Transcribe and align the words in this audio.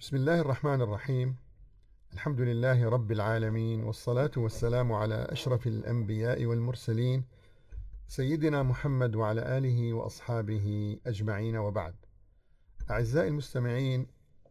بسم 0.00 0.16
الله 0.16 0.40
الرحمن 0.40 0.80
الرحيم. 0.82 1.36
الحمد 2.12 2.40
لله 2.40 2.88
رب 2.88 3.12
العالمين 3.12 3.84
والصلاة 3.84 4.30
والسلام 4.36 4.92
على 4.92 5.14
أشرف 5.14 5.66
الأنبياء 5.66 6.44
والمرسلين 6.44 7.24
سيدنا 8.08 8.62
محمد 8.62 9.16
وعلى 9.16 9.58
آله 9.58 9.92
وأصحابه 9.92 10.96
أجمعين 11.06 11.56
وبعد. 11.56 11.94
أعزائي 12.90 13.28
المستمعين 13.28 14.06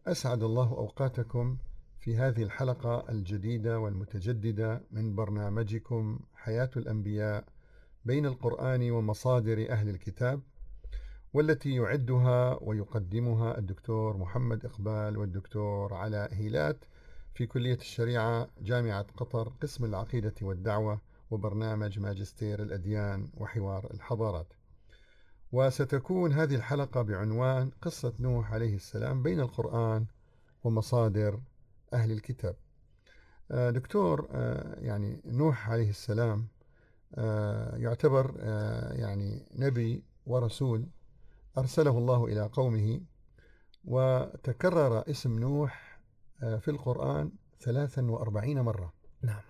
أسعد 0.06 0.42
الله 0.42 0.68
أوقاتكم 0.70 1.56
في 1.98 2.16
هذه 2.16 2.42
الحلقة 2.42 3.04
الجديدة 3.08 3.78
والمتجددة 3.78 4.82
من 4.90 5.14
برنامجكم 5.14 6.18
حياة 6.34 6.70
الأنبياء 6.76 7.44
بين 8.04 8.26
القرآن 8.26 8.90
ومصادر 8.90 9.70
أهل 9.70 9.88
الكتاب. 9.88 10.40
والتي 11.34 11.74
يعدها 11.74 12.58
ويقدمها 12.62 13.58
الدكتور 13.58 14.16
محمد 14.16 14.64
إقبال 14.64 15.16
والدكتور 15.16 15.94
علاء 15.94 16.34
هيلات 16.34 16.84
في 17.34 17.46
كلية 17.46 17.74
الشريعة 17.74 18.48
جامعة 18.60 19.06
قطر 19.16 19.52
قسم 19.62 19.84
العقيدة 19.84 20.34
والدعوة 20.42 21.00
وبرنامج 21.30 21.98
ماجستير 21.98 22.62
الأديان 22.62 23.28
وحوار 23.36 23.90
الحضارات. 23.94 24.46
وستكون 25.52 26.32
هذه 26.32 26.54
الحلقة 26.54 27.02
بعنوان 27.02 27.70
قصة 27.82 28.12
نوح 28.20 28.52
عليه 28.52 28.74
السلام 28.74 29.22
بين 29.22 29.40
القرآن 29.40 30.06
ومصادر 30.64 31.40
أهل 31.92 32.12
الكتاب. 32.12 32.56
آه، 33.50 33.70
دكتور 33.70 34.28
آه، 34.30 34.80
يعني 34.80 35.20
نوح 35.24 35.70
عليه 35.70 35.90
السلام 35.90 36.48
آه، 37.14 37.76
يعتبر 37.76 38.34
يعني 38.92 39.46
نبي 39.54 40.02
ورسول 40.26 40.86
أرسله 41.60 41.98
الله 41.98 42.24
إلى 42.26 42.50
قومه 42.52 43.00
وتكرر 43.84 45.10
اسم 45.10 45.38
نوح 45.38 46.00
آه، 46.42 46.56
في 46.56 46.70
القرآن 46.70 47.32
43 47.60 48.60
مرة. 48.60 48.92
نعم. 49.22 49.40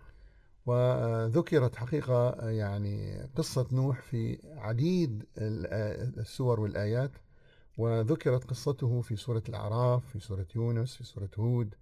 وذكرت 0.66 1.76
حقيقة 1.76 2.28
آه، 2.28 2.50
يعني 2.50 3.22
قصة 3.36 3.66
نوح 3.72 4.00
في 4.00 4.38
عديد 4.56 5.26
السور 5.38 6.60
والآيات 6.60 7.12
وذكرت 7.76 8.44
قصته 8.44 9.00
في 9.00 9.16
سورة 9.16 9.42
الأعراف 9.48 10.06
في 10.06 10.20
سورة 10.20 10.46
يونس 10.56 10.96
في 10.96 11.04
سورة 11.04 11.30
هود 11.38 11.74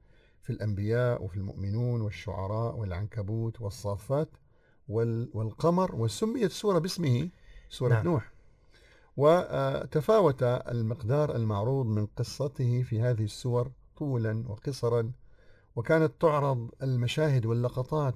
في 0.43 0.51
الأنبياء 0.51 1.25
وفي 1.25 1.37
المؤمنون 1.37 2.01
والشعراء 2.01 2.77
والعنكبوت 2.77 3.61
والصافات 3.61 4.29
والقمر 4.89 5.95
وسميت 5.95 6.51
السورة 6.51 6.79
باسمه 6.79 7.29
سورة 7.69 7.95
نعم. 7.95 8.05
نوح. 8.05 8.38
وتفاوت 9.19 10.43
المقدار 10.43 11.37
المعروض 11.37 11.87
من 11.87 12.07
قصته 12.07 12.83
في 12.83 13.01
هذه 13.01 13.25
السور 13.25 13.71
طولا 13.97 14.45
وقصرا 14.49 15.13
وكانت 15.77 16.13
تعرض 16.21 16.71
المشاهد 16.83 17.47
واللقطات 17.47 18.15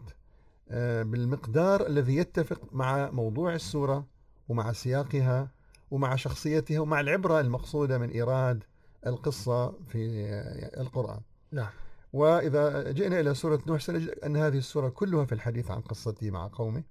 آه، 0.70 1.02
بالمقدار 1.02 1.86
الذي 1.86 2.16
يتفق 2.16 2.60
مع 2.72 3.10
موضوع 3.10 3.54
السورة 3.54 4.06
ومع 4.48 4.72
سياقها 4.72 5.50
ومع 5.90 6.16
شخصيتها 6.16 6.80
ومع 6.80 7.00
العبرة 7.00 7.40
المقصودة 7.40 7.98
من 7.98 8.10
إيراد 8.10 8.64
القصة 9.06 9.72
في 9.88 10.24
آه، 10.24 10.80
القرآن. 10.80 11.20
نعم. 11.52 11.70
وإذا 12.12 12.92
جئنا 12.92 13.20
إلى 13.20 13.34
سورة 13.34 13.62
نوح 13.66 13.80
سنجد 13.80 14.08
أن 14.08 14.36
هذه 14.36 14.58
السورة 14.58 14.88
كلها 14.88 15.24
في 15.24 15.32
الحديث 15.32 15.70
عن 15.70 15.80
قصته 15.80 16.30
مع 16.30 16.50
قومه 16.52 16.82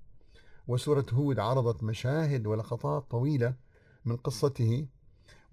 وسورة 0.67 1.05
هود 1.13 1.39
عرضت 1.39 1.83
مشاهد 1.83 2.47
ولقطات 2.47 3.11
طويلة 3.11 3.53
من 4.05 4.15
قصته. 4.15 4.87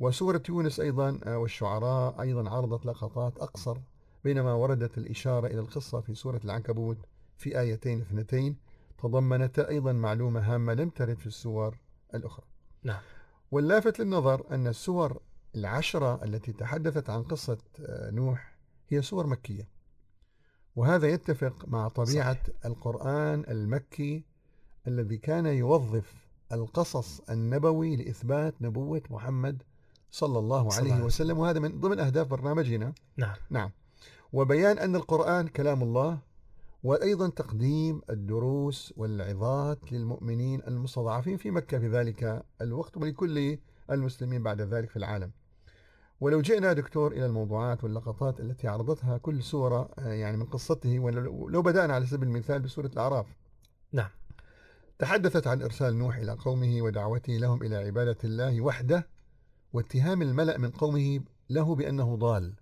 وسورة 0.01 0.43
يونس 0.49 0.81
أيضا 0.81 1.21
آه، 1.25 1.39
والشعراء 1.39 2.21
أيضا 2.21 2.51
عرضت 2.51 2.87
لقطات 2.87 3.39
أقصر 3.39 3.79
بينما 4.25 4.53
وردت 4.53 4.99
الإشارة 4.99 5.47
إلى 5.47 5.61
القصة 5.61 6.01
في 6.01 6.15
سورة 6.15 6.41
العنكبوت 6.45 6.99
في 7.37 7.61
آيتين 7.61 8.01
اثنتين. 8.01 8.57
تضمنت 8.99 9.59
أيضا 9.59 9.93
معلومة 9.93 10.55
هامة 10.55 10.75
لم 10.75 10.91
ترد 10.91 11.19
في 11.19 11.27
السور 11.27 11.77
الأخرى. 12.15 12.47
نعم. 12.83 13.01
واللافت 13.51 14.01
للنظر 14.01 14.55
أن 14.55 14.67
السور 14.67 15.21
العشرة 15.55 16.25
التي 16.25 16.53
تحدثت 16.53 17.11
عن 17.11 17.23
قصة 17.23 17.59
آه، 17.81 18.11
نوح 18.11 18.57
هي 18.89 19.03
سور 19.03 19.27
مكية. 19.27 19.69
وهذا 20.77 21.09
يتفق 21.09 21.69
مع 21.69 21.89
طبيعة 21.89 22.35
صحيح. 22.35 22.65
القرآن 22.65 23.45
المكي 23.49 24.25
الذي 24.87 25.17
كان 25.17 25.47
يوظف 25.47 26.28
القصص 26.53 27.21
النبوي 27.31 27.97
لإثبات 27.97 28.55
نبوة 28.63 29.03
محمد 29.11 29.63
صلى 30.11 30.39
الله 30.39 30.75
عليه. 30.75 31.03
وسلم. 31.05 31.39
وهذا 31.39 31.61
من 31.61 31.81
ضمن 31.81 31.99
أهداف 32.01 32.27
برنامجنا. 32.27 32.93
نعم. 33.17 33.37
نعم. 33.51 33.71
وبيان 34.33 34.79
أن 34.79 34.97
القرآن 34.97 35.49
كلام 35.49 35.83
الله 35.83 36.19
وأيضا 36.85 37.29
تقديم 37.29 38.01
الدروس 38.11 38.95
والعظات 38.97 39.93
للمؤمنين 39.93 40.63
المستضعفين 40.69 41.37
في 41.37 41.51
مكة 41.51 41.79
في 41.79 41.89
ذلك 41.89 42.45
الوقت 42.61 42.97
ولكل 42.97 43.59
المسلمين 43.91 44.43
بعد 44.43 44.61
ذلك 44.61 44.91
في 44.91 44.97
العالم. 44.97 45.31
ولو 46.21 46.41
جئنا 46.41 46.73
دكتور 46.73 47.13
إلى 47.13 47.27
الموضوعات 47.27 47.85
واللقطات 47.85 48.41
التي 48.41 48.69
عرضتها 48.69 49.19
كل 49.19 49.43
سورة 49.43 49.91
آه، 49.99 50.13
يعني 50.13 50.37
من 50.37 50.45
قصته 50.45 50.99
ولو 50.99 51.63
بدأنا 51.63 51.95
على 51.95 52.07
سبيل 52.07 52.29
المثال 52.29 52.63
بسورة 52.63 52.87
الأعراف. 52.87 53.27
نعم. 53.93 54.09
تحدثت 54.99 55.47
عن 55.47 55.63
إرسال 55.63 55.99
نوح 55.99 56.17
إلى 56.17 56.33
قومه 56.33 56.83
ودعوته 56.83 57.33
لهم 57.33 57.63
إلى 57.63 57.77
عبادة 57.77 58.17
الله 58.25 58.61
وحده 58.61 59.09
واتهام 59.73 60.23
الملأ 60.23 60.59
من 60.59 60.71
قومه 60.71 61.21
له 61.51 61.75
بأنه 61.75 62.17
ضال 62.17 62.55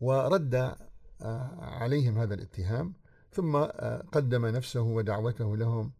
ورد 0.00 0.54
آه، 0.54 1.58
عليهم 1.60 2.18
هذا 2.18 2.34
الاتهام 2.34 2.94
ثم 3.32 3.56
آه، 3.56 4.04
قدم 4.12 4.46
نفسه 4.46 4.80
ودعوته 4.80 5.56
لهم 5.56 5.92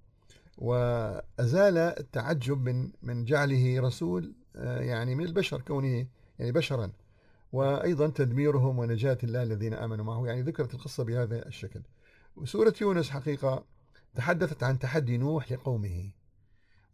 وأزال 0.59 1.79
التعجب 1.79 2.69
من 2.69 2.91
من 3.03 3.25
جعله 3.25 3.81
رسول 3.81 4.35
آه، 4.57 4.81
يعني 4.81 5.15
من 5.15 5.25
البشر 5.25 5.61
كونه 5.61 6.07
يعني 6.39 6.53
بشرا 6.53 6.93
وأيضا 7.53 8.09
تدميرهم 8.09 8.79
ونجاة 8.79 9.19
الله 9.25 9.43
الذين 9.43 9.75
آمنوا 9.75 10.05
معه 10.05 10.27
يعني 10.27 10.43
ذكرت 10.43 10.75
القصة 10.75 11.05
بهذا 11.05 11.47
الشكل. 11.47 11.83
وسورة 12.37 12.75
يونس 12.81 13.11
حقيقة 13.11 13.65
تحدثت 14.15 14.63
عن 14.63 14.79
تحدي 14.79 15.19
نوح 15.19 15.53
لقومه 15.53 16.11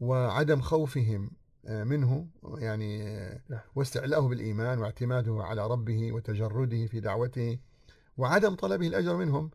وعدم 0.01 0.61
خوفهم 0.61 1.31
آه، 1.67 1.85
منه 1.85 2.27
يعني 2.59 3.09
آه، 3.09 3.41
نعم. 3.49 3.61
واستعلاءه 3.75 4.29
بالإيمان 4.29 4.79
واعتماده 4.79 5.37
على 5.41 5.67
ربه 5.67 6.13
وتجرده 6.13 6.87
في 6.87 7.01
دعوته 7.01 7.59
وعدم 8.17 8.55
طلبه 8.55 8.87
الأجر 8.87 9.17
منهم 9.17 9.51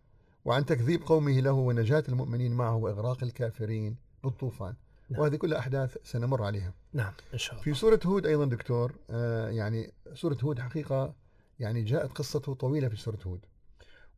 وعن 0.46 0.66
تكذيب 0.66 1.04
قومه 1.04 1.40
له 1.40 1.52
ونجاة 1.52 2.04
المؤمنين 2.10 2.54
معه 2.54 2.76
وإغراق 2.76 3.24
الكافرين 3.24 3.96
بالطوفان 4.24 4.74
نعم. 5.10 5.22
وهذه 5.22 5.36
كلها 5.36 5.60
أحداث 5.60 5.98
سنمر 6.04 6.44
عليها 6.44 6.74
نعم 6.94 7.14
إن 7.34 7.38
شاء 7.38 7.54
الله 7.54 7.64
في 7.64 7.74
سورة 7.74 8.00
هود 8.06 8.26
أيضا 8.26 8.46
دكتور 8.46 8.96
آه 9.10 9.50
يعني 9.50 9.94
سورة 10.14 10.38
هود 10.44 10.60
حقيقة 10.60 11.14
يعني 11.60 11.84
جاءت 11.84 12.12
قصته 12.12 12.54
طويلة 12.54 12.88
في 12.88 12.96
سورة 12.96 13.20
هود 13.28 13.46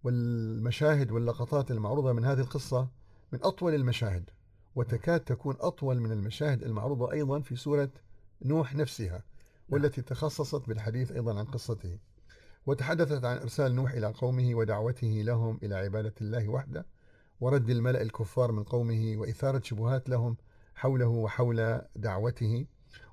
والمشاهد 0.03 1.11
واللقطات 1.11 1.71
المعروضة 1.71 2.13
من 2.13 2.25
هذه 2.25 2.39
القصة 2.39 2.87
من 3.31 3.39
أطول 3.43 3.75
المشاهد 3.75 4.29
وتكاد 4.75 5.19
تكون 5.19 5.55
أطول 5.59 5.99
من 5.99 6.11
المشاهد 6.11 6.63
المعروضة 6.63 7.11
أيضا 7.11 7.39
في 7.39 7.55
سورة 7.55 7.89
نوح 8.41 8.75
نفسها 8.75 9.23
والتي 9.69 10.01
تخصصت 10.01 10.67
بالحديث 10.67 11.11
أيضا 11.11 11.39
عن 11.39 11.45
قصته 11.45 11.97
وتحدثت 12.65 13.25
عن 13.25 13.37
إرسال 13.37 13.75
نوح 13.75 13.91
إلى 13.91 14.07
قومه 14.07 14.55
ودعوته 14.55 15.07
لهم 15.07 15.59
إلى 15.63 15.75
عبادة 15.75 16.13
الله 16.21 16.49
وحده 16.49 16.85
ورد 17.41 17.69
الملأ 17.69 18.01
الكفار 18.01 18.51
من 18.51 18.63
قومه 18.63 19.17
وإثارة 19.17 19.61
شبهات 19.63 20.09
لهم 20.09 20.37
حوله 20.75 21.07
وحول 21.07 21.81
دعوته 21.95 22.65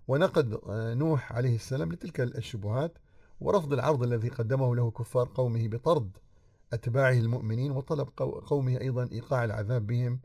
ونقد 0.09 0.61
آه، 0.67 0.95
نوح 0.95 1.33
عليه 1.33 1.55
السلام 1.55 1.93
لتلك 1.93 2.21
الشبهات 2.21 2.99
ورفض 3.41 3.73
العرض 3.73 4.03
الذي 4.03 4.29
قدمه 4.29 4.77
له 4.77 4.91
كفار 4.91 5.29
قومه 5.35 5.69
بطرد 5.69 6.11
أتباعه 6.75 7.13
المؤمنين 7.13 7.71
وطلب 7.73 8.09
قومه 8.47 8.81
أيضا 8.81 9.09
إيقاع 9.13 9.45
العذاب 9.45 9.87
بهم 9.87 10.21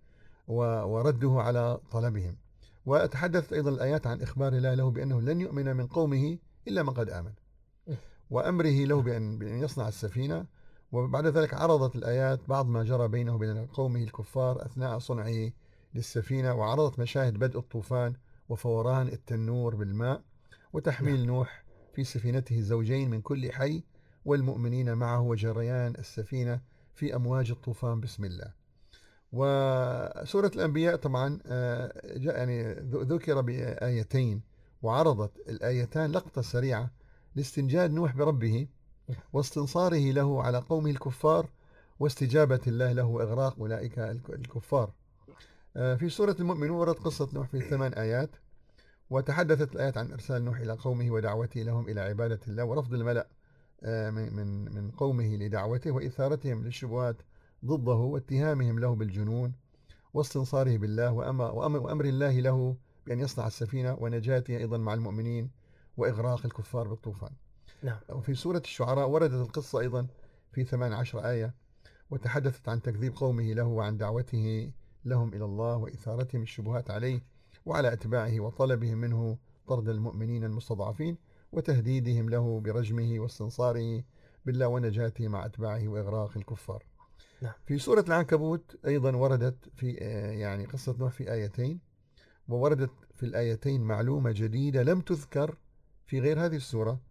ورده 0.47 1.31
على 1.31 1.79
طلبهم. 1.91 2.37
وتحدثت 2.85 3.53
أيضا 3.53 3.69
الآيات 3.69 4.07
عن 4.07 4.21
إخبار 4.21 4.53
الله 4.53 4.73
له 4.73 4.91
بأنه 4.91 5.21
لن 5.21 5.41
يؤمن 5.41 5.75
من 5.75 5.87
قومه 5.87 6.37
إلا 6.67 6.83
من 6.83 6.89
قد 6.89 7.09
آمن. 7.09 7.31
وأمره 8.29 8.85
له 8.85 9.01
بأن, 9.01 9.41
يصنع 9.41 9.87
السفينة. 9.87 10.45
وبعد 10.91 11.25
ذلك 11.27 11.53
عرضت 11.53 11.95
الآيات 11.95 12.39
بعض 12.47 12.67
ما 12.67 12.83
جرى 12.83 13.07
بينه 13.07 13.35
وبين 13.35 13.65
قومه 13.65 14.03
الكفار 14.03 14.65
أثناء 14.65 14.99
صنعه 14.99 15.51
للسفينة 15.93 16.53
وعرضت 16.53 16.99
مشاهد 16.99 17.33
بدء 17.33 17.59
الطوفان 17.59 18.13
وفوران 18.49 19.07
التنور 19.07 19.75
بالماء 19.75 20.21
وتحميل 20.73 21.17
نعم. 21.17 21.25
نوح 21.25 21.63
في 21.93 22.03
سفينته 22.03 22.61
زوجين 22.61 23.09
من 23.09 23.21
كل 23.21 23.51
حي. 23.51 23.83
والمؤمنين 24.25 24.93
معه 24.93 25.21
وجريان 25.21 25.93
السفينة 25.99 26.61
في 26.95 27.15
أمواج 27.15 27.51
الطوفان 27.51 27.99
بسم 27.99 28.25
الله. 28.25 28.51
وسورة 29.31 30.51
الأنبياء 30.55 30.95
طبعا 30.95 31.39
آه، 31.45 32.01
يعني 32.03 32.73
ذكر 32.83 33.41
بآيتين 33.41 34.41
وعرضت 34.81 35.31
الآيتان 35.49 36.11
لقطة 36.11 36.41
سريعة 36.41 36.91
لاستنجاد 37.35 37.91
نوح 37.91 38.15
بربه 38.15 38.67
واستنصاره 39.33 40.11
له 40.11 40.43
على 40.43 40.57
قومه 40.57 40.89
الكفار 40.89 41.49
واستجابة 41.99 42.59
الله 42.67 42.91
له 42.91 43.05
وإغراق 43.05 43.59
أولئك 43.59 43.99
الكفار. 44.29 44.91
آه، 45.77 45.95
في 45.95 46.09
سورة 46.09 46.35
المؤمنون 46.39 46.77
ورد 46.77 46.95
قصة 46.95 47.29
نوح 47.33 47.47
في 47.47 47.61
ثمان 47.61 47.93
آيات 47.93 48.29
وتحدثت 49.09 49.75
الآيات 49.75 49.97
عن 49.97 50.11
إرسال 50.11 50.45
نوح 50.45 50.59
إلى 50.59 50.73
قومه 50.73 51.11
ودعوته 51.11 51.61
لهم 51.61 51.89
إلى 51.89 52.01
عبادة 52.01 52.39
الله 52.47 52.63
ورفض 52.63 52.93
الملأ 52.93 53.27
آه، 53.83 54.09
من 54.09 54.65
من 54.75 54.91
قومه 54.91 55.35
لدعوته 55.35 55.91
وإثارتهم 55.91 56.63
للشبهات 56.63 57.15
ضده 57.65 57.93
واتهامهم 57.93 58.79
له 58.79 58.95
بالجنون 58.95 59.53
واستنصاره 60.13 60.77
بالله 60.77 61.11
وأمر, 61.11 61.55
وأمر 61.55 62.05
الله 62.05 62.39
له 62.39 62.75
بأن 63.07 63.19
يصنع 63.19 63.47
السفينة 63.47 63.97
ونجاته 63.99 64.57
أيضا 64.57 64.77
مع 64.77 64.93
المؤمنين 64.93 65.49
وإغراق 65.97 66.45
الكفار 66.45 66.87
بالطوفان. 66.87 67.31
نعم. 67.83 67.99
وفي 68.09 68.35
سورة 68.35 68.61
الشعراء 68.65 69.09
وردت 69.09 69.33
القصة 69.33 69.79
أيضا 69.79 70.07
في 70.51 70.63
18 70.63 71.29
آية 71.29 71.53
وتحدثت 72.09 72.69
عن 72.69 72.81
تكذيب 72.81 73.15
قومه 73.15 73.53
له 73.53 73.63
وعن 73.63 73.97
دعوته 73.97 74.71
لهم 75.05 75.33
إلى 75.33 75.45
الله 75.45 75.75
وإثارتهم 75.77 76.41
الشبهات 76.41 76.91
عليه 76.91 77.23
وعلى 77.65 77.93
أتباعه 77.93 78.39
وطلبهم 78.39 78.97
منه 78.97 79.37
طرد 79.67 79.89
المؤمنين 79.89 80.43
المستضعفين 80.43 81.17
وتهديدهم 81.51 82.29
له 82.29 82.59
برجمه 82.59 83.19
واستنصاره 83.19 84.03
بالله 84.45 84.67
ونجاته 84.67 85.27
مع 85.27 85.45
أتباعه 85.45 85.87
وإغراق 85.87 86.37
الكفار 86.37 86.83
نعم. 87.41 87.53
في 87.65 87.77
سورة 87.77 88.05
العنكبوت 88.07 88.77
أيضا 88.85 89.15
وردت 89.15 89.69
في 89.75 89.91
يعني 90.39 90.65
قصة 90.65 90.95
نوح 90.99 91.11
في 91.11 91.33
آيتين 91.33 91.79
ووردت 92.47 92.91
في 93.15 93.25
الآيتين 93.25 93.81
معلومة 93.81 94.31
جديدة 94.31 94.83
لم 94.83 95.01
تذكر 95.01 95.57
في 96.05 96.19
غير 96.19 96.45
هذه 96.45 96.55
السورة 96.55 97.01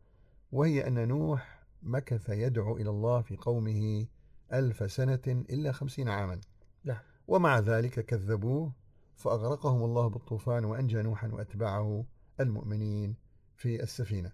وهي 0.52 0.86
أن 0.86 1.08
نوح 1.08 1.66
مكث 1.82 2.28
يدعو 2.28 2.76
إلى 2.76 2.90
الله 2.90 3.22
في 3.22 3.36
قومه 3.36 4.06
ألف 4.52 4.92
سنة 4.92 5.20
إلا 5.26 5.72
خمسين 5.72 6.08
عاما 6.08 6.40
نعم. 6.84 6.98
ومع 7.28 7.58
ذلك 7.58 8.06
كذبوه 8.06 8.72
فأغرقهم 9.16 9.84
الله 9.84 10.08
بالطوفان 10.08 10.64
وأنجى 10.64 11.02
نوحا 11.02 11.28
وأتباعه 11.28 12.04
المؤمنين 12.40 13.16
في 13.58 13.82
السفينة. 13.82 14.32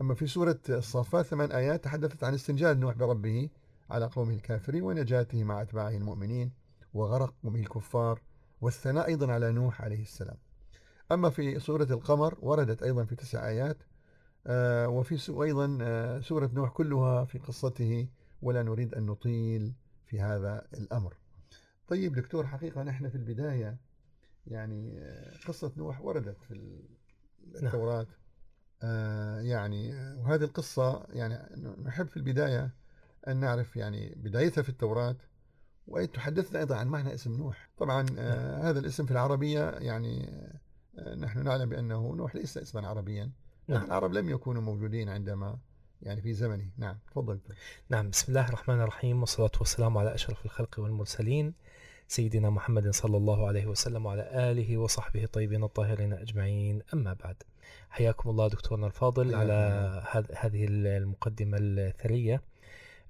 أما 0.00 0.14
في 0.14 0.26
سورة 0.26 0.58
الصافات 0.68 1.26
ثمان 1.26 1.52
آيات 1.52 1.84
تحدثت 1.84 2.24
عن 2.24 2.34
استنجاد 2.34 2.78
نوح 2.78 2.94
بربه 2.94 3.50
على 3.90 4.06
قومه 4.06 4.34
الكافرين 4.34 4.82
ونجاته 4.82 5.44
مع 5.44 5.62
أتباعه 5.62 5.90
المؤمنين 5.90 6.52
وغرق 6.94 7.34
قومه 7.42 7.60
الكفار 7.60 8.20
والثناء 8.60 9.06
أيضا 9.06 9.32
على 9.32 9.52
نوح 9.52 9.82
عليه 9.82 10.02
السلام. 10.02 10.36
أما 11.12 11.30
في 11.30 11.60
سورة 11.60 11.84
القمر 11.90 12.38
وردت 12.40 12.82
أيضا 12.82 13.04
في 13.04 13.16
تسع 13.16 13.48
آيات 13.48 13.76
آه 14.46 14.88
وفي 14.88 15.42
أيضا 15.42 15.78
آه 15.82 16.20
سورة 16.20 16.50
نوح 16.54 16.70
كلها 16.70 17.24
في 17.24 17.38
قصته 17.38 18.08
ولا 18.42 18.62
نريد 18.62 18.94
أن 18.94 19.06
نطيل 19.06 19.74
في 20.06 20.20
هذا 20.20 20.66
الأمر. 20.74 21.16
طيب 21.88 22.14
دكتور 22.14 22.46
حقيقة 22.46 22.82
نحن 22.82 23.08
في 23.08 23.14
البداية 23.14 23.76
يعني 24.46 24.98
آه، 24.98 25.36
قصة 25.48 25.72
نوح 25.76 26.00
وردت 26.00 26.36
في 26.48 26.54
نعم. 26.54 27.66
التوراة. 27.66 28.00
آه 28.00 28.25
يعني 29.42 29.94
وهذه 30.16 30.44
القصة 30.44 31.06
يعني 31.12 31.56
نحب 31.84 32.06
في 32.06 32.16
البداية 32.16 32.70
أن 33.28 33.36
نعرف 33.36 33.76
يعني 33.76 34.14
بدايتها 34.16 34.62
في 34.62 34.68
التوراة 34.68 35.16
وأن 35.86 36.12
تحدثنا 36.12 36.58
أيضا 36.58 36.76
عن 36.76 36.88
معنى 36.88 37.14
اسم 37.14 37.36
نوح. 37.36 37.70
طبعا 37.78 38.06
آه 38.18 38.56
نعم. 38.56 38.66
هذا 38.66 38.78
الاسم 38.78 39.06
في 39.06 39.10
العربية 39.10 39.70
يعني 39.70 40.28
آه 40.98 41.14
نحن 41.14 41.44
نعلم 41.44 41.68
بأنه 41.68 42.14
نوح 42.14 42.36
ليس 42.36 42.58
اسما 42.58 42.88
عربيا. 42.88 43.30
نعم. 43.68 43.84
العرب 43.84 44.12
لم 44.12 44.30
يكونوا 44.30 44.62
موجودين 44.62 45.08
عندما 45.08 45.58
يعني 46.02 46.22
في 46.22 46.32
زمنه. 46.32 46.70
نعم 46.76 46.98
تفضل. 47.10 47.40
نعم 47.88 48.10
بسم 48.10 48.24
الله 48.28 48.48
الرحمن 48.48 48.80
الرحيم 48.80 49.20
والصلاة 49.20 49.52
والسلام 49.60 49.98
على 49.98 50.14
أشرف 50.14 50.44
الخلق 50.44 50.80
والمرسلين 50.80 51.54
سيدنا 52.08 52.50
محمد 52.50 52.90
صلى 52.90 53.16
الله 53.16 53.46
عليه 53.46 53.66
وسلم 53.66 54.06
وعلى 54.06 54.50
آله 54.50 54.76
وصحبه 54.76 55.24
الطيبين 55.24 55.64
الطاهرين 55.64 56.12
أجمعين. 56.12 56.82
أما 56.94 57.12
بعد 57.12 57.36
حياكم 57.90 58.30
الله 58.30 58.48
دكتورنا 58.48 58.86
الفاضل 58.86 59.34
على 59.34 59.54
هذه 60.36 60.66
المقدمة 60.70 61.58
الثرية. 61.60 62.42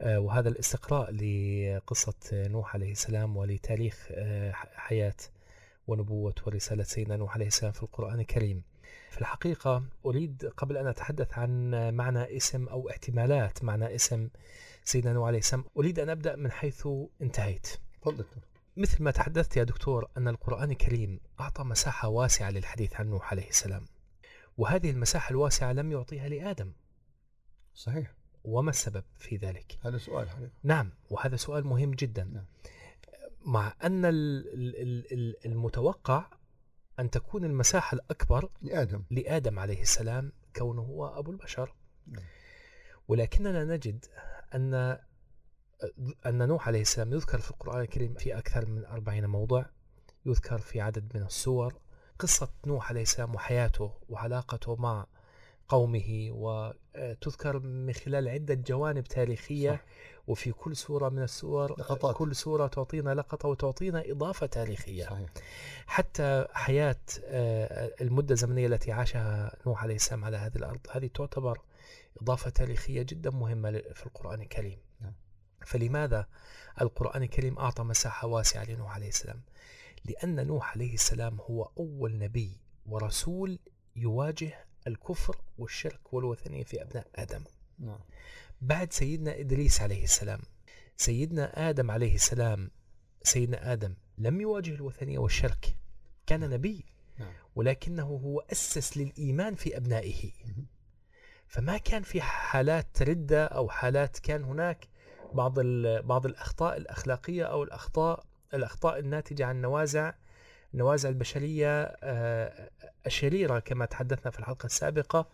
آه، 0.00 0.18
وهذا 0.20 0.48
الاستقراء 0.48 1.10
لقصة 1.10 2.14
نوح 2.32 2.74
عليه 2.74 2.92
السلام 2.92 3.36
ولتاريخ 3.36 4.08
آه، 4.10 4.52
حياة 4.74 5.14
ونبوة 5.88 6.34
ورسالة 6.46 6.82
سيدنا 6.82 7.16
نوح 7.16 7.34
عليه 7.34 7.46
السلام 7.46 7.72
في 7.72 7.82
القرآن 7.82 8.20
الكريم. 8.20 8.62
في 9.10 9.20
الحقيقة 9.20 9.82
أريد 10.06 10.52
قبل 10.56 10.76
أن 10.76 10.86
أتحدث 10.86 11.38
عن 11.38 11.70
معنى 11.94 12.36
اسم 12.36 12.68
أو 12.68 12.90
احتمالات 12.90 13.64
معنى 13.64 13.94
اسم 13.94 14.28
سيدنا 14.84 15.12
نوح 15.12 15.26
عليه 15.26 15.38
السلام. 15.38 15.64
أريد 15.76 15.98
أن 15.98 16.08
أبدأ 16.08 16.36
من 16.36 16.50
حيث 16.50 16.88
انتهيت. 17.22 17.68
تفضل 18.02 18.24
مثل 18.76 19.02
ما 19.02 19.10
تحدثت 19.10 19.56
يا 19.56 19.64
دكتور 19.64 20.08
أن 20.16 20.28
القرآن 20.28 20.70
الكريم 20.70 21.20
أعطى 21.40 21.62
مساحة 21.64 22.08
واسعة 22.08 22.50
للحديث 22.50 22.96
عن 22.96 23.06
نوح 23.06 23.30
عليه 23.30 23.48
السلام. 23.48 23.86
وهذه 24.56 24.90
المساحة 24.90 25.30
الواسعة 25.30 25.72
لم 25.72 25.92
يعطيها 25.92 26.28
لآدم 26.28 26.72
صحيح 27.74 28.14
وما 28.44 28.70
السبب 28.70 29.04
في 29.18 29.36
ذلك؟ 29.36 29.78
هذا 29.82 29.98
سؤال 29.98 30.30
حقيقة 30.30 30.50
نعم 30.62 30.90
وهذا 31.10 31.36
سؤال 31.36 31.66
مهم 31.66 31.90
جدا 31.90 32.24
نعم. 32.24 32.44
مع 33.44 33.74
أن 33.84 34.02
المتوقع 35.46 36.26
أن 36.98 37.10
تكون 37.10 37.44
المساحة 37.44 37.94
الأكبر 37.94 38.50
لآدم 38.62 39.02
لآدم 39.10 39.58
عليه 39.58 39.82
السلام 39.82 40.32
كونه 40.56 40.82
هو 40.82 41.06
أبو 41.18 41.30
البشر 41.30 41.74
نعم. 42.06 42.22
ولكننا 43.08 43.64
نجد 43.64 44.04
أن 44.54 44.98
أن 46.26 46.48
نوح 46.48 46.68
عليه 46.68 46.80
السلام 46.80 47.12
يذكر 47.12 47.38
في 47.38 47.50
القرآن 47.50 47.80
الكريم 47.80 48.14
في 48.14 48.38
أكثر 48.38 48.66
من 48.66 48.84
أربعين 48.84 49.26
موضع 49.26 49.64
يذكر 50.26 50.58
في 50.58 50.80
عدد 50.80 51.16
من 51.16 51.22
السور 51.22 51.80
قصة 52.18 52.48
نوح 52.66 52.90
عليه 52.90 53.02
السلام 53.02 53.34
وحياته 53.34 53.92
وعلاقته 54.08 54.76
مع 54.76 55.06
قومه 55.68 56.28
وتذكر 56.30 57.58
من 57.58 57.92
خلال 57.92 58.28
عدة 58.28 58.54
جوانب 58.54 59.04
تاريخية 59.04 59.70
صح. 59.70 59.80
وفي 60.26 60.52
كل 60.52 60.76
سورة 60.76 61.08
من 61.08 61.22
السور 61.22 61.72
لقطات. 61.80 62.16
كل 62.16 62.36
سورة 62.36 62.66
تعطينا 62.66 63.14
لقطة 63.14 63.48
وتعطينا 63.48 64.02
إضافة 64.06 64.46
تاريخية 64.46 65.04
صحيح. 65.04 65.30
حتى 65.86 66.46
حياة 66.52 66.96
آه، 67.24 67.94
المدة 68.00 68.32
الزمنية 68.32 68.66
التي 68.66 68.92
عاشها 68.92 69.56
نوح 69.66 69.82
عليه 69.82 69.94
السلام 69.94 70.24
على 70.24 70.36
هذه 70.36 70.56
الأرض 70.56 70.80
هذه 70.90 71.06
تعتبر 71.06 71.60
إضافة 72.22 72.50
تاريخية 72.50 73.02
جدا 73.02 73.30
مهمة 73.30 73.82
في 73.94 74.06
القرآن 74.06 74.40
الكريم 74.40 74.78
نعم. 75.00 75.12
فلماذا 75.66 76.26
القرآن 76.80 77.22
الكريم 77.22 77.58
أعطى 77.58 77.82
مساحة 77.82 78.28
واسعة 78.28 78.64
لنوح 78.64 78.94
عليه 78.94 79.08
السلام 79.08 79.42
لأن 80.08 80.46
نوح 80.46 80.72
عليه 80.72 80.94
السلام 80.94 81.40
هو 81.40 81.70
أول 81.78 82.18
نبي 82.18 82.60
ورسول 82.86 83.58
يواجه 83.96 84.66
الكفر 84.86 85.36
والشرك 85.58 86.12
والوثنية 86.12 86.64
في 86.64 86.82
أبناء 86.82 87.06
آدم 87.14 87.44
نعم. 87.78 87.98
بعد 88.60 88.92
سيدنا 88.92 89.40
إدريس 89.40 89.80
عليه 89.80 90.04
السلام 90.04 90.40
سيدنا 90.96 91.68
آدم 91.70 91.90
عليه 91.90 92.14
السلام 92.14 92.70
سيدنا 93.22 93.72
آدم 93.72 93.94
لم 94.18 94.40
يواجه 94.40 94.74
الوثنية 94.74 95.18
والشرك 95.18 95.76
كان 96.26 96.40
نعم. 96.40 96.52
نبي 96.54 96.84
نعم. 97.18 97.32
ولكنه 97.56 98.06
هو 98.06 98.40
أسس 98.40 98.96
للإيمان 98.96 99.54
في 99.54 99.76
أبنائه 99.76 100.32
فما 101.46 101.78
كان 101.78 102.02
في 102.02 102.20
حالات 102.20 103.02
ردة 103.02 103.44
أو 103.44 103.68
حالات 103.68 104.18
كان 104.18 104.44
هناك 104.44 104.88
بعض 105.32 105.60
بعض 106.04 106.26
الأخطاء 106.26 106.76
الأخلاقية 106.76 107.44
أو 107.44 107.62
الأخطاء 107.62 108.26
الأخطاء 108.54 108.98
الناتجة 108.98 109.46
عن 109.46 109.60
نوازع 109.60 110.12
النوازع 110.74 111.08
البشرية 111.08 111.82
آه، 111.82 112.70
الشريرة 113.06 113.58
كما 113.58 113.86
تحدثنا 113.86 114.30
في 114.30 114.38
الحلقة 114.38 114.66
السابقة 114.66 115.26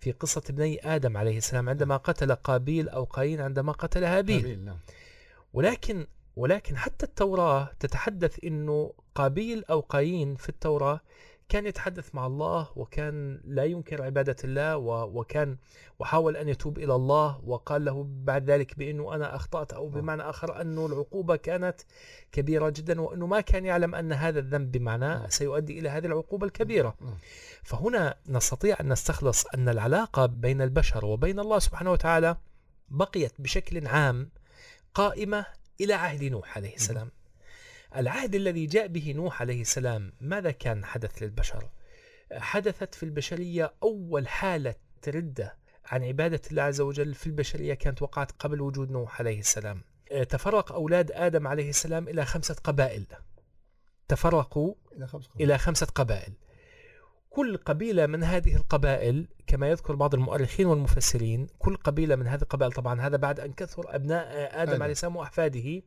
في 0.00 0.12
قصة 0.12 0.42
ابني 0.50 0.94
آدم 0.94 1.16
عليه 1.16 1.38
السلام 1.38 1.68
عندما 1.68 1.96
قتل 1.96 2.34
قابيل 2.34 2.88
أو 2.88 3.04
قايين 3.04 3.40
عندما 3.40 3.72
قتل 3.72 4.04
هابيل 4.04 4.64
نعم. 4.64 4.78
ولكن 5.52 6.06
ولكن 6.36 6.76
حتى 6.76 7.06
التوراة 7.06 7.70
تتحدث 7.80 8.44
أنه 8.44 8.92
قابيل 9.14 9.64
أو 9.64 9.80
قايين 9.80 10.36
في 10.36 10.48
التوراة 10.48 11.00
كان 11.48 11.66
يتحدث 11.66 12.14
مع 12.14 12.26
الله 12.26 12.68
وكان 12.76 13.40
لا 13.44 13.64
ينكر 13.64 14.02
عبادة 14.02 14.36
الله 14.44 14.76
وكان 15.04 15.56
وحاول 15.98 16.36
أن 16.36 16.48
يتوب 16.48 16.78
إلى 16.78 16.94
الله 16.94 17.40
وقال 17.44 17.84
له 17.84 18.06
بعد 18.08 18.50
ذلك 18.50 18.78
بأنه 18.78 19.14
أنا 19.14 19.36
أخطأت 19.36 19.72
أو 19.72 19.90
نعم. 19.90 20.00
بمعنى 20.00 20.22
آخر 20.22 20.60
أنه 20.60 20.86
العقوبة 20.86 21.36
كانت 21.36 21.80
كبيرة 22.32 22.68
جدا 22.68 23.00
وأنه 23.00 23.26
ما 23.26 23.40
كان 23.40 23.64
يعلم 23.64 23.94
أن 23.94 24.12
هذا 24.12 24.40
الذنب 24.40 24.72
بمعناه 24.72 25.18
نعم. 25.18 25.28
سيؤدي 25.28 25.78
إلى 25.78 25.88
هذه 25.88 26.06
العقوبة 26.06 26.46
الكبيرة. 26.46 26.96
فهنا 27.62 28.14
نستطيع 28.28 28.76
أن 28.80 28.92
نستخلص 28.92 29.46
أن 29.54 29.68
العلاقة 29.68 30.26
بين 30.26 30.62
البشر 30.62 31.04
وبين 31.04 31.40
الله 31.40 31.58
سبحانه 31.58 31.92
وتعالى 31.92 32.36
بقيت 32.88 33.32
بشكل 33.38 33.86
عام 33.86 34.30
قائمة 34.94 35.46
إلى 35.80 35.94
عهد 35.94 36.24
نوح 36.24 36.56
عليه 36.56 36.74
السلام. 36.74 37.10
العهد 37.96 38.34
الذي 38.34 38.66
جاء 38.66 38.86
به 38.86 39.12
نوح 39.12 39.40
عليه 39.40 39.60
السلام 39.60 40.12
ماذا 40.20 40.50
كان 40.50 40.84
حدث 40.84 41.22
للبشر 41.22 41.68
حدثت 42.32 42.94
في 42.94 43.02
البشرية 43.02 43.74
أول 43.82 44.28
حالة 44.28 44.74
ردة 45.08 45.56
عن 45.84 46.04
عبادة 46.04 46.40
الله 46.50 46.62
عز 46.62 46.80
وجل 46.80 47.14
في 47.14 47.26
البشرية 47.26 47.74
كانت 47.74 48.02
وقعت 48.02 48.32
قبل 48.32 48.60
وجود 48.60 48.90
نوح 48.90 49.20
عليه 49.20 49.40
السلام 49.40 49.82
آه، 50.12 50.24
تفرق 50.24 50.72
أولاد 50.72 51.12
آدم 51.12 51.46
عليه 51.46 51.68
السلام 51.68 52.08
إلى 52.08 52.24
خمسة 52.24 52.54
قبائل 52.54 53.06
تفرقوا 54.08 54.74
إلى 54.92 55.06
خمس 55.06 55.26
قرون. 55.26 55.42
إلى 55.42 55.58
خمسة 55.58 55.86
قبائل 55.86 56.32
كل 57.30 57.56
قبيلة 57.56 58.06
من 58.06 58.24
هذه 58.24 58.56
القبائل 58.56 59.28
كما 59.46 59.68
يذكر 59.70 59.94
بعض 59.94 60.14
المؤرخين 60.14 60.66
والمفسرين 60.66 61.46
كل 61.58 61.76
قبيلة 61.76 62.16
من 62.16 62.26
هذه 62.26 62.42
القبائل 62.42 62.72
طبعا 62.72 63.00
هذا 63.00 63.16
بعد 63.16 63.40
أن 63.40 63.52
كثر 63.52 63.94
أبناء 63.94 64.62
آدم 64.62 64.72
آدم. 64.72 64.82
عليه 64.82 64.92
السلام 64.92 65.16
وأحفاده 65.16 65.82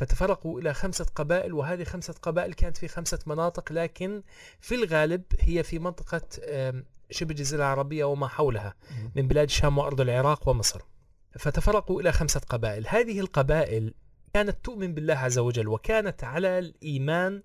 فتفرقوا 0.00 0.60
إلى 0.60 0.74
خمسة 0.74 1.06
قبائل 1.14 1.52
وهذه 1.52 1.84
خمسة 1.84 2.14
قبائل 2.22 2.52
كانت 2.54 2.76
في 2.76 2.88
خمسة 2.88 3.18
مناطق 3.26 3.72
لكن 3.72 4.22
في 4.60 4.74
الغالب 4.74 5.22
هي 5.40 5.62
في 5.62 5.78
منطقة 5.78 6.22
شبه 7.10 7.30
الجزيرة 7.30 7.60
العربية 7.60 8.04
وما 8.04 8.28
حولها. 8.28 8.74
من 9.16 9.28
بلاد 9.28 9.48
الشام 9.48 9.78
وأرض 9.78 10.00
العراق 10.00 10.48
ومصر 10.48 10.80
فتفرقوا 11.38 12.00
إلى 12.00 12.12
خمسة 12.12 12.40
قبائل 12.40 12.84
هذه 12.88 13.20
القبائل 13.20 13.94
كانت 14.34 14.56
تؤمن 14.64 14.94
بالله 14.94 15.14
عز 15.14 15.38
وجل 15.38 15.68
وكانت 15.68 16.24
على 16.24 16.58
الإيمان 16.58 17.42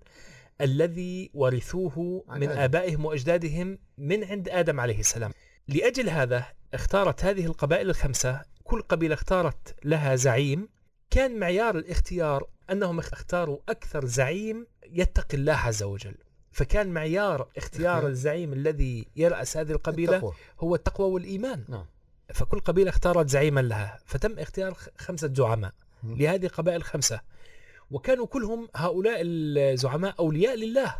الذي 0.60 1.30
ورثوه 1.34 2.24
من. 2.28 2.48
آبائهم 2.48 3.04
وأجدادهم 3.04 3.78
من 3.98 4.24
عند 4.24 4.48
آدم 4.48 4.80
عليه 4.80 5.00
السلام 5.00 5.32
لأجل 5.68 6.08
هذا 6.08 6.44
اختارت 6.74 7.24
هذه 7.24 7.46
القبائل 7.46 7.90
الخمسة 7.90 8.42
كل 8.64 8.82
قبيلة 8.82 9.14
اختارت 9.14 9.74
لها 9.84 10.16
زعيم 10.16 10.75
كان 11.16 11.38
معيار 11.38 11.78
الاختيار 11.78 12.48
أنهم 12.70 12.98
اختاروا 12.98 13.58
أكثر 13.68 14.04
زعيم 14.04 14.66
يتقي 14.86 15.36
الله 15.36 15.52
عز 15.52 15.82
وجل. 15.82 16.14
فكان 16.50 16.88
معيار 16.88 17.40
اختيار 17.42 17.56
اختيار. 17.56 18.06
الزعيم 18.06 18.52
الذي 18.52 19.08
يرأس 19.16 19.56
هذه 19.56 19.72
القبيلة 19.72 20.16
التقوى. 20.16 20.34
هو 20.60 20.74
التقوى 20.74 21.10
والإيمان. 21.10 21.64
نعم. 21.68 21.86
فكل 22.34 22.60
قبيلة 22.60 22.90
اختارت 22.90 23.28
زعيما 23.28 23.60
لها. 23.60 23.98
فتم 24.06 24.38
اختيار 24.38 24.76
خمسة 24.98 25.34
زعماء. 25.34 25.72
لهذه 26.02 26.46
القبائل 26.46 26.76
الخمسة. 26.76 27.20
وكانوا 27.90 28.26
كلهم 28.26 28.68
هؤلاء 28.76 29.16
الزعماء 29.22 30.14
أولياء 30.18 30.54
لله. 30.54 30.96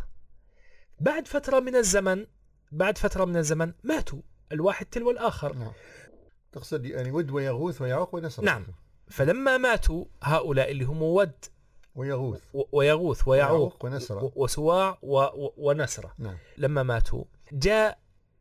بعد 0.99 1.27
فترة 1.27 1.59
من 1.59 1.75
الزمن 1.75 2.25
بعد 2.71 2.97
فترة 2.97 3.25
من 3.25 3.37
الزمن 3.37 3.73
ماتوا. 3.83 4.21
الواحد 4.51 4.85
تلو 4.85 5.11
الآخر. 5.11 5.53
نعم. 5.55 5.71
تقصد 6.51 6.85
يعني 6.85 7.11
ود 7.11 7.31
ويغوث 7.31 7.81
ويعوق 7.81 8.15
ونسر. 8.15 8.43
نعم. 8.43 8.65
فلما 9.09 9.57
ماتوا 9.57 10.05
هؤلاء 10.23 10.71
اللي 10.71 10.83
هم 10.85 11.01
ود 11.01 11.45
ويغوث. 11.95 12.41
و- 12.53 12.63
ويغوث 12.71 13.27
ويعوق 13.27 13.85
ونسر 13.85 14.23
و- 14.23 14.31
وسواع 14.35 14.97
و- 15.01 15.17
و- 15.19 15.53
ونسرة. 15.57 16.13
نعم. 16.19 16.37
لما 16.57 16.83
ماتوا 16.83 17.23
جاء 17.51 17.97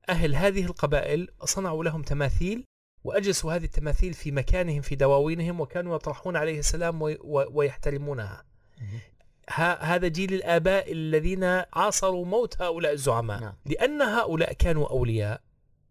أهل 0.09 0.35
هذه 0.35 0.65
القبائل 0.65 1.29
صنعوا 1.45 1.85
لهم 1.85 2.03
تماثيل 2.03 2.65
وأجلسوا 3.05 3.53
هذه 3.53 3.65
التماثيل 3.65 4.15
في 4.15 4.31
مكانهم 4.33 4.81
في 4.81 4.97
دواوينهم 4.97 5.61
وكانوا 5.61 5.95
يطرحون 5.97 6.37
عليه 6.37 6.59
السلام 6.59 6.99
ويحترمونها. 7.53 8.45
هذا 9.81 10.09
جيل 10.09 10.35
الآباء 10.35 10.93
الذين 10.93 11.45
عاصروا 11.73 12.25
موت 12.25 12.63
هؤلاء 12.63 12.93
الزعماء. 12.93 13.41
نعم. 13.41 13.55
لأن 13.67 14.03
هؤلاء 14.03 14.53
كانوا 14.53 14.89
أولياء 14.91 15.41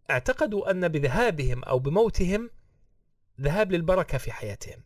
اعتقدوا 0.10 0.72
أن 0.72 0.88
بذهابهم 0.88 1.64
أو 1.64 1.80
بموتهم 1.80 2.50
ذهاب 3.42 3.72
للبركة 3.72 4.18
في 4.18 4.32
حياتهم. 4.32 4.82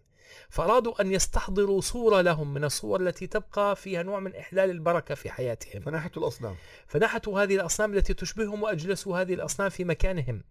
فأرادوا 0.50 1.02
أن 1.02 1.12
يستحضروا 1.12 1.82
صورة 1.82 2.22
لهم 2.22 2.54
من 2.54 2.64
الصور 2.64 3.02
التي 3.02 3.28
تبقى 3.28 3.76
فيها 3.76 4.04
نوع 4.04 4.20
من 4.20 4.36
إحلال 4.36 4.70
البركة 4.70 5.16
في 5.16 5.30
حياتهم. 5.30 5.82
فنحتوا 5.82 6.22
الأصنام. 6.22 6.56
فنحتوا 6.88 7.44
هذه 7.44 7.56
الأصنام 7.56 7.94
التي 7.94 8.14
تشبههم 8.14 8.64
وأجلسوا 8.64 9.22
هذه 9.22 9.34
الأصنام 9.34 9.70
في 9.70 9.84
مكانهم. 9.84 10.44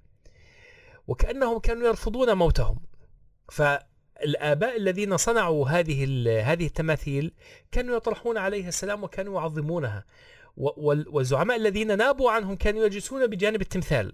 وكأنهم 1.06 1.58
كانوا 1.58 1.88
يرفضون 1.88 2.32
موتهم. 2.32 2.78
فالآباء 3.48 4.76
الذين 4.76 5.16
صنعوا 5.16 5.68
هذه 5.68 6.04
هذه 6.52 6.66
التماثيل 6.66 7.32
كانوا 7.72 7.96
يطرحون 7.96 8.38
عليها 8.38 8.68
السلام 8.68 9.04
وكانوا 9.04 9.40
يعظمونها. 9.40 10.04
والزعماء 10.56 11.56
الذين 11.56 11.98
نابوا 11.98 12.30
عنهم 12.30 12.56
كانوا 12.56 12.84
يجلسون 12.84 13.26
بجانب 13.26 13.60
التمثال. 13.60 14.12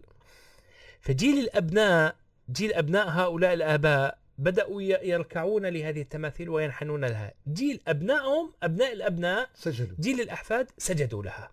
فجيل 1.00 1.38
الأبناء 1.38 2.16
جيل 2.50 2.72
أبناء 2.72 3.08
هؤلاء 3.08 3.54
الآباء 3.54 4.18
بدأوا 4.38 4.82
يركعون 4.82 5.66
لهذه 5.66 6.00
التماثيل 6.00 6.48
وينحنون 6.48 7.04
لها. 7.04 7.32
جيل 7.48 7.80
أبنائهم 7.88 8.52
أبناء 8.62 8.92
الأبناء 8.92 9.48
سجلوا. 9.54 9.96
جيل 10.00 10.20
الأحفاد 10.20 10.70
سجدوا 10.78 11.22
لها. 11.22 11.50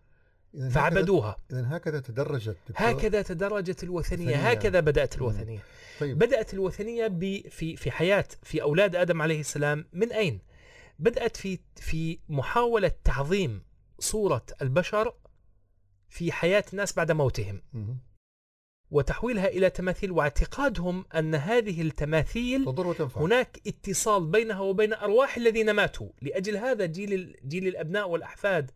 إذن 0.56 0.70
فعبدوها. 0.70 1.38
اذا 1.52 1.68
هكذا 1.78 2.00
تدرجت 2.00 2.58
دكتور. 2.70 2.92
هكذا 2.92 3.22
تدرجت 3.22 3.84
الوثنية. 3.84 4.26
الوثنية. 4.26 4.50
هكذا 4.50 4.80
بدأت 4.80 5.16
الوثنية. 5.16 5.60
طيب. 6.00 6.18
بدأت 6.20 6.54
الوثنية 6.54 7.08
ب- 7.08 7.48
في 7.50 7.76
في 7.76 7.92
حياة 7.92 8.26
في 8.44 8.62
أولاد 8.62 8.96
آدم 8.96 9.22
عليه 9.22 9.40
السلام 9.40 9.86
من 9.94 10.12
أين؟ 10.12 10.40
بدأت 11.00 11.38
في 11.38 11.60
في 11.76 12.20
محاولة 12.30 12.92
تعظيم 13.04 13.64
صورة 14.00 14.46
البشر 14.62 15.14
في 16.10 16.32
حياة 16.32 16.64
الناس 16.74 16.94
بعد 16.94 17.12
موتهم. 17.12 17.62
مم. 17.74 17.98
وتحويلها 18.92 19.48
إلى 19.48 19.70
تماثيل 19.70 20.12
واعتقادهم 20.12 21.06
أن 21.16 21.36
هذه 21.36 21.82
التماثيل 21.82 22.66
تضر 22.66 22.88
وتنفع. 22.88 23.22
هناك 23.22 23.60
اتصال 23.68 24.26
بينها 24.26 24.60
وبين 24.60 24.94
أرواح 24.94 25.38
الذين 25.38 25.72
ماتوا. 25.72 26.10
لأجل 26.22 26.58
هذا 26.58 26.86
جيل 26.86 27.38
جيل 27.48 27.68
الأبناء 27.68 28.10
والأحفاد 28.10 28.72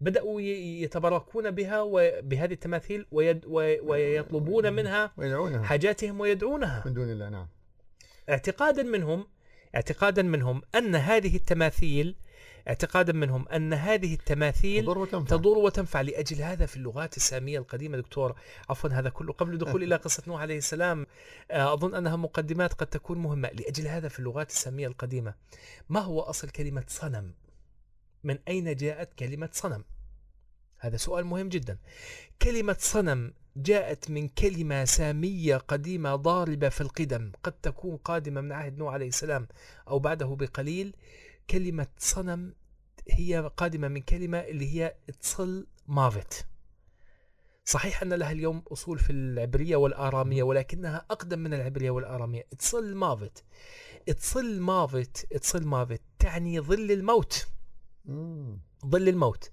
بدأوا 0.00 0.40
يتبركون 0.40 1.50
بها 1.50 1.82
وبهذه 1.82 2.52
التماثيل 2.52 3.06
ويد 3.12 3.46
ويطلبون 3.82 4.72
منها 4.72 5.12
ويدعونها. 5.16 5.62
حاجاتهم 5.62 6.20
ويدعونها. 6.20 6.82
من 6.86 6.94
دون 6.94 7.10
الله 7.10 7.28
نعم. 7.28 7.46
اعتقادا 8.28 8.82
منهم 8.82 9.26
اعتقادا 9.74 10.22
منهم 10.22 10.62
أن 10.74 10.94
هذه 10.94 11.36
التماثيل 11.36 12.16
اعتقادا 12.68 13.12
منهم 13.12 13.48
أن 13.48 13.72
هذه 13.72 14.14
التماثيل 14.14 14.84
تضر 14.84 14.98
وتنفع. 14.98 15.36
تضر 15.36 15.58
وتنفع 15.58 16.00
لأجل 16.00 16.42
هذا 16.42 16.66
في 16.66 16.76
اللغات 16.76 17.16
السامية 17.16 17.58
القديمة. 17.58 17.98
دكتور 17.98 18.34
عفوا 18.70 18.90
هذا 18.90 19.08
كله 19.08 19.32
قبل 19.32 19.52
الدخول 19.52 19.82
إلى 19.84 19.96
قصة 19.96 20.22
نوح 20.26 20.40
عليه 20.40 20.58
السلام 20.58 21.06
آه، 21.50 21.72
أظن 21.72 21.94
أنها 21.94 22.16
مقدمات 22.16 22.72
قد 22.72 22.86
تكون 22.86 23.18
مهمة 23.18 23.48
لأجل 23.48 23.86
هذا 23.86 24.08
في 24.08 24.18
اللغات 24.18 24.50
السامية 24.50 24.86
القديمة. 24.86 25.34
ما 25.88 26.00
هو 26.00 26.20
أصل 26.20 26.50
كلمة 26.50 26.84
صنم؟ 26.88 27.32
من 28.24 28.38
أين 28.48 28.74
جاءت 28.74 29.14
كلمة 29.14 29.48
صنم؟ 29.52 29.84
هذا 30.78 30.96
سؤال 30.96 31.24
مهم 31.24 31.48
جدا. 31.48 31.78
كلمة 32.42 32.76
صنم 32.78 33.32
جاءت 33.56 34.10
من 34.10 34.28
كلمة 34.28 34.84
سامية 34.84 35.56
قديمة 35.56 36.16
ضاربة 36.16 36.68
في 36.68 36.80
القدم 36.80 37.32
قد 37.42 37.52
تكون 37.52 37.96
قادمة 37.96 38.40
من 38.40 38.52
عهد 38.52 38.78
نوح 38.78 38.94
عليه 38.94 39.08
السلام 39.08 39.48
أو 39.88 39.98
بعده 39.98 40.26
بقليل. 40.26 40.96
كلمة 41.50 41.86
صنم 41.98 42.54
هي 43.10 43.50
قادمة 43.56 43.88
من 43.88 44.00
كلمة 44.00 44.38
اللي 44.38 44.74
هي 44.80 44.94
تصل 45.20 45.66
مافت 45.88 46.46
صحيح 47.64 48.02
أن 48.02 48.12
لها 48.12 48.32
اليوم 48.32 48.62
أصول 48.72 48.98
في 48.98 49.12
العبرية 49.12 49.76
والآرامية 49.76 50.42
ولكنها 50.42 51.06
أقدم 51.10 51.38
من 51.38 51.54
العبرية 51.54 51.90
والآرامية. 51.90 52.46
تصل 52.58 52.94
مافت 52.94 53.44
تصل 54.06 54.60
مافت 54.60 55.26
تصل 55.40 55.64
مافت 55.64 56.00
تعني 56.18 56.60
ظل 56.60 56.90
الموت. 56.92 57.46
ظل 58.86 59.08
الموت. 59.08 59.50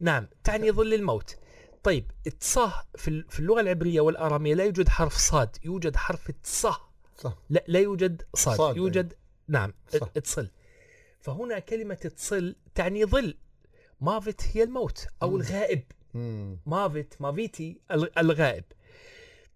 نعم 0.00 0.28
تعني 0.44 0.72
ظل 0.72 0.94
الموت. 0.94 1.36
طيب 1.82 2.10
التصه 2.26 2.84
في 2.96 3.08
ال- 3.08 3.26
في 3.30 3.40
اللغة 3.40 3.60
العبرية 3.60 4.00
والآرامية 4.00 4.54
لا 4.54 4.64
يوجد 4.64 4.88
حرف 4.88 5.16
صاد 5.16 5.56
يوجد 5.64 5.96
حرف 5.96 6.30
تصه 6.30 6.80
صح. 7.18 7.38
لا 7.50 7.64
لا 7.68 7.78
يوجد 7.80 8.22
صاد, 8.34 8.56
صاد، 8.56 8.76
يوجد 8.76 9.14
نعم 9.48 9.72
صح. 10.00 10.08
اتصل. 10.16 10.50
فهنا 11.26 11.58
كلمة 11.58 11.94
تصل 11.94 12.56
تعني 12.74 13.04
ظل. 13.04 13.34
مافت 14.00 14.40
هي 14.52 14.62
الموت 14.62 15.06
أو 15.22 15.30
مم. 15.30 15.36
الغائب. 15.36 15.82
مم. 16.14 16.58
مافت 16.66 17.20
مافيتي 17.20 17.80
ال- 17.90 18.18
الغائب. 18.18 18.64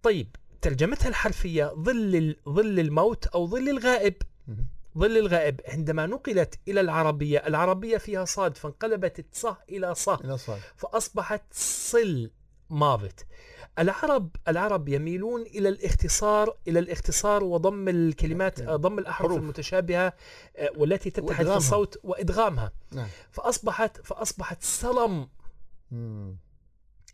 طيب 0.03 0.37
ترجمتها 0.63 1.09
الحرفية 1.09 1.65
ظل 1.75 2.37
ظل 2.49 2.81
الموت 2.81 3.27
أو 3.27 3.47
ظل 3.47 3.69
الغائب. 3.69 4.15
مم. 4.49 4.67
ظل 4.99 5.19
الغائب 5.19 5.61
عندما 5.69 6.07
نقلت 6.07 6.55
إلى 6.69 6.81
العربية 6.81 7.47
العربية 7.47 7.99
فيها 7.99 8.25
صاد 8.25 8.57
فانقلبت 8.57 9.19
التصه 9.19 9.57
إلى 9.69 9.95
صه 9.95 10.15
إلى 10.25 10.39
صاد. 10.39 10.61
فأصبحت 10.77 11.43
صل 11.53 12.31
مافت 12.71 13.27
العرب 13.79 14.37
العرب 14.49 14.89
يميلون 14.89 15.43
إلى 15.43 15.69
الاختصار 15.69 16.57
إلى 16.69 16.79
الاختصار 16.79 17.45
وضم 17.45 17.89
الكلمات. 17.89 18.61
آه، 18.61 18.77
ضم 18.77 18.99
الأحرف 18.99 19.27
حروف. 19.27 19.39
المتشابهة 19.39 20.13
آه، 20.57 20.71
والتي 20.77 21.11
تتحد 21.11 21.47
في. 21.47 21.57
الصوت 21.57 21.99
وإدغامها 22.03 22.73
نعم 22.93 23.09
فأصبحت 24.03 24.63
صلم 24.63 25.29
مم. 25.91 26.37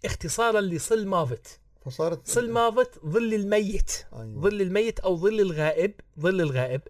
اختصارا 0.04 0.60
لصل 0.60 1.06
مافت 1.06 1.60
فصارت 1.84 2.28
صل 2.28 2.50
مافت 2.50 3.00
ظل 3.06 3.34
الميت 3.34 4.06
أيوة. 4.12 4.40
ظل 4.40 4.60
الميت 4.62 5.00
أو 5.00 5.16
ظل 5.16 5.40
الغائب 5.40 5.92
ظل 6.20 6.40
الغائب 6.40 6.80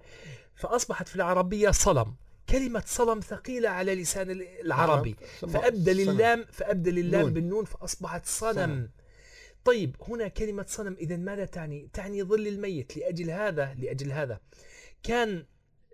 فأصبحت 0.55 1.09
في 1.09 1.17
العربية 1.17 1.71
صلم 1.71 2.15
كلمة 2.51 2.83
صلم 2.87 3.21
ثقيلة 3.21 3.69
على 3.69 3.95
لسان 3.95 4.31
ال- 4.31 4.61
العربي 4.65 5.17
صنم. 5.41 5.51
اللام 6.11 6.45
فأبدل 6.53 6.99
اللام 6.99 7.21
نون. 7.23 7.33
بالنون 7.33 7.65
فأصبحت 7.65 8.27
صنم 8.27 8.53
صنم. 8.55 8.91
طيب 9.65 9.97
هنا 10.09 10.29
كلمة 10.29 10.65
صنم 10.69 10.97
إذا 11.01 11.17
ماذا 11.17 11.45
تعني؟ 11.45 11.89
تعني 11.93 12.23
ظل 12.23 12.47
الميت 12.47 12.97
لأجل 12.97 13.31
هذا 13.31 13.75
لأجل 13.79 14.13
هذا 14.13 14.41
كان 15.03 15.45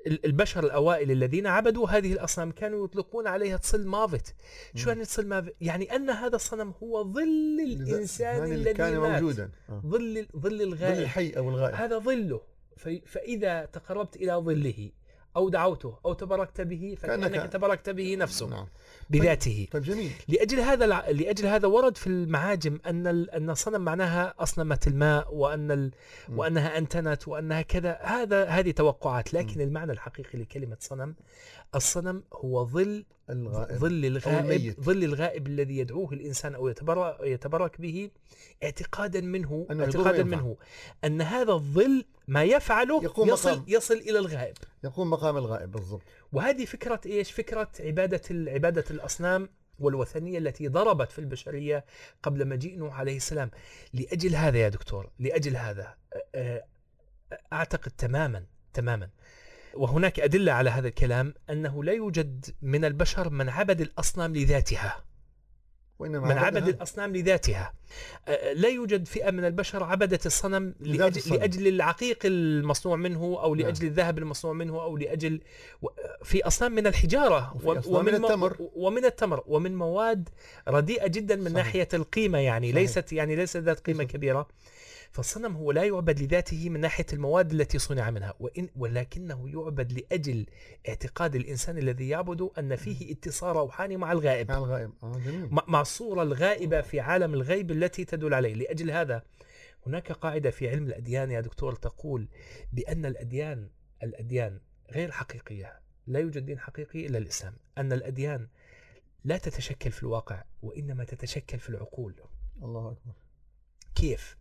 ال- 0.06 0.26
البشر 0.26 0.64
الأوائل 0.64 1.10
الذين 1.10 1.46
عبدوا 1.46 1.88
هذه 1.88 2.12
الأصنام 2.12 2.50
كانوا 2.52 2.84
يطلقون 2.84 3.26
عليها 3.26 3.56
تصل 3.56 3.86
مافت 3.86 4.34
شو. 4.74 4.88
يعني 4.88 5.04
تصل 5.04 5.26
مافت؟ 5.26 5.54
يعني 5.60 5.96
أن 5.96 6.10
هذا 6.10 6.36
الصنم 6.36 6.74
هو 6.82 7.12
ظل 7.12 7.60
الإنسان 7.64 8.38
يعني 8.38 8.54
الذي 8.54 8.74
كان 8.74 8.98
مات 8.98 9.22
موجودا 9.22 9.50
آه. 9.68 9.82
ظل 9.86 10.26
ظل 10.36 10.40
ظل 10.40 10.62
الغائب 10.62 10.98
الحي 10.98 11.30
أو 11.30 11.48
الغائب 11.50 11.74
هذا 11.74 11.98
ظله 11.98 12.40
فإذا 13.06 13.64
تقربت 13.64 14.16
إلى 14.16 14.32
ظله 14.32 14.90
أو 15.36 15.48
دعوته 15.48 15.98
أو 16.06 16.12
تبركت 16.12 16.60
به 16.60 16.96
فكأنك 17.00 17.32
كأنك- 17.32 17.52
تبركت 17.52 17.90
به 17.90 18.16
نفسه 18.16 18.46
نعم. 18.48 18.66
بذاته. 19.10 19.66
طيب 19.72 19.82
جميل. 19.82 20.10
لأجل 20.28 20.60
هذا 20.60 20.86
لأجل 20.86 21.46
هذا 21.46 21.66
ورد 21.66 21.96
في 21.96 22.06
المعاجم 22.06 22.78
أن 22.86 23.06
ال- 23.06 23.30
أن 23.30 23.50
الصنم 23.50 23.80
معناها 23.80 24.34
أصنمت 24.38 24.86
الماء 24.86 25.34
وأن 25.34 25.70
ال. 25.70 25.90
وأنها 26.28 26.78
أنتنت 26.78 27.28
وأنها 27.28 27.62
كذا. 27.62 27.98
هذا 28.02 28.44
هذه 28.44 28.70
توقعات 28.70 29.34
لكن 29.34 29.60
المعنى 29.60 29.92
الحقيقي 29.92 30.38
لكلمة 30.38 30.76
صنم 30.80 31.14
الصنم 31.74 32.24
هو 32.32 32.66
ظل 32.66 33.04
الغائب 33.30 33.78
ظل 33.78 34.04
الغائب. 34.04 34.80
ظل 34.80 35.04
الغائب 35.04 35.46
الذي 35.46 35.78
يدعوه 35.78 36.12
الإنسان 36.12 36.54
أو 36.54 36.68
يتبرك 36.68 37.16
يتبرك 37.22 37.80
به 37.80 38.10
اعتقادا 38.64 39.20
منه 39.20 39.66
أنه 39.70 39.84
اعتقادا. 39.84 40.22
منه 40.22 40.56
أن 41.04 41.20
هذا 41.20 41.52
الظل 41.52 42.04
ما 42.28 42.44
يفعله 42.44 43.04
يقوم 43.04 43.28
يصل 43.28 43.50
مقام. 43.50 43.64
يصل 43.68 43.94
إلى 43.94 44.18
الغائب 44.18 44.54
يقوم 44.84 45.10
مقام 45.10 45.36
الغائب 45.36 45.70
بالضبط 45.70 46.02
وهذه 46.32 46.64
فكرة 46.64 47.00
إيش؟ 47.06 47.32
فكرة 47.32 47.70
عبادة 47.80 48.50
عبادة 48.50 48.84
الأصنام 48.90 49.48
والوثنية 49.78 50.38
التي 50.38 50.68
ضربت 50.68 51.12
في 51.12 51.18
البشرية 51.18 51.84
قبل 52.22 52.48
مجيء 52.48 52.78
نوح 52.78 53.00
عليه 53.00 53.16
السلام 53.16 53.50
لأجل 53.92 54.34
هذا 54.34 54.58
يا 54.58 54.68
دكتور 54.68 55.10
لأجل 55.18 55.56
هذا 55.56 55.94
أعتقد 57.52 57.92
تماما 57.98 58.46
تماما 58.72 59.10
وهناك 59.74 60.20
أدلة 60.20 60.52
على 60.52 60.70
هذا 60.70 60.88
الكلام 60.88 61.34
أنه 61.50 61.84
لا 61.84 61.92
يوجد 61.92 62.44
من 62.62 62.84
البشر 62.84 63.30
من 63.30 63.48
عبد 63.48 63.80
الأصنام 63.80 64.36
لذاتها 64.36 65.04
وإنما 65.98 66.24
من 66.28 66.38
عبد 66.38 66.56
عبدها 66.56 66.68
الأصنام 66.74 67.16
لذاتها 67.16 67.72
أ- 68.28 68.30
لا 68.54 68.68
يوجد 68.68 69.06
فئة 69.06 69.30
من 69.30 69.44
البشر 69.44 69.84
عبدت 69.84 70.26
الصنم 70.26 70.74
الصنم. 70.80 71.34
لأجل 71.36 71.66
العقيق 71.68 72.18
المصنوع 72.24 72.96
منه 72.96 73.20
أو 73.42 73.54
نعم. 73.54 73.64
لاجل 73.66 73.86
الذهب 73.86 74.18
المصنوع 74.18 74.54
منه 74.54 74.82
أو 74.82 74.96
لأجل 74.96 75.40
و- 75.82 75.88
في 76.24 76.46
أصنام 76.46 76.72
من 76.72 76.86
الحجارة 76.86 77.52
وفي 77.56 77.66
و- 77.66 77.78
أصنام 77.78 78.04
من 78.04 78.14
التمر. 78.14 78.56
ومن 78.76 79.04
التمر 79.04 79.42
ومن 79.46 79.76
مواد 79.76 80.28
رديئة 80.68 81.06
جدا 81.06 81.36
من 81.36 81.42
صحيح. 81.44 81.54
ناحية 81.56 81.88
القيمة 81.94 82.38
يعني 82.38 82.66
صحيح. 82.72 82.80
ليست 82.82 83.12
يعني 83.12 83.36
ليست 83.36 83.56
ذات 83.56 83.80
قيمة 83.80 84.02
ليست. 84.02 84.12
كبيرة 84.16 84.48
فالصنم 85.12 85.56
هو 85.56 85.72
لا 85.72 85.84
يعبد 85.84 86.20
لذاته 86.20 86.70
من 86.70 86.80
ناحية 86.80 87.06
المواد 87.12 87.52
التي 87.52 87.78
صنع 87.78 88.10
منها 88.10 88.34
وإن 88.40 88.68
ولكنه 88.76 89.48
يعبد 89.48 89.92
لأجل 89.92 90.46
اعتقاد 90.88 91.34
الإنسان 91.34 91.78
الذي 91.78 92.08
يعبد 92.08 92.50
أن 92.58 92.76
فيه 92.76 93.12
اتصال 93.12 93.56
روحاني 93.56 93.96
مع 93.96 94.12
الغائب. 94.12 94.48
مع 94.50 94.58
الغائب. 94.58 94.92
آه 95.02 95.18
جميل. 95.18 95.48
مع- 95.68 95.80
الصورة 95.80 96.22
الغائبة 96.22 96.80
في 96.80 97.00
عالم 97.00 97.34
الغيب 97.34 97.70
التي 97.70 98.04
تدل 98.04 98.34
عليه. 98.34 98.54
لأجل 98.54 98.90
هذا 98.90 99.22
هناك 99.86 100.12
قاعدة 100.12 100.50
في 100.50 100.68
علم 100.70 100.86
الأديان 100.86 101.30
يا 101.30 101.40
دكتور 101.40 101.74
تقول 101.74 102.28
بأن 102.72 103.06
الأديان 103.06 103.68
الأديان 104.02 104.60
غير 104.90 105.10
حقيقية 105.10 105.80
لا 106.06 106.20
يوجد 106.20 106.46
دين 106.46 106.58
حقيقي 106.58 107.06
إلا 107.06 107.18
الإسلام. 107.18 107.54
أن 107.78 107.92
الأديان 107.92 108.48
لا 109.24 109.36
تتشكل 109.38 109.90
في 109.92 110.02
الواقع 110.02 110.42
وإنما 110.62 111.04
تتشكل 111.04 111.58
في 111.58 111.68
العقول. 111.68 112.14
الله 112.62 112.86
أكبر. 112.92 113.12
كيف؟ 113.94 114.36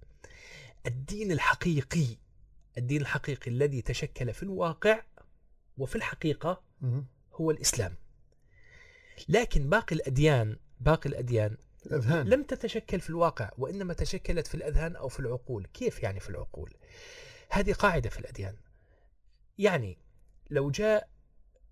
الدين 0.86 1.32
الحقيقي 1.32 2.18
الدين 2.78 3.02
الحقيقي 3.02 3.52
الذي 3.52 3.82
تشكل 3.82 4.34
في 4.34 4.44
الواقع 4.44 5.02
وفي 5.78 5.96
الحقيقة. 5.96 6.64
هو 7.34 7.52
الإسلام 7.52 7.96
لكن 9.30 9.70
باقي 9.70 9.96
الأديان 9.96 10.58
باقي 10.80 11.10
الأديان 11.10 11.58
الأذهان 11.86 12.28
لم 12.28 12.44
تتشكل 12.44 13.00
في 13.00 13.10
الواقع 13.10 13.52
وإنما 13.58 13.94
تشكلت 13.94 14.48
في 14.48 14.56
الأذهان 14.56 14.96
أو 14.96 15.08
في 15.08 15.20
العقول، 15.20 15.66
كيف 15.74 16.04
يعني 16.04 16.20
في 16.20 16.30
العقول؟ 16.30 16.74
هذه 17.50 17.74
قاعدة 17.74 18.10
في 18.10 18.20
الأديان. 18.20 18.56
يعني 19.58 19.98
لو 20.50 20.72
جاء 20.72 21.10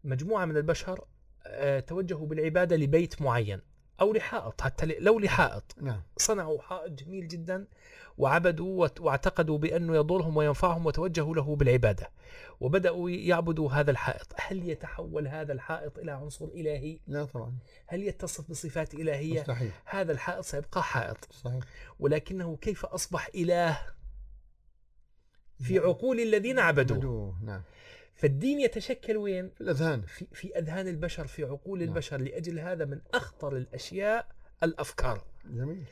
مجموعة 0.03 0.45
من 0.45 0.57
البشر 0.57 1.05
آه، 1.45 1.79
توجهوا 1.79 2.27
بالعبادة 2.27 2.75
لبيت 2.75 3.21
معين 3.21 3.61
أو 4.01 4.13
لحائط 4.13 4.61
حتى 4.61 4.85
لو 4.85 5.19
لحائط. 5.19 5.75
نعم. 5.81 6.01
صنعوا 6.17 6.61
حائط 6.61 6.91
جميل 6.91 7.27
جدا 7.27 7.67
وعبدوا 8.17 8.87
واعتقدوا 8.99 9.57
بأنه 9.57 9.95
يضرهم 9.95 10.37
وينفعهم 10.37 10.85
وتوجهوا 10.85 11.35
له 11.35 11.55
بالعبادة. 11.55 12.11
وبدأوا 12.59 13.09
يعبدوا 13.09 13.71
هذا 13.71 13.91
الحائط، 13.91 14.27
هل 14.35 14.69
يتحول 14.69 15.27
هذا 15.27 15.53
الحائط 15.53 15.97
إلى 15.97 16.11
عنصر 16.11 16.45
إلهي؟ 16.45 16.99
لا 17.07 17.25
طبعا. 17.25 17.57
هل 17.87 18.03
يتصف 18.03 18.49
بصفات 18.49 18.93
إلهية؟ 18.93 19.39
مستحيل. 19.39 19.71
هذا 19.85 20.11
الحائط 20.11 20.43
سيبقى 20.43 20.83
حائط. 20.83 21.27
صحيح. 21.31 21.63
ولكنه 21.99 22.55
كيف 22.55 22.85
أصبح 22.85 23.29
إله؟ 23.35 23.79
في 25.59 25.73
نعم. 25.73 25.83
عقول 25.83 26.19
الذين 26.19 26.59
عبدوه. 26.59 26.97
عبدوه 26.97 27.39
نعم. 27.43 27.61
فالدين 28.19 28.59
يتشكل 28.59 29.17
وين؟ 29.17 29.49
في 29.49 29.61
الأذهان 29.61 30.01
في, 30.01 30.25
في 30.33 30.57
أذهان 30.57 30.87
البشر 30.87 31.27
في 31.27 31.43
عقول 31.43 31.79
نعم. 31.79 31.87
البشر 31.87 32.21
لأجل 32.21 32.59
هذا 32.59 32.85
من 32.85 32.99
أخطر 33.13 33.57
الأشياء 33.57 34.27
الأفكار 34.63 35.23
جميل 35.45 35.83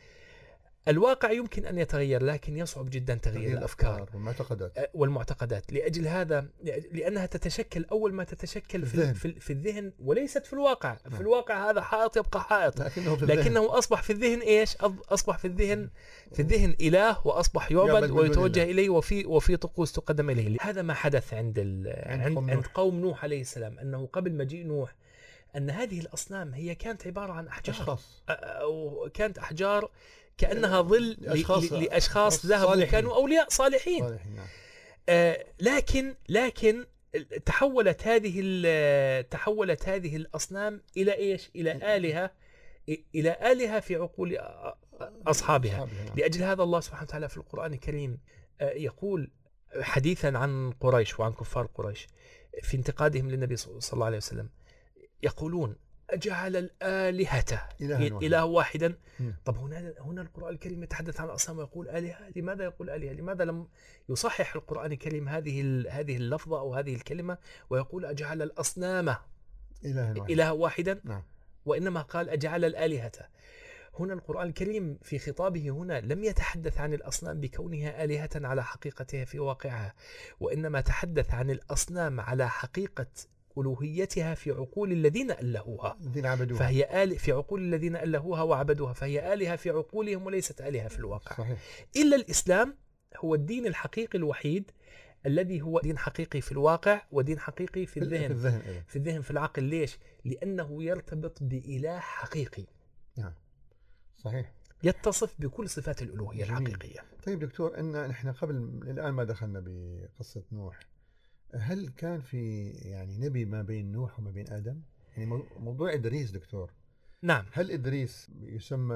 الواقع 0.88 1.32
يمكن 1.32 1.66
أن 1.66 1.78
يتغير 1.78 2.24
لكن 2.24 2.58
يصعب 2.58 2.90
جدا 2.90 3.16
تغيير 3.16 3.58
الأفكار 3.58 4.10
والمعتقدات 4.14 4.78
أه، 4.78 4.90
والمعتقدات 4.94 5.74
لأجل 5.74 6.08
هذا 6.08 6.46
لأنها 6.92 7.26
تتشكل 7.26 7.86
أول 7.92 8.14
ما 8.14 8.24
تتشكل 8.24 8.86
في, 8.86 8.94
الذهن. 8.94 9.14
في, 9.14 9.40
في 9.40 9.54
الذهن 9.54 9.92
وليست 10.00 10.46
في 10.46 10.54
الواقع 10.54 10.96
في 10.96 11.10
نعم. 11.10 11.22
الواقع 11.22 11.70
هذا 11.70 11.82
حائط 11.82 12.18
يبقى 12.18 12.42
حائط 12.42 12.80
لكنه 12.82 13.16
في 13.16 13.24
الذهن 13.24 13.40
لكنه 13.40 13.78
أصبح 13.78 14.04
في 14.04 14.14
الذهن 14.14 14.40
إيش؟ 14.40 14.76
أصبح 15.10 15.38
في 15.38 15.46
الذهن 15.48 15.90
في 16.34 16.42
الذهن 16.42 16.76
إله 16.82 17.28
وأصبح 17.28 17.72
يعبد 17.72 18.12
ويتوجه. 18.12 18.64
إليه 18.64 18.90
وفي 18.90 19.26
وفي 19.26 19.58
طقوس 19.58 19.92
تقدم 19.92 20.30
إليه، 20.30 20.58
هذا 20.62 20.82
ما 20.82 20.94
حدث 20.94 21.34
عند 21.34 21.60
ال- 21.60 21.94
عند 22.06 22.22
عند 22.22 22.36
قوم 22.36 22.50
عند 22.50 22.56
نوح. 22.58 22.68
قوم 22.68 23.00
نوح 23.00 23.24
عليه 23.24 23.42
السلام 23.42 23.80
أنه 23.80 24.10
قبل 24.14 24.34
مجيء 24.34 24.66
نوح 24.66 24.96
أن 25.56 25.70
هذه 25.70 26.00
الأصنام 26.00 26.54
هي 26.54 26.76
كانت 26.76 27.08
عبارة 27.08 27.34
عن 27.34 27.48
أحجار 27.48 27.76
أشخاص 27.76 28.24
كانت 29.14 29.38
أحجار 29.38 29.90
كأنها 30.38 30.82
ظل 30.82 31.18
لأشخاص- 31.22 31.74
لأشخاص 31.74 31.94
أشخاص 31.94 32.46
ذهبوا 32.46 32.66
صالحين. 32.68 32.92
كانوا 32.92 33.16
اولياء 33.16 33.50
صالحين 33.50 34.04
صالحين 34.04 34.36
نعم 34.36 34.48
آه، 35.10 35.46
لكن 35.60 36.16
لكن 36.30 36.86
تحولت 37.46 38.08
هذه 38.08 39.22
تحولت 39.22 39.90
هذه 39.90 40.16
الأصنام 40.16 40.82
إلى 40.98 41.14
إيش؟ 41.18 41.50
إلى 41.56 41.96
آلهة 41.98 42.32
إلى 43.16 43.52
آلهة 43.52 43.80
في 43.80 43.96
عقول 43.96 44.38
أصحابها 45.28 45.78
نعم. 45.78 46.16
لأجل 46.16 46.44
هذا 46.44 46.64
الله 46.64 46.80
سبحانه 46.80 47.04
وتعالى 47.04 47.30
في 47.30 47.38
القرآن 47.38 47.74
الكريم 47.74 48.18
آه، 48.62 48.70
يقول 48.72 49.32
حديثا 49.82 50.28
عن 50.28 50.72
قريش 50.80 51.20
وعن 51.20 51.34
كفار 51.34 51.66
قريش 51.66 52.08
في 52.64 52.78
انتقادهم 52.78 53.32
للنبي 53.32 53.56
صلى 53.56 53.80
الله 53.94 54.06
عليه 54.06 54.18
وسلم 54.18 54.50
يقولون 55.24 55.76
أجعل 56.10 56.56
الآلهة 56.56 57.70
إلها 57.82 58.00
واحدا. 58.00 58.28
إله 58.28 58.46
واحدا. 58.46 58.96
طب 59.46 59.58
هنا 59.58 59.94
هنا 60.00 60.22
القرآن 60.22 60.54
الكريم 60.54 60.84
يتحدث 60.84 61.20
عن 61.22 61.28
الأصنام 61.28 61.58
ويقول 61.58 61.90
آلهة 61.90 62.32
لماذا 62.36 62.64
يقول 62.64 62.90
آلهة؟ 62.90 63.14
لماذا 63.14 63.46
لم 63.46 63.68
يصحح 64.10 64.56
القرآن 64.56 64.92
الكريم 64.92 65.30
هذه 65.30 65.84
هذه 65.90 66.18
اللفظة 66.18 66.60
أو 66.60 66.76
هذه 66.76 66.96
الكلمة؟ 66.96 67.38
ويقول 67.70 68.06
أجعل 68.06 68.42
الأصنام 68.42 69.16
إله 69.86 70.14
واحد 70.20 70.32
إله 70.32 70.54
واحدا. 70.54 71.02
نعم. 71.04 71.24
وإنما 71.66 72.02
قال 72.02 72.30
أجعل 72.30 72.66
الآلهة. 72.66 73.12
هنا 74.00 74.14
القرآن 74.14 74.48
الكريم 74.48 74.98
في 75.02 75.20
خطابه 75.20 75.70
هنا 75.70 76.02
لم 76.02 76.24
يتحدث 76.24 76.80
عن 76.80 76.94
الأصنام 76.94 77.40
بكونها 77.40 78.04
آلهة 78.04 78.30
على 78.36 78.64
حقيقتها 78.64 79.26
في 79.26 79.40
واقعها 79.40 79.94
وإنما 80.40 80.82
تحدث 80.82 81.34
عن 81.34 81.50
الأصنام 81.50 82.20
على 82.20 82.50
حقيقة 82.50 83.08
ألوهيتها 83.62 84.34
في 84.34 84.52
عقول 84.52 84.92
الذين 84.92 85.32
ألهوها. 85.32 85.98
الذين 86.02 86.26
عبدوها. 86.26 86.60
فهي 86.60 87.04
آل 87.04 87.20
في 87.20 87.32
عقول 87.32 87.62
الذين 87.62 87.96
ألهوها 87.96 88.42
وعبدوها. 88.42 88.94
فهي 88.94 89.34
آلهة 89.34 89.56
في 89.56 89.70
عقولهم 89.70 90.26
وليست 90.26 90.62
آلهة 90.62 90.88
في 90.88 91.00
الواقع. 91.00 91.36
صحيح. 91.38 91.60
إلا 91.96 92.16
الإسلام 92.16 92.76
هو 93.18 93.36
الدين 93.36 93.68
الحقيقي 93.68 94.18
الوحيد 94.18 94.72
الذي 95.26 95.62
هو 95.62 95.80
دين 95.80 95.98
حقيقي 95.98 96.42
في 96.42 96.52
الواقع 96.52 97.02
ودين 97.12 97.40
حقيقي 97.40 97.86
في 97.86 97.94
في 97.94 98.00
الذهن. 98.00 98.32
الذهن 98.32 98.62
أيضا. 98.62 98.84
في 98.88 98.96
الذهن 98.96 99.22
في 99.22 99.32
العقل. 99.32 99.64
ليش؟ 99.64 99.98
لأنه 100.26 100.84
يرتبط 100.84 101.44
بإله 101.44 102.00
حقيقي. 102.00 102.66
صحيح. 104.18 104.54
يتصف 104.84 105.36
بكل 105.40 105.70
صفات 105.70 106.02
الألوهية 106.02 106.46
جميل. 106.46 106.68
الحقيقية. 106.68 107.00
طيب 107.26 107.40
دكتور 107.40 107.80
إن 107.80 108.08
نحن 108.08 108.32
قبل 108.32 108.56
الآن 108.84 109.14
ما 109.14 109.24
دخلنا 109.24 109.64
بقصة 109.66 110.44
نوح. 110.52 110.80
هل 111.56 111.90
كان 111.98 112.22
في 112.22 112.70
يعني 112.70 113.18
نبي 113.18 113.46
ما 113.46 113.62
بين 113.62 113.92
نوح 113.92 114.20
وما 114.20 114.32
بين 114.32 114.50
آدم؟ 114.50 114.82
يعني 115.18 115.30
مو- 115.30 115.46
موضوع 115.60 115.94
إدريس 115.94 116.32
دكتور. 116.32 116.72
نعم. 117.22 117.46
هل 117.52 117.72
إدريس 117.72 118.32
يسمى 118.42 118.96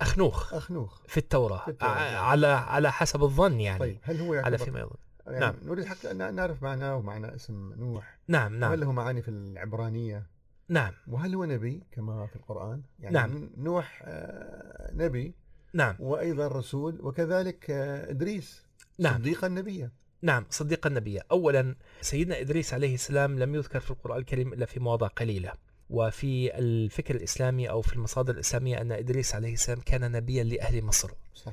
أخنوخ 0.00 0.54
أخنوخ 0.54 1.02
في 1.06 1.16
التوراة, 1.18 1.58
في 1.64 1.68
التوراة، 1.70 1.94
نعم. 2.12 2.24
على 2.24 2.46
على 2.46 2.92
حسب 2.92 3.22
الظن 3.22 3.60
يعني. 3.60 3.78
طيب 3.78 3.98
هل 4.02 4.20
هو 4.20 4.34
على 4.34 4.58
فيما 4.58 4.80
يظن. 4.80 4.96
يعني 5.26 5.40
نعم. 5.40 5.54
نريد 5.62 5.84
حتى 5.84 6.10
أن 6.10 6.34
نعرف 6.34 6.62
معناه 6.62 6.96
ومعنى 6.96 7.34
اسم 7.34 7.72
نوح. 7.72 8.18
نعم 8.28 8.54
نعم. 8.58 8.72
هل 8.72 8.80
له 8.80 8.92
معاني 8.92 9.22
في 9.22 9.28
العبرانية؟ 9.30 10.26
نعم. 10.68 10.92
وهل 11.08 11.34
هو 11.34 11.44
نبي 11.44 11.82
كما 11.92 12.26
في 12.26 12.36
القرآن؟ 12.36 12.82
يعني 12.98 13.14
نعم. 13.14 13.50
نوح 13.56 14.02
آه، 14.06 14.90
نبي. 14.94 15.34
نعم. 15.74 15.96
وأيضا 16.00 16.48
رسول 16.48 17.00
وكذلك 17.00 17.70
آه، 17.70 18.10
إدريس 18.10 18.66
نعم. 18.98 19.14
صديقا 19.18 19.48
نبيا. 19.48 19.90
نعم 20.22 20.46
صديق 20.50 20.86
النبي. 20.86 21.18
أولا 21.18 21.74
سيدنا 22.00 22.40
إدريس 22.40 22.74
عليه 22.74 22.94
السلام 22.94 23.38
لم 23.38 23.54
يذكر 23.54 23.80
في 23.80 23.90
القرآن 23.90 24.18
الكريم 24.18 24.52
إلا 24.52 24.66
في 24.66 24.80
مواضع 24.80 25.06
قليلة. 25.06 25.52
وفي 25.90 26.58
الفكر 26.58 27.14
الإسلامي 27.14 27.70
أو 27.70 27.82
في 27.82 27.92
المصادر 27.92 28.34
الإسلامية 28.34 28.80
أن 28.80 28.92
إدريس 28.92 29.34
عليه 29.34 29.52
السلام 29.52 29.80
كان 29.80 30.12
نبيا 30.12 30.44
لأهل 30.44 30.82
مصر. 30.84 31.10
صح 31.34 31.52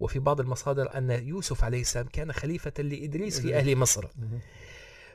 وفي 0.00 0.18
بعض 0.18 0.40
المصادر 0.40 0.98
أن 0.98 1.10
يوسف 1.10 1.64
عليه 1.64 1.80
السلام 1.80 2.06
كان 2.06 2.32
خليفة 2.32 2.72
لإدريس 2.78 3.40
في. 3.40 3.48
أهل 3.58 3.76
مصر. 3.76 4.06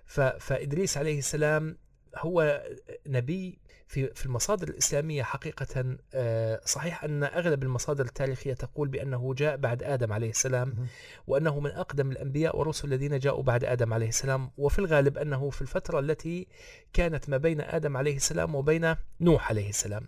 ف- 0.05 0.19
فإدريس 0.21 0.97
عليه 0.97 1.19
السلام 1.19 1.77
هو 2.17 2.63
نبي 3.07 3.59
في 3.93 4.13
في 4.13 4.25
المصادر 4.25 4.67
الإسلامية 4.67 5.23
حقيقة 5.23 5.97
آه، 6.13 6.61
صحيح 6.65 7.03
أن 7.03 7.23
أغلب 7.23 7.63
المصادر 7.63 8.05
التاريخية 8.05 8.53
تقول 8.53 8.87
بأنه 8.87 9.33
جاء 9.33 9.57
بعد 9.57 9.83
آدم 9.83 10.13
عليه 10.13 10.29
السلام. 10.29 10.87
وأنه 11.27 11.59
من 11.59 11.69
أقدم 11.71 12.11
الأنبياء 12.11 12.57
والرسل 12.57 12.87
الذين 12.87 13.19
جاءوا 13.19 13.43
بعد 13.43 13.63
آدم 13.63 13.93
عليه 13.93 14.07
السلام 14.07 14.51
وفي 14.57 14.79
الغالب 14.79 15.17
أنه 15.17 15.49
في 15.49 15.61
الفترة 15.61 15.99
التي 15.99 16.47
كانت 16.93 17.29
ما 17.29 17.37
بين 17.37 17.61
آدم 17.61 17.97
عليه 17.97 18.15
السلام 18.15 18.55
وبين 18.55 18.95
نوح 19.21 19.49
عليه 19.49 19.69
السلام 19.69 20.07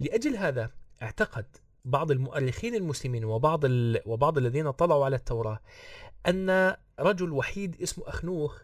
لأجل 0.00 0.36
هذا 0.36 0.70
اعتقد 1.02 1.46
بعض 1.84 2.10
المؤرخين 2.10 2.74
المسلمين 2.74 3.24
وبعض 3.24 3.64
ال... 3.64 4.00
وبعض 4.06 4.38
الذين 4.38 4.70
طلعوا 4.70 5.04
على 5.04 5.16
التوراة 5.16 5.60
أن 6.26 6.76
رجل 7.00 7.32
وحيد 7.32 7.82
اسمه 7.82 8.08
أخنوخ 8.08 8.62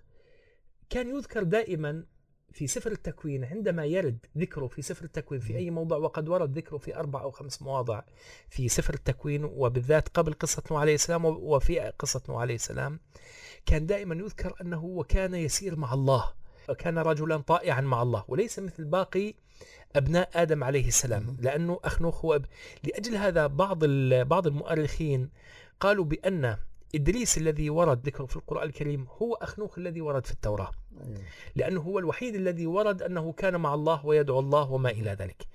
كان 0.91 1.17
يذكر 1.17 1.43
دائما 1.43 2.05
في 2.53 2.67
سفر 2.67 2.93
التكوين 2.93 3.45
عندما 3.45 3.85
يرد 3.85 4.19
ذكره 4.39 4.67
في 4.67 4.83
سفر 4.83 5.05
التكوين 5.05 5.41
في 5.41 5.57
أي 5.57 5.71
موضع 5.71 5.97
وقد 5.97 6.29
ورد 6.29 6.59
ذكره 6.59 6.79
في 6.79 6.97
أربع 6.97 7.23
أو 7.23 7.31
خمس 7.31 7.63
مواضع 7.63 8.03
في 8.49 8.69
سفر 8.69 8.95
التكوين 8.95 9.45
وبالذات 9.45 10.09
قبل 10.09 10.33
قصة 10.33 10.63
نوح 10.71 10.81
عليه 10.81 10.95
السلام 10.95 11.25
وفي 11.25 11.81
قصة 11.81 12.23
نوح 12.29 12.41
عليه 12.41 12.55
السلام 12.55 13.01
كان 13.67 13.87
دائما 13.87 14.15
يذكر 14.15 14.55
أنه 14.61 14.85
وكان 14.85 15.35
يسير 15.35 15.77
مع 15.77 15.95
الله 15.95 16.33
وكان 16.69 16.99
رجلا 16.99 17.37
طائعا 17.37 17.81
مع 17.81 18.03
الله 18.03 18.25
وليس 18.29 18.59
مثل 18.59 18.85
باقي 18.85 19.35
أبناء 19.97 20.31
آدم 20.35 20.65
عليه 20.65 20.89
السلام. 20.89 21.37
لأنه 21.41 21.81
أخنوخ 21.85 22.25
هو 22.25 22.35
أب... 22.35 22.47
لأجل 22.85 23.17
هذا 23.17 23.47
بعض 23.47 23.85
ال... 23.85 24.25
بعض 24.25 24.47
المؤرخين 24.47 25.31
قالوا 25.81 26.05
بأن 26.05 26.57
إدريس 26.95 27.39
الذي 27.39 27.71
ورد 27.71 28.07
ذكره 28.07 28.27
في 28.27 28.37
القرآن 28.37 28.69
الكريم 28.69 29.07
هو 29.23 29.35
أخنوخ 29.35 29.79
الذي 29.79 30.01
ورد 30.01 30.27
في 30.27 30.33
التوراة. 30.33 30.71
أيوة. 31.07 31.21
لأنه 31.57 31.81
هو 31.81 31.99
الوحيد 31.99 32.35
الذي 32.35 32.67
ورد 32.67 33.03
أنه 33.03 33.33
كان 33.33 33.61
مع 33.61 33.75
الله 33.75 34.07
ويدعو 34.07 34.39
الله 34.39 34.71
وما 34.73 34.91
إلى 34.91 35.11
ذلك. 35.11 35.47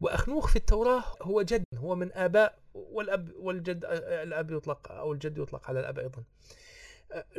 وأخنوخ 0.00 0.46
في 0.48 0.56
التوراة 0.56 1.04
هو 1.22 1.42
جد 1.42 1.64
هو 1.74 1.94
من 1.94 2.12
آباء 2.12 2.58
والأب 2.74 3.32
والجد 3.38 3.84
الأب 3.84 4.50
يطلق 4.50 4.92
أو 4.92 5.12
الجد 5.12 5.38
يطلق 5.38 5.68
على 5.68 5.80
الأب 5.80 5.98
أيضا. 5.98 6.22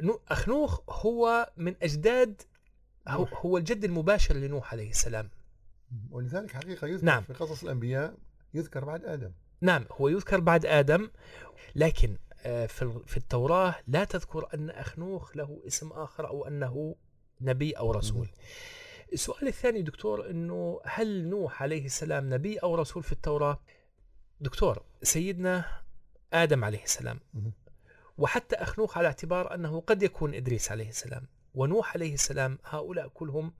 نو- 0.03 0.19
أخنوخ 0.29 0.81
هو 1.05 1.51
من 1.57 1.75
أجداد 1.81 2.41
هو, 3.07 3.57
الجد 3.57 3.83
المباشر 3.83 4.35
لنوح 4.35 4.73
عليه 4.73 4.89
السلام. 4.89 5.29
ولذلك 6.11 6.51
حقيقة 6.51 6.87
يذكر 6.87 7.05
نعم. 7.05 7.21
في 7.23 7.33
قصص 7.33 7.63
الأنبياء 7.63 8.15
يذكر 8.53 8.85
بعد 8.85 9.05
آدم. 9.05 9.31
نعم 9.61 9.85
هو 9.91 10.07
يذكر 10.07 10.39
بعد 10.39 10.65
آدم 10.65 11.09
لكن 11.75 12.17
في 12.67 12.81
ال- 12.81 13.01
في 13.07 13.17
التوراة 13.17 13.75
لا 13.87 14.03
تذكر 14.03 14.47
أن 14.53 14.69
أخنوخ 14.69 15.37
له 15.37 15.61
اسم 15.67 15.91
آخر 15.91 16.27
أو 16.27 16.47
أنه 16.47 16.95
نبي 17.41 17.71
أو 17.71 17.91
رسول. 17.91 18.29
السؤال 19.13 19.47
الثاني 19.47 19.81
دكتور 19.81 20.29
أنه 20.29 20.79
هل 20.85 21.27
نوح 21.29 21.63
عليه 21.63 21.85
السلام 21.85 22.33
نبي 22.33 22.57
أو 22.57 22.75
رسول 22.75 23.03
في 23.03 23.11
التوراة؟ 23.11 23.59
دكتور 24.41 24.83
سيدنا 25.03 25.65
آدم 26.33 26.63
عليه 26.63 26.83
السلام. 26.83 27.19
وحتى 28.17 28.55
أخنوخ 28.55 28.97
على 28.97 29.07
اعتبار 29.07 29.53
أنه 29.53 29.81
قد 29.81 30.03
يكون 30.03 30.33
إدريس 30.33 30.71
عليه 30.71 30.89
السلام. 30.89 31.27
ونوح 31.55 31.93
عليه 31.93 32.13
السلام 32.13 32.59
هؤلاء 32.65 33.07
كلهم 33.07 33.53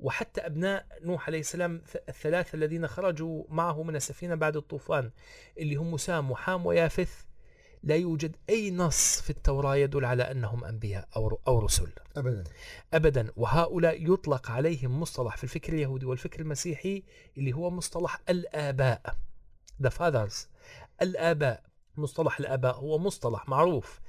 وحتى 0.00 0.40
أبناء 0.40 0.86
نوح 1.02 1.26
عليه 1.28 1.40
السلام 1.40 1.82
الثلاثة 2.08 2.56
الذين 2.56 2.86
خرجوا 2.86 3.44
معه 3.48 3.82
من 3.82 3.96
السفينة 3.96 4.34
بعد 4.34 4.56
الطوفان 4.56 5.10
اللي 5.58 5.74
هم 5.74 5.96
سام 5.96 6.30
وحام 6.30 6.66
ويافث 6.66 7.24
لا 7.82 7.96
يوجد 7.96 8.36
أي 8.50 8.70
نص 8.70 9.20
في 9.20 9.30
التوراة 9.30 9.76
يدل 9.76 10.04
على 10.04 10.22
أنهم 10.22 10.64
أنبياء 10.64 11.08
أو 11.16 11.40
أو 11.48 11.58
رسل. 11.58 11.88
أبدا. 12.16 12.44
ابدا. 12.94 13.32
وهؤلاء 13.36 14.12
يطلق 14.12 14.50
عليهم 14.50 15.00
مصطلح 15.00 15.36
في 15.36 15.44
الفكر 15.44 15.72
اليهودي 15.72 16.06
والفكر 16.06 16.40
المسيحي 16.40 17.02
اللي 17.38 17.52
هو 17.52 17.70
مصطلح 17.70 18.20
الآباء. 18.28 19.16
The 19.82 19.90
fathers. 19.90 20.34
الآباء. 21.02 21.62
مصطلح 21.96 22.40
الآباء 22.40 22.74
هو 22.76 22.98
مصطلح 22.98 23.48
معروف. 23.48 24.00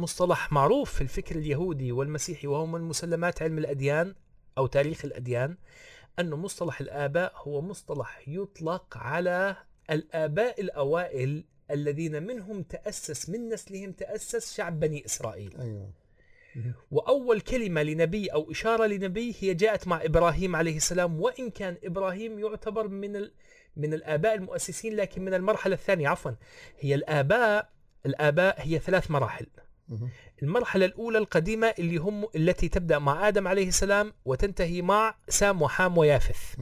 مصطلح 0.00 0.52
معروف 0.52 0.94
في 0.94 1.00
الفكر 1.00 1.36
اليهودي 1.36 1.92
والمسيحي 1.92 2.46
وهو 2.46 2.66
من 2.66 2.80
مسلمات 2.80 3.42
علم 3.42 3.58
الأديان 3.58 4.14
أو 4.58 4.66
تاريخ 4.66 5.04
الأديان 5.04 5.56
أن 6.18 6.30
مصطلح 6.30 6.80
الآباء 6.80 7.32
هو 7.36 7.60
مصطلح 7.60 8.22
يطلق 8.28 8.96
على 8.96 9.56
الآباء 9.90 10.60
الأوائل 10.60 11.44
الذين 11.70 12.22
منهم 12.22 12.62
تأسس 12.62 13.28
من 13.28 13.48
نسلهم 13.48 13.92
تأسس 13.92 14.56
شعب 14.56 14.80
بني 14.80 15.04
إسرائيل. 15.06 15.56
أيوة. 15.60 15.90
وأول 16.90 17.40
كلمة 17.40 17.82
لنبي 17.82 18.26
أو 18.28 18.50
إشارة 18.50 18.86
لنبي 18.86 19.34
هي 19.40 19.54
جاءت 19.54 19.88
مع 19.88 20.04
إبراهيم 20.04 20.56
عليه 20.56 20.76
السلام 20.76 21.20
وإن 21.20 21.50
كان 21.50 21.76
إبراهيم 21.84 22.38
يعتبر 22.38 22.88
من 22.88 23.16
ال... 23.16 23.32
من 23.76 23.94
الآباء 23.94 24.34
المؤسسين 24.34 24.96
لكن 24.96 25.24
من 25.24 25.34
المرحلة 25.34 25.74
الثانية 25.74 26.08
عفوا 26.08 26.30
هي 26.80 26.94
الآباء 26.94 27.68
الآباء 28.06 28.56
هي 28.58 28.78
ثلاث 28.78 29.10
مراحل. 29.10 29.46
المرحلة 30.42 30.84
الأولى 30.86 31.18
القديمة 31.18 31.74
اللي 31.78 31.96
هم 31.96 32.28
التي 32.36 32.68
تبدأ 32.68 32.98
مع 32.98 33.28
آدم 33.28 33.48
عليه 33.48 33.68
السلام 33.68 34.12
وتنتهي 34.24 34.82
مع 34.82 35.14
سام 35.28 35.62
وحام 35.62 35.98
ويافث. 35.98 36.54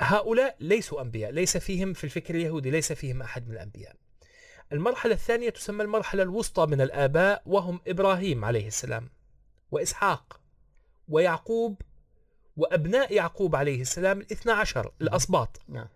هؤلاء 0.00 0.56
ليسوا 0.60 1.00
أنبياء 1.02 1.30
ليس 1.30 1.56
فيهم 1.56 1.92
في 1.92 2.04
الفكر 2.04 2.34
اليهودي 2.34 2.70
ليس 2.70 2.92
فيهم 2.92 3.22
أحد 3.22 3.48
من 3.48 3.54
الأنبياء. 3.54 3.96
المرحلة 4.72 5.14
الثانية 5.14 5.50
تسمى 5.50 5.82
المرحلة 5.84 6.22
الوسطى 6.22 6.66
من 6.66 6.80
الآباء 6.80 7.42
وهم 7.46 7.80
إبراهيم 7.86 8.44
عليه 8.44 8.66
السلام 8.66 9.08
وإسحاق 9.70 10.40
ويعقوب 11.08 11.80
وأبناء 12.56 13.12
يعقوب 13.14 13.56
عليه 13.56 13.80
السلام 13.80 14.20
الاثنى 14.20 14.52
عشر 14.52 14.92
الأسباط. 15.02 15.60
نعم. 15.68 15.86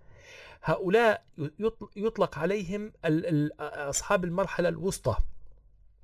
هؤلاء 0.62 1.24
يطل- 1.38 1.88
يطلق 1.96 2.38
عليهم 2.38 2.92
أصحاب 3.60 4.24
المرحلة 4.24 4.68
الوسطى 4.68 5.16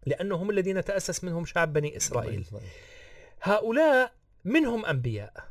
لأنهم 0.06 0.50
الذين 0.50 0.84
تأسس 0.84 1.24
منهم 1.24 1.44
شعب 1.44 1.72
بني 1.72 1.96
إسرائيل. 1.96 2.46
هؤلاء 3.42 4.12
منهم 4.44 4.86
أنبياء. 4.86 5.50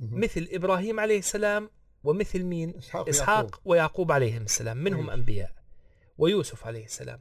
مثل 0.00 0.48
إبراهيم 0.52 1.00
عليه 1.00 1.18
السلام 1.18 1.70
ومثل 2.04 2.42
مين؟ 2.42 2.74
إسحاق 2.78 3.08
إسحاق 3.08 3.60
ويعقوب. 3.64 4.12
عليهم 4.12 4.42
السلام. 4.42 4.76
منهم 4.76 5.06
كويس. 5.06 5.18
أنبياء. 5.18 5.61
ويوسف 6.18 6.66
عليه 6.66 6.84
السلام 6.84 7.20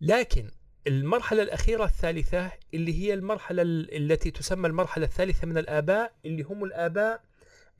لكن 0.00 0.50
المرحلة 0.86 1.42
الأخيرة 1.42 1.84
الثالثة 1.84 2.52
اللي 2.74 3.02
هي 3.02 3.14
المرحلة 3.14 3.62
ال- 3.62 4.12
التي 4.12 4.30
تسمى 4.30 4.66
المرحلة 4.68 5.04
الثالثة 5.06 5.46
من 5.46 5.58
الآباء 5.58 6.14
اللي 6.24 6.42
هم 6.42 6.64
الآباء 6.64 7.22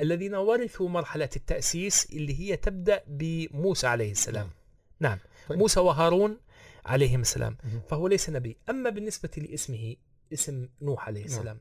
الذين 0.00 0.34
ورثوا 0.34 0.88
مرحلة 0.88 1.28
التأسيس 1.36 2.12
اللي 2.12 2.40
هي 2.40 2.56
تبدأ 2.56 3.02
بموسى 3.06 3.86
عليه 3.86 4.10
السلام 4.10 4.50
نعم 5.00 5.18
طيب. 5.48 5.58
موسى 5.58 5.80
وهارون 5.80 6.38
عليهم 6.86 7.20
السلام. 7.20 7.56
فهو 7.88 8.08
ليس 8.08 8.30
نبي 8.30 8.56
أما 8.70 8.90
بالنسبة 8.90 9.30
لاسمه 9.36 9.96
اسم 10.32 10.68
نوح 10.82 11.06
عليه 11.06 11.20
نعم. 11.20 11.28
السلام 11.30 11.58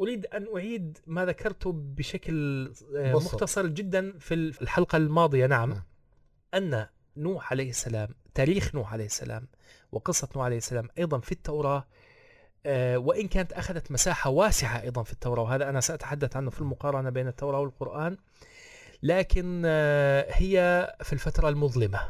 أريد 0.00 0.26
أن 0.26 0.46
أعيد 0.56 0.98
ما 1.06 1.26
ذكرته 1.26 1.72
بشكل 1.72 2.66
آه،. 2.96 3.12
مختصر 3.12 3.66
جدا 3.66 4.18
في 4.18 4.34
الحلقة 4.34 4.96
الماضية 4.96 5.46
نعم 5.46 5.70
نعم. 5.70 5.82
أن 6.54 6.86
نوح 7.16 7.52
عليه 7.52 7.70
السلام 7.70 8.08
تاريخ 8.34 8.74
نوح 8.74 8.92
عليه 8.92 9.06
السلام 9.06 9.46
وقصة 9.92 10.28
نوح 10.36 10.44
عليه 10.44 10.56
السلام 10.56 10.88
أيضا 10.98 11.18
في 11.18 11.32
التوراة 11.32 11.86
آه، 12.66 12.98
وإن 12.98 13.28
كانت 13.28 13.52
أخذت 13.52 13.90
مساحة 13.92 14.30
واسعة 14.30 14.82
أيضا 14.82 15.02
في 15.02 15.12
التوراة 15.12 15.42
وهذا 15.42 15.68
أنا 15.68 15.80
سأتحدث 15.80 16.36
عنه 16.36 16.50
في 16.50 16.60
المقارنة 16.60 17.10
بين 17.10 17.28
التوراة 17.28 17.60
والقرآن 17.60 18.16
لكن 19.02 19.62
آه، 19.66 20.26
هي 20.30 20.86
في 21.02 21.12
الفترة 21.12 21.48
المظلمة 21.48 22.00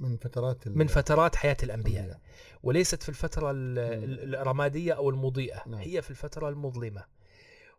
من 0.00 0.16
فترات 0.16 0.68
من 0.68 0.86
فترات 0.86 1.36
حياة 1.36 1.56
الأنبياء. 1.62 2.20
وليست 2.62 3.02
في 3.02 3.08
الفترة 3.08 3.50
ال- 3.50 3.78
ال- 3.78 4.34
الرمادية 4.34 4.92
أو 4.92 5.10
المضيئة 5.10 5.62
نعم. 5.66 5.80
هي 5.80 6.02
في 6.02 6.10
الفترة 6.10 6.48
المظلمة 6.48 7.04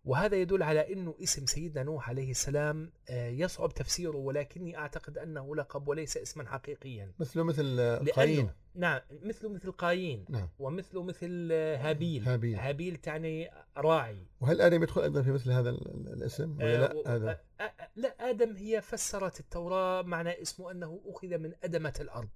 وهذا 0.05 0.35
يدل 0.37 0.63
على 0.63 0.93
إنه 0.93 1.15
اسم 1.23 1.45
سيدنا 1.45 1.83
نوح 1.83 2.09
عليه 2.09 2.31
السلام 2.31 2.91
آه، 3.09 3.27
يصعب 3.29 3.73
تفسيره 3.73 4.17
ولكني 4.17 4.77
أعتقد 4.77 5.17
أنه 5.17 5.55
لقب 5.55 5.87
وليس 5.87 6.17
اسما 6.17 6.45
حقيقيا. 6.49 7.11
مثله 7.19 7.43
مثل 7.43 7.79
قايين 8.15 8.49
نعم 8.75 8.99
مثله 9.23 9.49
مثل 9.49 9.71
قايين 9.71 10.25
نعم. 10.29 10.49
ومثله 10.59 11.03
مثل 11.03 11.49
آه، 11.51 11.77
هابيل. 11.89 12.23
هابيل. 12.23 12.55
هابيل 12.59 12.95
تعني 12.97 13.49
راعي. 13.77 14.27
وهل 14.41 14.61
آدم 14.61 14.83
يدخل 14.83 15.01
أيضا 15.01 15.21
في 15.21 15.31
مثل 15.31 15.51
هذا 15.51 15.69
ال- 15.69 15.87
ال- 15.87 16.13
الاسم 16.13 16.57
ولا 16.57 16.91
آه، 17.07 17.17
لا؟ 17.17 17.41
آه، 17.61 17.73
لا 17.95 18.29
آدم 18.29 18.55
هي 18.55 18.81
فسرت 18.81 19.39
التوراة 19.39 20.01
معنى 20.01 20.41
اسمه 20.41 20.71
أنه 20.71 21.01
أخذ 21.05 21.37
من 21.37 21.53
أدمة 21.63 21.93
الأرض 21.99 22.29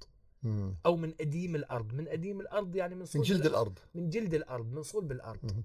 مم. 0.44 0.76
أو 0.86 0.96
من 0.98 1.14
أديم 1.22 1.56
الأرض. 1.56 1.94
من 1.94 2.08
أديم 2.08 2.42
الأرض 2.42 2.76
يعني 2.76 2.94
من 2.96 3.00
من 3.00 3.06
صلب 3.06 3.24
جلد 3.24 3.46
الأرض. 3.46 3.80
من 3.96 4.10
جلد 4.10 4.34
الأرض 4.34 4.72
من 4.74 4.84
صلب 4.84 5.12
الأرض. 5.12 5.40
مم. 5.54 5.64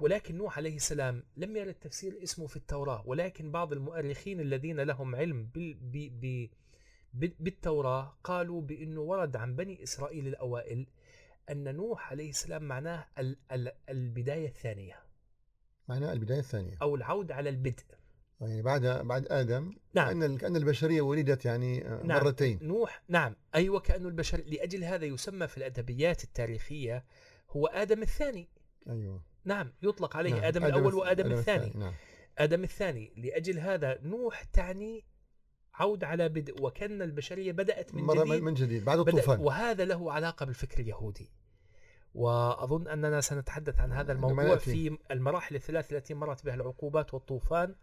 ولكن 0.00 0.36
نوح 0.38 0.56
عليه 0.58 0.76
السلام 0.76 1.22
لم 1.36 1.56
يرد 1.56 1.74
تفسير 1.74 2.18
اسمه 2.22 2.46
في 2.46 2.56
التوراة 2.56 3.02
ولكن 3.06 3.52
بعض 3.52 3.72
المؤرخين 3.72 4.40
الذين 4.40 4.80
لهم 4.80 5.14
علم 5.14 5.46
بال 5.54 5.74
ب 5.74 5.96
ب 6.20 6.48
ب- 7.14 7.32
بالتوراة 7.40 8.16
قالوا 8.24 8.60
بأنه 8.62 9.00
ورد 9.00 9.36
عن 9.36 9.56
بني 9.56 9.82
إسرائيل 9.82 10.26
الأوائل 10.26 10.86
أن 11.50 11.74
نوح 11.76 12.10
عليه 12.10 12.30
السلام 12.30 12.62
معناه 12.62 13.06
ال 13.18 13.36
ال 13.52 13.72
البداية 13.88 14.48
الثانية. 14.48 14.94
معناه 15.88 16.12
البداية 16.12 16.38
الثانية. 16.38 16.76
أو 16.82 16.94
العودة 16.96 17.34
على 17.34 17.48
البدء. 17.50 17.82
يعني 18.40 18.62
بعد 18.62 18.82
بعد 18.86 19.26
آدم. 19.30 19.76
نعم. 19.94 20.20
كأن 20.20 20.36
كأن 20.38 20.56
البشرية 20.56 21.00
ولدت 21.02 21.44
يعني 21.44 21.86
آه، 21.88 22.02
نعم. 22.02 22.24
مرتين. 22.24 22.58
نوح 22.62 23.02
نعم. 23.08 23.36
أيوة 23.54 23.80
كأنه 23.80 24.08
البشر 24.08 24.40
لأجل 24.46 24.84
هذا 24.84 25.04
يسمى 25.04 25.48
في 25.48 25.56
الأدبيات 25.58 26.24
التاريخية 26.24 27.04
هو 27.50 27.66
آدم 27.66 28.02
الثاني. 28.02 28.48
أيوه. 28.88 29.22
نعم 29.44 29.72
يطلق 29.82 30.16
عليه 30.16 30.32
نعم. 30.34 30.44
آدم 30.44 30.64
الأول 30.64 30.92
الث- 30.92 30.96
وآدم 30.96 31.32
الثاني. 31.32 31.72
نعم. 31.74 31.92
آدم 32.38 32.64
الثاني 32.64 33.12
لأجل 33.16 33.58
هذا 33.58 33.98
نوح 34.02 34.42
تعني 34.44 35.04
عود 35.74 36.04
على 36.04 36.28
بدء 36.28 36.62
وكأن 36.62 37.02
البشرية 37.02 37.52
بدأت 37.52 37.94
من 37.94 38.02
مرة 38.02 38.24
جديد 38.24 38.42
من 38.42 38.54
جديد 38.54 38.84
بعد 38.84 38.98
الطوفان. 38.98 39.40
وهذا 39.40 39.84
له 39.84 40.12
علاقة 40.12 40.46
بالفكر 40.46 40.80
اليهودي. 40.80 41.30
وأظن 42.14 42.88
أننا 42.88 43.20
سنتحدث 43.20 43.80
عن 43.80 43.92
هذا 43.92 44.12
عندما 44.14 44.28
الموضوع. 44.30 44.56
في 44.56 44.98
المراحل 45.10 45.54
الثلاث 45.56 45.92
التي 45.92 46.14
مرت 46.14 46.44
بها 46.44 46.54
العقوبات 46.54 47.14
والطوفان 47.14 47.74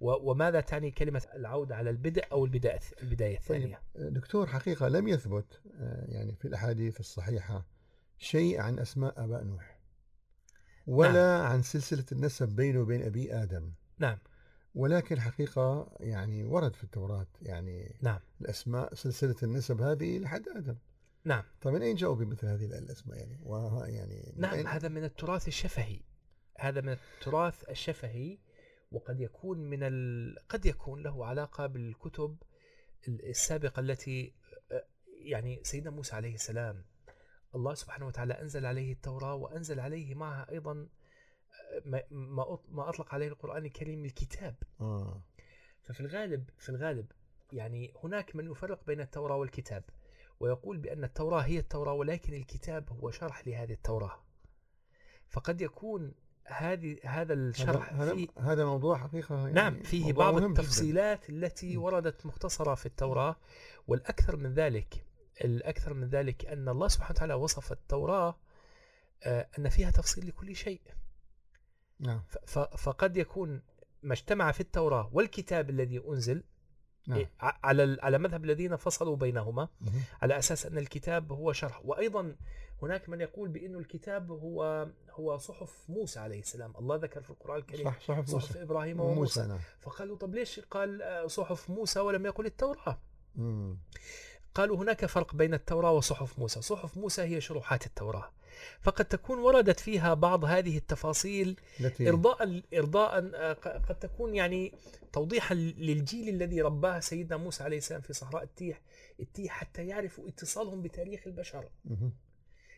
وماذا 0.00 0.60
تعني 0.60 0.90
كلمة 0.90 1.22
العودة 1.34 1.76
على 1.76 1.90
البدء 1.90 2.24
أو 2.32 2.44
البداية 2.44 2.80
البداية 3.02 3.36
الثانية؟ 3.36 3.80
دكتور 3.96 4.46
حقيقة 4.46 4.88
لم 4.88 5.08
يثبت 5.08 5.60
آه، 5.80 6.04
يعني 6.08 6.34
في 6.36 6.44
الأحاديث 6.48 7.00
الصحيحة 7.00 7.66
شيء 8.18 8.60
عن 8.60 8.78
أسماء 8.78 9.24
آباء 9.24 9.44
نوح. 9.44 9.73
ولا 10.86 11.42
عن 11.42 11.62
سلسلة 11.62 12.04
النسب 12.12 12.48
بينه 12.48 12.80
وبين 12.80 13.02
أبي 13.02 13.34
آدم. 13.34 13.72
نعم. 13.98 14.18
ولكن 14.74 15.20
حقيقة 15.20 15.96
يعني 16.00 16.44
ورد 16.44 16.76
في 16.76 16.84
التوراة 16.84 17.26
يعني 17.42 17.96
نعم. 18.02 18.20
الأسماء 18.40 18.94
سلسلة 18.94 19.36
النسب 19.42 19.80
هذه 19.80 20.18
لحد 20.18 20.48
آدم. 20.48 20.76
نعم. 21.24 21.42
طيب 21.62 21.74
من 21.74 21.82
أين 21.82 21.96
جاءوا 21.96 22.14
بمثل 22.14 22.46
هذه 22.46 22.64
الأسماء 22.64 23.18
يعني؟ 23.18 23.38
وها 23.42 23.86
يعني 23.86 24.32
من 24.36 24.40
نعم 24.40 24.62
أين- 24.62 24.66
هذا 24.66 24.88
من 24.88 25.04
التراث 25.04 25.48
الشفهي. 25.48 26.00
هذا 26.58 26.80
من 26.80 26.88
التراث 26.92 27.70
الشفهي 27.70 28.38
وقد 28.92 29.20
يكون 29.20 29.58
من 29.58 29.82
ال... 29.82 30.36
قد 30.48 30.66
يكون 30.66 31.02
له 31.02 31.26
علاقة 31.26 31.66
بالكتب 31.66 32.36
السابقة 33.08 33.80
التي 33.80 34.34
يعني 35.24 35.60
سيدنا 35.64 35.90
موسى 35.90 36.16
عليه 36.16 36.34
السلام 36.34 36.84
الله 37.54 37.74
سبحانه 37.74 38.06
وتعالى 38.06 38.34
أنزل 38.34 38.66
عليه 38.66 38.92
التوراة 38.92 39.34
وأنزل 39.34 39.80
عليه 39.80 40.14
معها 40.14 40.46
أيضا 40.50 40.88
ما- 41.84 42.02
ما 42.10 42.44
أط- 42.56 42.68
ما 42.70 42.88
أطلق 42.88 43.14
عليه 43.14 43.28
القرآن 43.28 43.64
الكريم 43.64 44.04
الكتاب 44.04 44.54
آه 44.80 45.22
ففي 45.82 46.00
الغالب 46.00 46.50
في 46.58 46.68
الغالب 46.68 47.06
يعني 47.52 47.92
هناك 48.04 48.36
من 48.36 48.50
يفرق 48.50 48.86
بين 48.86 49.00
التوراة 49.00 49.36
والكتاب 49.36 49.84
ويقول 50.40 50.76
بأن 50.78 51.04
التوراة 51.04 51.40
هي 51.40 51.58
التوراة 51.58 51.92
ولكن 51.92 52.34
الكتاب 52.34 52.88
هو 52.90 53.10
شرح 53.10 53.46
لهذه 53.48 53.72
التوراة 53.72 54.18
فقد 55.30 55.60
يكون 55.60 56.14
هذه 56.46 56.98
هذا 57.04 57.34
الشرح 57.34 57.92
هذا, 57.92 58.14
في 58.14 58.28
هذا 58.38 58.64
موضوع 58.64 58.98
حقيقة 58.98 59.38
يعني 59.38 59.52
نعم 59.52 59.82
فيه 59.82 60.12
بعض 60.12 60.34
مهم 60.34 60.52
جداً. 60.52 60.60
التفصيلات 60.62 61.30
التي. 61.30 61.76
وردت 61.76 62.26
مختصرة 62.26 62.74
في 62.74 62.86
التوراة 62.86 63.36
والأكثر 63.88 64.36
من 64.36 64.54
ذلك 64.54 65.04
الأكثر 65.40 65.94
من 65.94 66.08
ذلك 66.08 66.46
أن 66.46 66.68
الله 66.68 66.88
سبحانه 66.88 67.10
وتعالى 67.10 67.34
وصف 67.34 67.72
التوراة 67.72 68.38
آه، 69.22 69.48
أن 69.58 69.68
فيها 69.68 69.90
تفصيل 69.90 70.28
لكل 70.28 70.56
شيء. 70.56 70.80
نعم. 72.00 72.22
فقد 72.76 73.16
يكون 73.16 73.62
ما 74.02 74.12
اجتمع 74.12 74.52
في 74.52 74.60
التوراة 74.60 75.10
والكتاب 75.12 75.70
الذي 75.70 76.02
أنزل 76.08 76.44
نعم. 77.06 77.18
إيه، 77.18 77.30
على 77.40 77.98
على 78.02 78.18
مذهب 78.18 78.44
الذين 78.44 78.76
فصلوا 78.76 79.16
بينهما 79.16 79.68
مهم. 79.80 80.02
على 80.22 80.38
أساس 80.38 80.66
أن 80.66 80.78
الكتاب 80.78 81.32
هو 81.32 81.52
شرح. 81.52 81.80
وأيضا 81.84 82.36
هناك 82.82 83.08
من 83.08 83.20
يقول 83.20 83.48
بانه 83.48 83.78
الكتاب 83.78 84.30
هو 84.30 84.88
هو 85.10 85.38
صحف 85.38 85.84
موسى 85.88 86.20
عليه 86.20 86.40
السلام. 86.40 86.72
الله 86.78 86.96
ذكر 86.96 87.22
في 87.22 87.30
القرآن 87.30 87.58
الكريم 87.58 87.84
صح 87.84 88.00
صحف 88.00 88.26
صحف 88.26 88.34
موسى. 88.34 88.62
إبراهيم 88.62 89.00
وموسى. 89.00 89.40
وموسى 89.40 89.46
نعم. 89.46 89.58
فقالوا 89.80 90.16
طب 90.16 90.34
ليش 90.34 90.60
قال 90.60 91.02
آه، 91.02 91.26
صحف 91.26 91.70
موسى 91.70 92.00
ولم 92.00 92.26
يقل 92.26 92.46
التوراة؟ 92.46 92.98
مم. 93.34 93.78
قالوا 94.54 94.76
هناك 94.76 95.06
فرق 95.06 95.34
بين 95.34 95.54
التوراة 95.54 95.92
وصحف 95.92 96.38
موسى. 96.38 96.62
صحف 96.62 96.96
موسى 96.96 97.22
هي 97.22 97.40
شروحات 97.40 97.86
التوراة. 97.86 98.30
فقد 98.80 99.04
تكون 99.04 99.38
وردت 99.38 99.80
فيها 99.80 100.14
بعض 100.14 100.44
هذه 100.44 100.76
التفاصيل 100.78 101.60
التي 101.80 102.08
إرضاء 102.08 102.62
إرضاء 102.74 103.30
آه، 103.34 103.52
قد 103.52 103.98
تكون 103.98 104.34
يعني 104.34 104.72
توضيحا 105.12 105.54
للجيل 105.54 106.28
الذي 106.28 106.62
رباه 106.62 107.00
سيدنا 107.00 107.36
موسى 107.36 107.64
عليه 107.64 107.78
السلام 107.78 108.00
في 108.00 108.12
صحراء 108.12 108.42
التيه 108.42 108.80
التيه 109.20 109.48
حتى 109.48 109.86
يعرفوا 109.86 110.28
اتصالهم 110.28 110.82
بتاريخ 110.82 111.20
البشر. 111.26 111.68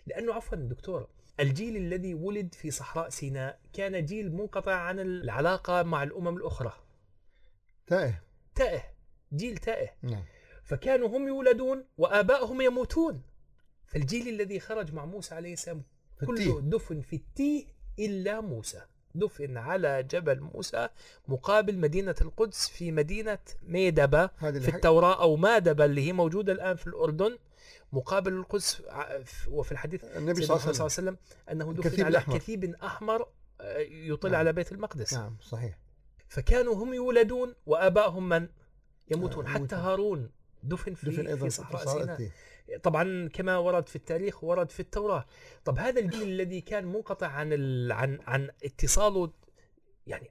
لأنه 0.06 0.34
عفوا 0.34 0.56
دكتور 0.58 1.08
الجيل 1.40 1.76
الذي 1.76 2.14
ولد 2.14 2.54
في 2.54 2.70
صحراء 2.70 3.08
سيناء 3.08 3.60
كان 3.72 4.04
جيل 4.04 4.32
منقطع 4.32 4.74
عن 4.74 5.00
العلاقة 5.00 5.82
مع 5.82 6.02
الأمم 6.02 6.36
الأخرى. 6.36 6.72
تائه. 7.86 8.22
تائه 8.54 8.82
جيل 9.32 9.58
تائه. 9.58 9.88
نعم. 10.02 10.24
فكانوا 10.66 11.08
هم 11.08 11.28
يولدون 11.28 11.84
وآبائهم 11.98 12.60
يموتون 12.60 13.22
فالجيل 13.86 14.28
الذي 14.28 14.60
خرج 14.60 14.94
مع 14.94 15.04
موسى 15.04 15.34
عليه 15.34 15.52
السلام 15.52 15.82
كله. 16.26 16.60
دفن 16.60 17.00
في 17.00 17.16
التيه 17.16 17.66
إلا 17.98 18.40
موسى 18.40 18.82
دفن 19.14 19.56
على 19.56 20.02
جبل 20.02 20.40
موسى 20.40 20.88
مقابل 21.28 21.78
مدينة 21.78 22.14
القدس 22.20 22.68
في 22.68 22.92
مدينة 22.92 23.38
ميدبة 23.62 24.26
في 24.26 24.68
التوراة 24.68 25.22
أو 25.22 25.36
مادبة 25.36 25.84
اللي 25.84 26.06
هي 26.06 26.12
موجودة 26.12 26.52
الآن 26.52 26.76
في 26.76 26.86
الأردن 26.86 27.38
مقابل 27.92 28.32
القدس 28.32 28.82
وفي 29.48 29.72
الحديث 29.72 30.04
النبي 30.04 30.42
صلى 30.42 30.56
الله 30.56 30.68
عليه 30.68 30.84
وسلم 30.84 31.16
أنه 31.50 31.72
دفن 31.72 32.02
على 32.02 32.08
الأحمر. 32.08 32.38
كثيب 32.38 32.74
أحمر 32.74 33.26
آه، 33.60 33.78
يطل 33.78 34.30
نعم. 34.30 34.38
على 34.38 34.52
بيت 34.52 34.72
المقدس 34.72 35.14
نعم 35.14 35.36
صحيح 35.40 35.78
فكانوا 36.28 36.74
هم 36.74 36.94
يولدون 36.94 37.54
وآبائهم 37.66 38.28
من 38.28 38.48
يموتون 39.10 39.46
آه، 39.46 39.50
حتى. 39.50 39.74
هارون 39.76 40.30
دفن 40.62 40.94
في, 40.94 41.10
دفن 41.10 41.26
أيضا 41.26 41.44
في 41.44 41.50
صحراء 41.50 41.84
سيناء 41.86 42.12
التيه. 42.12 42.30
طبعا 42.82 43.28
كما 43.28 43.58
ورد 43.58 43.88
في 43.88 43.96
التاريخ 43.96 44.44
ورد 44.44 44.70
في 44.70 44.80
التوراة 44.80 45.26
طب 45.64 45.78
هذا 45.78 46.00
الجيل 46.00 46.22
الذي 46.22 46.60
كان 46.60 46.84
منقطع 46.84 47.26
عن 47.26 47.52
ال... 47.52 47.92
عن 47.92 48.18
عن 48.26 48.50
اتصاله 48.64 49.30
يعني 50.06 50.30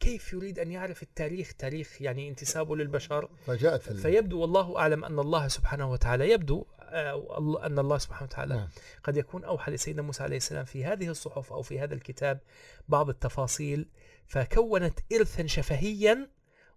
كيف 0.00 0.32
يريد 0.32 0.58
أن 0.58 0.72
يعرف 0.72 1.02
التاريخ 1.02 1.52
تاريخ 1.58 2.02
يعني 2.02 2.28
انتسابه 2.28 2.76
للبشر 2.76 3.28
فجاءت 3.46 3.82
في 3.82 3.94
فيبدو 3.94 4.40
والله 4.40 4.78
أعلم 4.78 5.04
أن 5.04 5.18
الله 5.18 5.48
سبحانه 5.48 5.90
وتعالى 5.92 6.30
يبدو 6.30 6.66
آه، 6.80 7.38
الله- 7.38 7.66
أن 7.66 7.78
الله 7.78 7.98
سبحانه 7.98 8.22
وتعالى 8.30 8.54
نعم. 8.54 8.68
قد 9.04 9.16
يكون 9.16 9.44
أوحى 9.44 9.72
لسيدنا 9.72 10.02
موسى 10.02 10.22
عليه 10.22 10.36
السلام 10.36 10.64
في 10.64 10.84
هذه 10.84 11.08
الصحف 11.08 11.52
أو 11.52 11.62
في 11.62 11.80
هذا 11.80 11.94
الكتاب 11.94 12.40
بعض 12.88 13.08
التفاصيل 13.08 13.88
فكونت 14.26 14.98
ارثا 15.12 15.46
شفهيا 15.46 16.28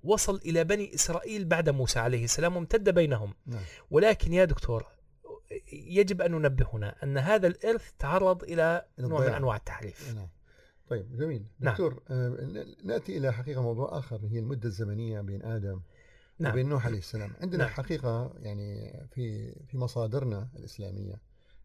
وصل 0.04 0.36
إلى 0.36 0.64
بني 0.64 0.96
إسرائيل 0.96 1.46
بعد 1.46 1.70
موسى 1.70 2.00
عليه 2.00 2.24
السلام 2.24 2.56
وامتد 2.56 2.90
بينهم 2.90 3.34
نعم 3.46 3.64
ولكن 3.92 4.34
يا 4.34 4.46
دكتور 4.46 4.86
يجب 5.74 6.22
أن 6.22 6.32
ننبه 6.32 6.66
هنا 6.74 6.96
أن 7.04 7.18
هذا 7.18 7.48
الإرث 7.48 7.92
تعرض 8.00 8.44
إلى 8.44 8.86
إلى 9.00 9.08
نوع 9.08 9.28
من. 9.28 9.34
أنواع 9.34 9.56
التحريف 9.56 10.16
نعم 10.16 10.28
طيب 10.90 11.18
جميل 11.18 11.46
نعم. 11.60 11.74
دكتور 11.74 12.04
آه، 12.10 12.28
ن- 12.30 12.76
نأتي 12.88 13.18
إلى 13.18 13.34
حقيقة 13.34 13.62
موضوع 13.62 13.98
آخر 14.00 14.20
هي 14.32 14.40
المدة 14.40 14.68
الزمنية 14.70 15.22
بين 15.22 15.44
آدم 15.46 15.82
نعم 16.40 16.52
وبين 16.52 16.70
نوح 16.70 16.86
عليه 16.86 16.98
السلام 16.98 17.32
عندنا 17.42 17.64
نعم. 17.64 17.74
حقيقة 17.74 18.34
يعني 18.40 18.94
في 19.12 19.54
في 19.68 19.78
مصادرنا 19.78 20.50
الإسلامية 20.56 21.22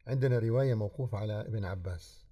عندنا 0.06 0.38
رواية 0.38 0.74
موقوفة 0.74 1.18
على 1.18 1.40
ابن 1.40 1.64
عباس 1.64 2.24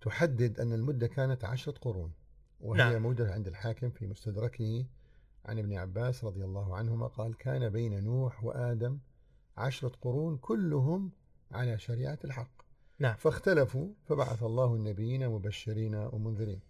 تحدد 0.00 0.60
أن 0.60 0.72
المدة 0.72 1.06
كانت 1.06 1.44
عشرة 1.44 1.72
قرون 1.80 2.12
وهي 2.60 2.78
نعم. 2.78 2.92
نعم. 2.92 3.02
موجودة 3.02 3.32
عند 3.32 3.46
الحاكم 3.48 3.90
في 3.90 4.06
مستدركه 4.06 4.86
عن 5.44 5.58
ابن 5.58 5.72
عباس 5.72 6.24
رضي 6.24 6.44
الله 6.44 6.76
عنهما 6.76 7.06
قال 7.06 7.36
كان 7.36 7.68
بين 7.68 8.04
نوح 8.04 8.44
وآدم 8.44 8.98
عشرة 9.56 9.92
قرون 10.00 10.36
كلهم 10.36 11.10
على 11.52 11.78
شريعة 11.78 12.18
الحق. 12.24 12.62
نعم. 12.98 13.14
فاختلفوا 13.16 13.88
فبعث 14.04 14.42
الله 14.42 14.74
النبيين 14.74 15.28
مبشرين 15.28 15.94
ومنذرين. 15.94 16.60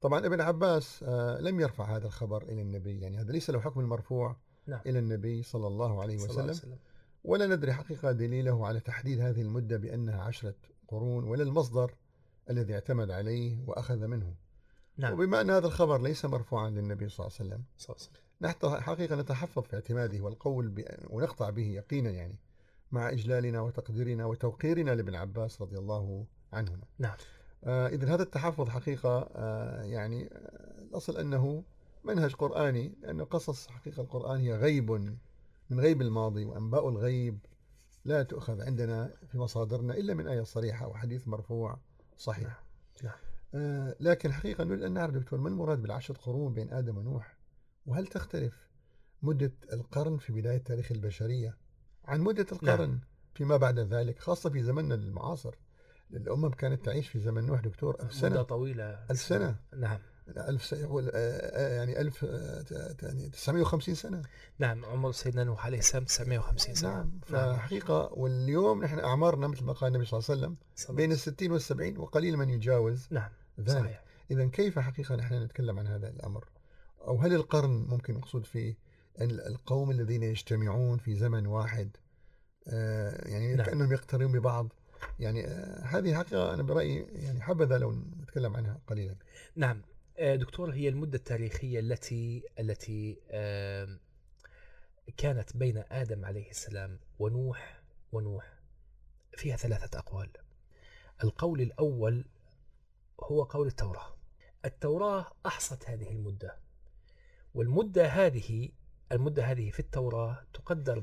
طبعا 0.00 0.26
ابن 0.26 0.40
عباس 0.40 1.02
آه، 1.02 1.40
لم 1.40 1.60
يرفع 1.60 1.96
هذا 1.96 2.06
الخبر 2.06 2.42
إلى 2.42 2.62
النبي 2.62 3.00
يعني 3.00 3.20
هذا 3.20 3.32
ليس 3.32 3.50
له 3.50 3.60
حكم 3.60 3.80
المرفوع 3.80 4.36
نعم. 4.66 4.80
إلى 4.86 4.98
النبي 4.98 5.42
صلى 5.42 5.66
الله 5.66 6.02
عليه 6.02 6.18
صلى 6.18 6.30
الله 6.30 6.42
عليه 6.42 6.50
وسلم 6.50 6.70
وسلم. 6.72 6.78
ولا 7.24 7.46
ندري 7.46 7.72
حقيقة 7.72 8.12
دليله 8.12 8.66
على 8.66 8.80
تحديد 8.80 9.20
هذه 9.20 9.42
المدة 9.42 9.76
بأنها 9.76 10.22
عشرة 10.22 10.54
قرون 10.88 11.24
ولا 11.24 11.42
المصدر 11.42 11.94
الذي 12.50 12.74
اعتمد 12.74 13.10
عليه 13.10 13.64
وأخذ 13.66 14.06
منه. 14.06 14.34
نعم. 14.96 15.12
وبما 15.12 15.40
أن 15.40 15.50
هذا 15.50 15.66
الخبر 15.66 16.02
ليس 16.02 16.24
مرفوعا 16.24 16.70
للنبي 16.70 17.08
صلى 17.08 17.26
الله 17.26 17.36
عليه 17.40 17.50
وسلم 17.50 17.64
صلى 17.76 17.94
الله 17.94 18.06
عليه 18.06 18.10
وسلم. 18.10 18.26
نحن 18.40 18.82
حقيقة 18.82 19.16
نتحفظ 19.16 19.62
في 19.62 19.74
اعتماده 19.74 20.24
والقول 20.24 20.68
ب... 20.68 20.84
ونقطع 21.10 21.50
به 21.50 21.66
يقينا 21.66 22.10
يعني 22.10 22.38
مع 22.92 23.10
إجلالنا 23.10 23.60
وتقديرنا 23.60 24.24
وتوقيرنا 24.26 24.90
لابن 24.90 25.14
عباس 25.14 25.62
رضي 25.62 25.78
الله 25.78 26.26
عنهما. 26.52 26.84
نعم. 26.98 27.16
آه 27.64 27.88
إذا 27.88 28.14
هذا 28.14 28.22
التحفظ 28.22 28.68
حقيقة 28.68 29.30
آه 29.34 29.82
يعني 29.82 30.26
آه 30.32 30.82
الأصل 30.82 31.16
أنه 31.16 31.64
منهج 32.04 32.34
قرآني 32.34 32.94
لأن 33.02 33.24
قصص 33.24 33.68
حقيقة 33.68 34.00
القرآن 34.00 34.40
هي 34.40 34.56
غيب 34.56 34.90
من 35.70 35.80
غيب 35.80 36.02
الماضي 36.02 36.44
وأنباء 36.44 36.88
الغيب 36.88 37.38
لا 38.04 38.22
تؤخذ 38.22 38.62
عندنا 38.62 39.14
في 39.28 39.38
مصادرنا 39.38 39.94
إلا 39.94 40.14
من 40.14 40.28
آية 40.28 40.42
صريحة 40.42 40.88
وحديث 40.88 41.28
مرفوع 41.28 41.78
صحيح. 42.16 42.62
نعم. 43.02 43.12
آه 43.12 43.25
لكن 44.00 44.32
حقيقة 44.32 44.64
نريد 44.64 44.82
أن 44.82 44.92
نعرف 44.92 45.14
دكتور 45.14 45.38
ما 45.38 45.48
المراد 45.48 45.82
بالعشرة 45.82 46.16
قرون 46.16 46.54
بين 46.54 46.72
آدم 46.72 46.98
ونوح؟ 46.98 47.36
وهل 47.86 48.06
تختلف 48.06 48.66
مدة 49.22 49.52
القرن 49.72 50.16
في 50.18 50.32
بداية 50.32 50.58
تاريخ 50.58 50.92
البشرية 50.92 51.56
عن 52.04 52.20
مدة 52.20 52.46
القرن 52.52 52.88
نعم. 52.88 53.00
فيما 53.34 53.56
بعد 53.56 53.78
ذلك 53.78 54.18
خاصة 54.18 54.50
في 54.50 54.62
زمننا 54.62 54.94
المعاصر؟ 54.94 55.54
الأمم 56.10 56.50
كانت 56.50 56.84
تعيش 56.84 57.08
في 57.08 57.20
زمن 57.20 57.46
نوح 57.46 57.60
دكتور 57.60 57.94
ألف 57.94 58.04
مدة 58.04 58.10
سنة 58.10 58.42
طويلة. 58.42 59.06
ألف 59.10 59.20
سنة 59.20 59.56
نعم. 59.76 59.98
ألف 60.28 60.64
سنة 60.64 60.80
يقول 60.80 61.08
آه، 61.08 61.10
آه، 61.14 61.76
يعني 61.76 62.00
ألف 62.00 62.24
آه، 62.24 62.62
ت- 62.62 63.02
يعني 63.02 63.28
950 63.28 63.94
سنة. 63.94 64.22
نعم 64.58 64.84
عمر 64.84 65.12
سيدنا 65.12 65.44
نوح 65.44 65.66
عليه 65.66 65.78
السلام 65.78 66.04
950 66.04 66.74
سنة. 66.74 66.90
نعم 66.90 67.20
فحقيقة 67.26 68.10
واليوم 68.12 68.84
نحن 68.84 68.98
أعمارنا 68.98 69.46
مثل 69.48 69.64
ما 69.64 69.72
قال 69.72 69.88
النبي 69.92 70.04
صلى 70.06 70.18
الله 70.18 70.30
عليه 70.30 70.56
وسلم 70.74 70.96
بين 70.96 71.12
الستين 71.12 71.52
والسبعين 71.52 71.98
وقليل 71.98 72.36
من 72.36 72.50
يجاوز 72.50 73.08
نعم 73.10 73.30
ذلك. 73.60 73.78
صحيح. 73.78 74.02
إذا 74.30 74.46
كيف 74.46 74.78
حقيقة 74.78 75.16
نحن 75.16 75.34
نتكلم 75.42 75.78
عن 75.78 75.86
هذا 75.86 76.08
الأمر؟ 76.08 76.44
أو 77.00 77.16
هل 77.16 77.34
القرن 77.34 77.70
ممكن 77.70 78.14
مقصود 78.14 78.46
فيه 78.46 78.76
ال- 79.20 79.46
القوم 79.46 79.90
الذين 79.90 80.22
يجتمعون 80.22 80.98
في 80.98 81.14
زمن 81.14 81.46
واحد 81.46 81.96
آه، 82.68 83.28
يعني 83.28 83.54
نعم. 83.54 83.66
كأنهم 83.66 83.92
يقترنون 83.92 84.32
ببعض؟ 84.32 84.72
يعني 85.18 85.46
هذه 85.82 86.14
حقيقة 86.14 86.54
أنا 86.54 86.62
برأيي 86.62 87.06
يعني 87.12 87.40
حبذا 87.42 87.78
لو 87.78 87.92
نتكلم 88.22 88.56
عنها 88.56 88.80
قليلا. 88.86 89.14
نعم 89.56 89.82
دكتور 90.20 90.70
هي 90.70 90.88
المدة 90.88 91.18
التاريخية 91.18 91.80
التي 91.80 92.42
التي 92.58 93.16
كانت 95.16 95.56
بين 95.56 95.84
آدم 95.90 96.24
عليه 96.24 96.50
السلام 96.50 97.00
ونوح 97.18 97.82
ونوح 98.12 98.54
فيها 99.36 99.56
ثلاثة 99.56 99.98
أقوال. 99.98 100.28
القول 101.24 101.60
الأول 101.60 102.24
هو 103.20 103.42
قول 103.42 103.66
التوراة. 103.66 104.16
التوراة 104.64 105.32
أحصت 105.46 105.88
هذه 105.88 106.10
المدة 106.10 106.58
والمدة 107.54 108.06
هذه 108.06 108.68
المدة 109.12 109.44
هذه 109.44 109.70
في 109.70 109.80
التوراة 109.80 110.46
تقدر 110.52 111.00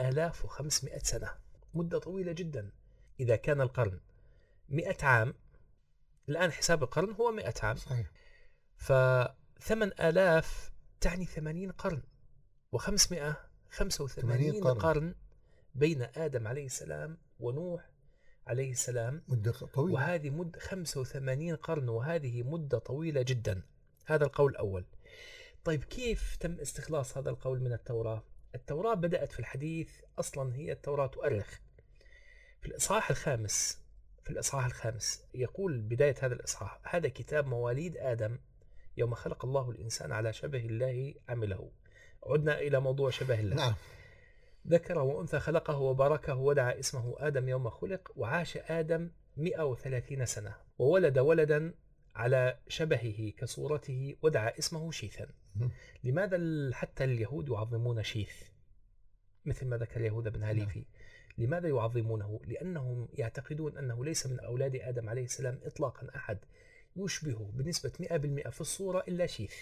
آلاف 0.00 0.44
وخمسمائة 0.44 0.98
سنة 0.98 1.30
مدة 1.74 1.98
طويلة 1.98 2.32
جدا. 2.32 2.70
إذا 3.20 3.36
كان 3.36 3.60
القرن 3.60 4.00
مئة 4.68 5.06
عام 5.06 5.34
الآن 6.28 6.52
حساب 6.52 6.82
القرن 6.82 7.12
هو 7.12 7.32
مئة 7.32 7.54
عام. 7.62 7.76
صحيح. 7.76 8.10
فثمن 8.76 10.00
آلاف 10.00 10.72
تعني 11.00 11.24
ثمانين 11.24 11.70
قرن 11.70 12.02
وخمسمائة 12.72 13.36
خمسة 13.70 14.04
وثمانين 14.04 14.52
80 14.52 14.64
قرن. 14.64 14.80
قرن 14.80 15.14
بين 15.74 16.02
آدم 16.02 16.48
عليه 16.48 16.66
السلام 16.66 17.18
ونوح 17.40 17.90
عليه 18.46 18.70
السلام. 18.70 19.22
مدة 19.28 19.52
طويلة. 19.52 19.94
وهذه 19.94 20.30
مدة 20.30 20.60
85 20.60 21.56
قرن 21.56 21.88
وهذه 21.88 22.42
مدة 22.42 22.78
طويلة 22.78 23.22
جدا. 23.22 23.62
هذا 24.06 24.24
القول 24.24 24.52
الأول. 24.52 24.84
طيب 25.64 25.84
كيف 25.84 26.36
تم 26.36 26.60
استخلاص 26.60 27.18
هذا 27.18 27.30
القول 27.30 27.60
من 27.60 27.72
التوراة؟ 27.72 28.24
التوراة 28.54 28.94
بدأت 28.94 29.32
في 29.32 29.40
الحديث 29.40 29.90
أصلا 30.18 30.56
هي 30.56 30.72
التوراة 30.72 31.06
تؤرخ. 31.06 31.58
في 32.60 32.66
الإصحاح 32.66 33.10
الخامس 33.10 33.84
في 34.24 34.30
الإصحاح 34.30 34.64
الخامس 34.64 35.24
يقول 35.34 35.80
بداية 35.80 36.14
هذا 36.22 36.34
الإصحاح 36.34 36.94
هذا 36.94 37.08
كتاب 37.08 37.46
مواليد 37.46 37.96
آدم. 37.96 38.38
يوم 38.96 39.14
خلق 39.14 39.44
الله 39.44 39.70
الإنسان 39.70 40.12
على 40.12 40.32
شبه 40.32 40.66
الله 40.66 41.14
عمله. 41.28 41.70
عدنا 42.26 42.60
إلى 42.60 42.80
موضوع 42.80 43.10
شبه 43.10 43.40
الله. 43.40 43.56
نعم. 43.56 43.74
ذكر 44.68 44.98
وأنثى 44.98 45.40
خلقه 45.40 45.78
وباركه 45.78 46.34
ودعا 46.34 46.78
اسمه 46.78 47.14
آدم 47.18 47.48
يوم 47.48 47.70
خلق 47.70 48.12
وعاش 48.16 48.56
آدم 48.56 49.10
130 49.36 50.26
سنة 50.26 50.54
وولد 50.78 51.18
ولدا 51.18 51.74
على 52.14 52.58
شبهه 52.68 53.30
كصورته 53.30 54.16
ودعا 54.22 54.58
اسمه 54.58 54.90
شيثا. 54.90 55.28
لماذا 56.04 56.70
حتى 56.74 57.04
اليهود 57.04 57.48
يعظمون 57.48 58.02
شيث؟ 58.02 58.42
مثل 59.44 59.66
ما 59.66 59.76
ذكر 59.76 60.00
يهوذا 60.00 60.30
بن 60.30 60.42
هاليفي. 60.42 60.84
لماذا 61.38 61.68
يعظمونه؟ 61.68 62.40
لأنهم 62.46 63.08
يعتقدون 63.12 63.78
أنه 63.78 64.04
ليس 64.04 64.26
من 64.26 64.40
أولاد 64.40 64.76
آدم 64.76 65.08
عليه 65.08 65.24
السلام 65.24 65.60
إطلاقا 65.64 66.08
أحد. 66.16 66.38
يشبهه 66.96 67.50
بنسبة 67.54 67.92
100% 68.00 68.50
في 68.50 68.60
الصورة 68.60 69.04
إلا 69.08 69.26
شيث 69.26 69.54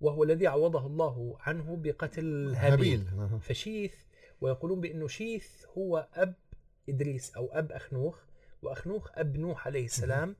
وهو 0.00 0.24
الذي 0.24 0.46
عوضه 0.46 0.86
الله 0.86 1.36
عنه 1.40 1.76
بقتل 1.76 2.54
هابيل. 2.56 3.08
هابيل. 3.08 3.40
فشيث 3.40 3.94
ويقولون 4.40 4.80
بأنه 4.80 5.08
شيث 5.08 5.48
هو 5.78 6.08
أب 6.14 6.34
إدريس 6.88 7.34
أو 7.36 7.48
أب 7.52 7.72
أخنوخ 7.72 8.18
وأخنوخ 8.62 9.10
أب 9.14 9.36
نوح 9.36 9.66
عليه 9.66 9.84
السلام 9.84 10.36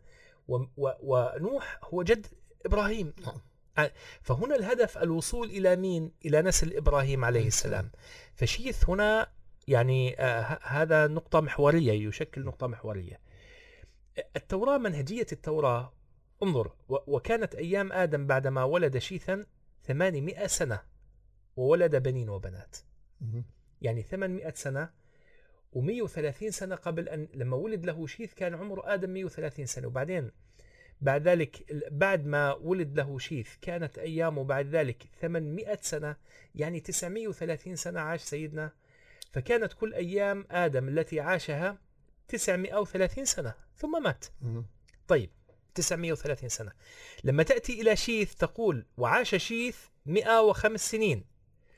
و 0.49 0.65
و 0.77 0.91
ونوح 1.03 1.81
هو 1.85 2.03
جد 2.03 2.27
إبراهيم. 2.67 3.13
نعم. 3.27 3.41
فهنا 4.23 4.57
الهدف 4.57 4.99
الوصول 4.99 5.51
إلى 5.51 5.77
مين؟ 5.77 6.13
إلى 6.25 6.43
نسل 6.43 6.77
إبراهيم 6.77 7.25
عليه 7.25 7.47
السلام. 7.47 7.91
فشيث 8.35 8.91
هنا 8.91 9.29
يعني 9.69 10.21
آه 10.21 10.59
هذا 10.63 11.07
نقطة 11.07 11.41
محورية 11.41 12.09
يشكل 12.09 12.45
نقطة 12.45 12.67
محورية. 12.67 13.21
التوراة 14.37 14.79
منهجية 14.79 15.27
التوراة. 15.33 15.93
انظر 16.43 16.73
وكانت 16.89 17.55
أيام 17.55 17.93
آدم 17.93 18.27
بعدما 18.27 18.65
ولد 18.65 18.99
شيثا 18.99 19.47
800 19.85 20.47
سنة 20.47 20.81
وولد 21.57 21.97
بنين 21.97 22.29
وبنات. 22.29 22.77
يعني 23.83 24.03
800 24.03 24.53
سنة 24.55 24.91
و130 25.77 26.49
سنة 26.49 26.75
قبل 26.75 27.09
أن 27.09 27.29
لما 27.35 27.57
ولد 27.57 27.87
له 27.87 28.07
شيث 28.07 28.35
كان 28.35 28.55
عمر 28.55 28.95
آدم 28.95 29.11
130 29.11 29.67
سنة. 29.67 29.87
وبعدين 29.87 30.31
بعد 31.01 31.29
ذلك 31.29 31.73
بعد 31.91 32.27
ما 32.27 32.53
ولد 32.53 32.97
له 32.97 33.19
شيث 33.19 33.57
كانت 33.63 33.99
أيامه 33.99 34.45
بعد 34.45 34.67
ذلك 34.67 35.03
800 35.21 35.79
سنة 35.83 36.17
يعني 36.55 36.81
930 36.81 37.77
سنة 37.77 38.01
عاش 38.01 38.21
سيدنا. 38.21 38.73
فكانت 39.33 39.73
كل 39.73 39.95
أيام 39.95 40.47
آدم 40.51 40.89
التي 40.89 41.21
عاشها 41.21 41.86
930 42.29 43.25
سنة 43.25 43.55
ثم 43.77 44.03
مات. 44.03 44.25
طيب 45.09 45.31
930 45.75 46.49
سنة. 46.49 46.73
لما 47.25 47.43
تأتي 47.43 47.81
إلى 47.81 47.97
شيث 47.97 48.35
تقول 48.35 48.87
وعاش 48.97 49.35
شيث 49.35 49.77
105 50.07 50.77
سنين. 50.77 51.25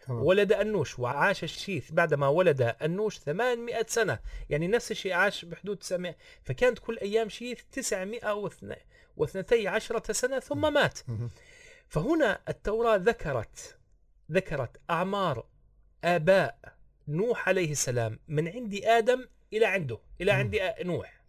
ولد 0.09 0.53
أنوش 0.53 0.99
وعاش 0.99 1.45
الشيث 1.45 1.93
بعدما 1.93 2.29
ولد 2.29 2.63
أنوش 2.63 3.19
800 3.19 3.87
سنة. 3.89 4.19
يعني 4.51 4.69
نفس 4.69 4.91
الشيء 4.91 5.13
عاش 5.13 5.45
بحدود 5.45 5.77
900 5.77 6.17
فكانت 6.43 6.79
كل 6.79 6.99
أيام 6.99 7.29
شيث 7.29 7.61
912 7.73 10.13
سنة 10.13 10.41
ثم 10.41 10.73
مات. 10.73 10.99
فهنا 11.89 12.41
التوراة 12.49 12.97
ذكرت 12.97 13.79
ذكرت 14.33 14.81
أعمار 14.91 15.47
آباء 16.05 16.59
نوح 17.09 17.49
عليه 17.49 17.73
السلام 17.73 18.19
من 18.29 18.49
عند 18.49 18.75
آدم 18.75 19.29
إلى 19.53 19.67
عنده 19.67 19.99
إلى 20.21 20.33
مم. 20.33 20.39
عند 20.39 20.55
آ- 20.57 20.87
نوح. 20.87 21.23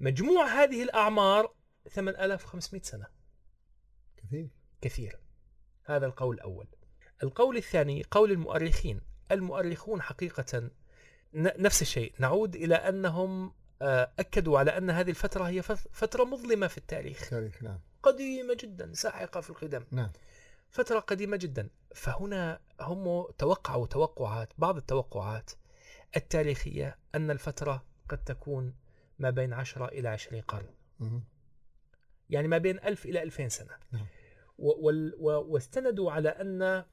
مجموع 0.00 0.46
هذه 0.46 0.82
الأعمار 0.82 1.54
8500 1.88 2.82
سنة. 2.82 3.06
كثير. 4.16 4.48
كثير. 4.80 5.18
هذا 5.84 6.06
القول 6.06 6.34
الأول. 6.34 6.66
القول 7.22 7.56
الثاني 7.56 8.02
قول 8.10 8.30
المؤرخين. 8.32 9.00
المؤرخون 9.32 10.02
حقيقة 10.02 10.58
ن- 11.34 11.62
نفس 11.62 11.82
الشيء. 11.82 12.14
نعود 12.18 12.54
إلى 12.56 12.74
أنهم 12.74 13.54
آه، 13.82 14.12
أكدوا 14.18 14.58
على 14.58 14.78
أن 14.78 14.90
هذه 14.90 15.10
الفترة 15.10 15.44
هي 15.44 15.62
فت- 15.62 15.88
فترة 15.92 16.24
مظلمة 16.24 16.66
في 16.66 16.78
التاريخ. 16.78 17.30
تاريخ 17.30 17.62
نعم. 17.62 17.80
قديمة 18.02 18.56
جدا 18.60 18.92
ساحقة 18.94 19.40
في 19.40 19.50
القدم. 19.50 19.84
نعم. 19.90 20.12
فترة 20.70 20.98
قديمة 21.00 21.36
جدا. 21.36 21.68
فهنا 21.94 22.60
هم 22.80 23.26
توقعوا 23.38 23.86
توقعات 23.86 24.52
بعض 24.58 24.76
التوقعات 24.76 25.50
التاريخية 26.16 26.98
أن 27.14 27.30
الفترة 27.30 27.84
قد 28.08 28.18
تكون 28.24 28.74
ما 29.18 29.30
بين 29.30 29.52
عشرة 29.52 29.86
إلى 29.86 30.08
عشرين 30.08 30.42
قرن 30.42 30.66
مهم. 31.00 31.24
يعني 32.30 32.48
ما 32.48 32.58
بين 32.58 32.78
ألف 32.78 33.06
إلى 33.06 33.22
ألفين 33.22 33.48
سنة 33.48 33.74
نعم. 33.92 34.06
واستندوا 35.18 36.12
على 36.12 36.28
أن 36.28 36.84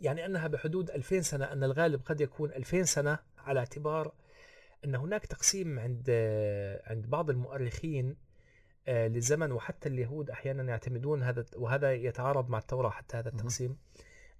يعني 0.00 0.26
أنها 0.26 0.46
بحدود 0.48 0.90
ألفين 0.90 1.22
سنة 1.22 1.44
أن 1.44 1.64
الغالب 1.64 2.00
قد 2.06 2.20
يكون 2.20 2.50
ألفين 2.52 2.84
سنة 2.84 3.18
على 3.38 3.60
اعتبار 3.60 4.12
أن 4.84 4.94
هناك 4.94 5.26
تقسيم 5.26 5.78
عند 5.78 6.10
عند 6.86 7.06
بعض 7.06 7.30
المؤرخين 7.30 8.16
آه، 8.88 9.08
للزمن 9.08 9.52
وحتى 9.52 9.88
اليهود 9.88 10.30
أحيانا 10.30 10.62
يعتمدون 10.62 11.22
هذا 11.22 11.44
وهذا 11.56 11.92
يتعارض 11.94 12.48
مع 12.48 12.58
التوراة 12.58 12.90
حتى 12.90 13.16
هذا. 13.16 13.28
التقسيم 13.28 13.76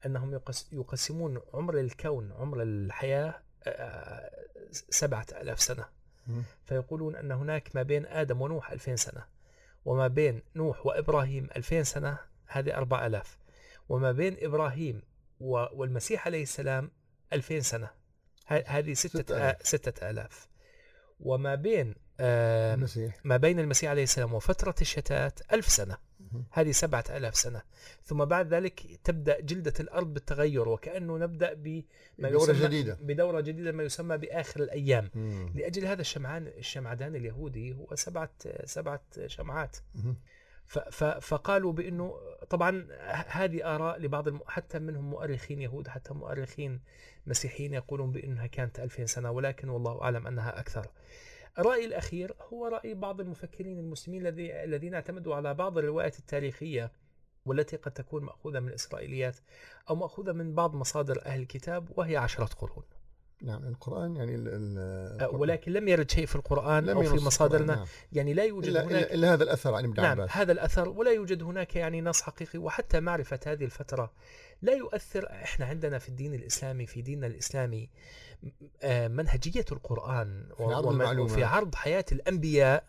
أنهم 0.06 0.32
يقس- 0.38 0.72
يقسمون 0.72 1.40
عمر 1.54 1.80
الكون 1.80 2.32
عمر 2.32 2.62
الحياة 2.62 3.42
سبعة 4.72 5.26
ألاف 5.32 5.60
سنة. 5.60 5.84
فيقولون 6.64 7.16
أن 7.16 7.32
هناك 7.32 7.70
ما 7.76 7.82
بين 7.82 8.06
آدم 8.06 8.42
ونوح 8.42 8.70
ألفين 8.70 8.96
سنة 8.96 9.24
وما 9.84 10.08
بين 10.08 10.42
نوح 10.56 10.86
وإبراهيم 10.86 11.48
ألفين 11.56 11.84
سنة 11.84 12.18
هذه 12.46 12.74
أربع 12.76 13.06
ألاف 13.06 13.38
وما 13.88 14.12
بين 14.12 14.36
إبراهيم 14.40 15.02
والمسيح 15.40 16.26
عليه 16.26 16.42
السلام 16.42 16.90
ألفين 17.32 17.60
سنة 17.60 17.90
هذه 18.46 18.92
ستة 18.92 19.18
ستة, 19.22 19.36
آلاف. 19.36 19.66
ستة 19.66 20.10
آلاف 20.10 20.48
وما 21.20 21.54
بين 21.54 21.94
آه 22.20 22.74
المسيح 22.74 23.14
ما 23.24 23.36
بين 23.36 23.60
المسيح 23.60 23.90
عليه 23.90 24.02
السلام 24.02 24.34
وفترة 24.34 24.74
الشتات 24.80 25.52
ألف 25.52 25.68
سنة 25.68 25.94
مهم. 25.94 26.03
هذه 26.50 26.70
سبعة 26.70 27.04
ألاف 27.10 27.36
سنة. 27.36 27.62
ثم 28.02 28.24
بعد 28.24 28.54
ذلك 28.54 28.82
تبدأ 29.04 29.40
جلدة 29.40 29.72
الأرض 29.80 30.14
بالتغير 30.14 30.68
وكأنه 30.68 31.18
نبدأ 31.18 31.52
بما 31.54 32.30
دورة 32.30 32.50
يسمى 32.50 32.66
جديدة. 32.66 32.98
بدورة 33.02 33.40
جديدة 33.40 33.72
ما 33.72 33.82
يسمى 33.82 34.18
بآخر 34.18 34.62
الأيام. 34.62 35.10
مم. 35.14 35.52
لأجل 35.54 35.84
هذا 35.86 36.00
الشمعان 36.00 36.46
الشمعدان 36.46 37.16
اليهودي 37.16 37.72
هو 37.74 37.94
سبعة 37.94 38.30
سبعة 38.64 39.02
شمعات. 39.26 39.76
ف- 40.66 41.04
فقالوا 41.04 41.72
بأنه 41.72 42.14
طبعا 42.50 42.86
هذه 43.28 43.74
آراء 43.74 43.98
لبعض 44.00 44.28
الم... 44.28 44.40
حتى 44.46 44.78
منهم 44.78 45.10
مؤرخين 45.10 45.60
يهود 45.62 45.88
حتى 45.88 46.14
مؤرخين 46.14 46.80
مسيحيين 47.26 47.74
يقولون 47.74 48.12
بأنها 48.12 48.46
كانت 48.46 48.80
2000 48.80 49.06
سنة 49.06 49.30
ولكن 49.30 49.68
والله 49.68 50.02
أعلم 50.02 50.26
أنها 50.26 50.60
أكثر. 50.60 50.86
الرأي 51.58 51.84
الأخير 51.84 52.34
هو 52.52 52.66
رأي 52.66 52.94
بعض 52.94 53.20
المفكرين 53.20 53.78
المسلمين 53.78 54.26
الذي 54.26 54.64
الذين 54.64 54.94
اعتمدوا 54.94 55.34
على 55.34 55.54
بعض 55.54 55.78
الروايات 55.78 56.18
التاريخية 56.18 56.92
والتي 57.46 57.76
قد 57.76 57.92
تكون 57.92 58.24
مأخوذة 58.24 58.60
من 58.60 58.72
إسرائيليات 58.72 59.36
أو 59.90 59.94
مأخوذة 59.94 60.32
من 60.32 60.54
بعض 60.54 60.74
مصادر 60.74 61.26
أهل 61.26 61.40
الكتاب 61.40 61.98
وهي 61.98 62.16
عشرة 62.16 62.44
قرون. 62.44 62.84
نعم 63.44 63.64
القرآن 63.64 64.16
يعني 64.16 64.34
ال 64.34 64.48
ال 64.48 64.78
أه، 65.20 65.28
ولكن 65.28 65.72
لم 65.72 65.88
يرد 65.88 66.10
شيء 66.10 66.26
في 66.26 66.36
القرآن 66.36 66.84
لم 66.84 66.96
أو 66.96 67.02
في 67.02 67.06
القرآن، 67.06 67.24
مصادرنا. 67.24 67.74
نعم. 67.74 67.86
يعني 68.12 68.34
لا 68.34 68.44
يوجد 68.44 68.68
إلا, 68.68 68.84
هناك 68.84 69.12
إلا, 69.12 69.34
هذا 69.34 69.44
الأثر 69.44 69.74
عن 69.74 69.84
ابن 69.84 70.02
نعم 70.02 70.20
عباس. 70.20 70.30
هذا 70.32 70.52
الأثر 70.52 70.88
ولا 70.88 71.10
يوجد 71.10 71.42
هناك 71.42 71.76
يعني 71.76 72.00
نص 72.00 72.22
حقيقي. 72.22 72.58
وحتى 72.58 73.00
معرفة 73.00 73.40
هذه 73.46 73.64
الفترة 73.64 74.12
لا 74.62 74.72
يؤثر. 74.72 75.30
إحنا 75.30 75.66
عندنا 75.66 75.98
في 75.98 76.08
الدين 76.08 76.34
الإسلامي 76.34 76.86
في 76.86 77.02
ديننا 77.02 77.26
الإسلامي 77.26 77.90
آه، 78.82 79.08
منهجية 79.08 79.64
القرآن 79.72 80.48
في 80.56 80.64
عرض. 80.64 81.18
وفي 81.18 81.44
عرض 81.44 81.74
حياة 81.74 82.04
الأنبياء 82.12 82.84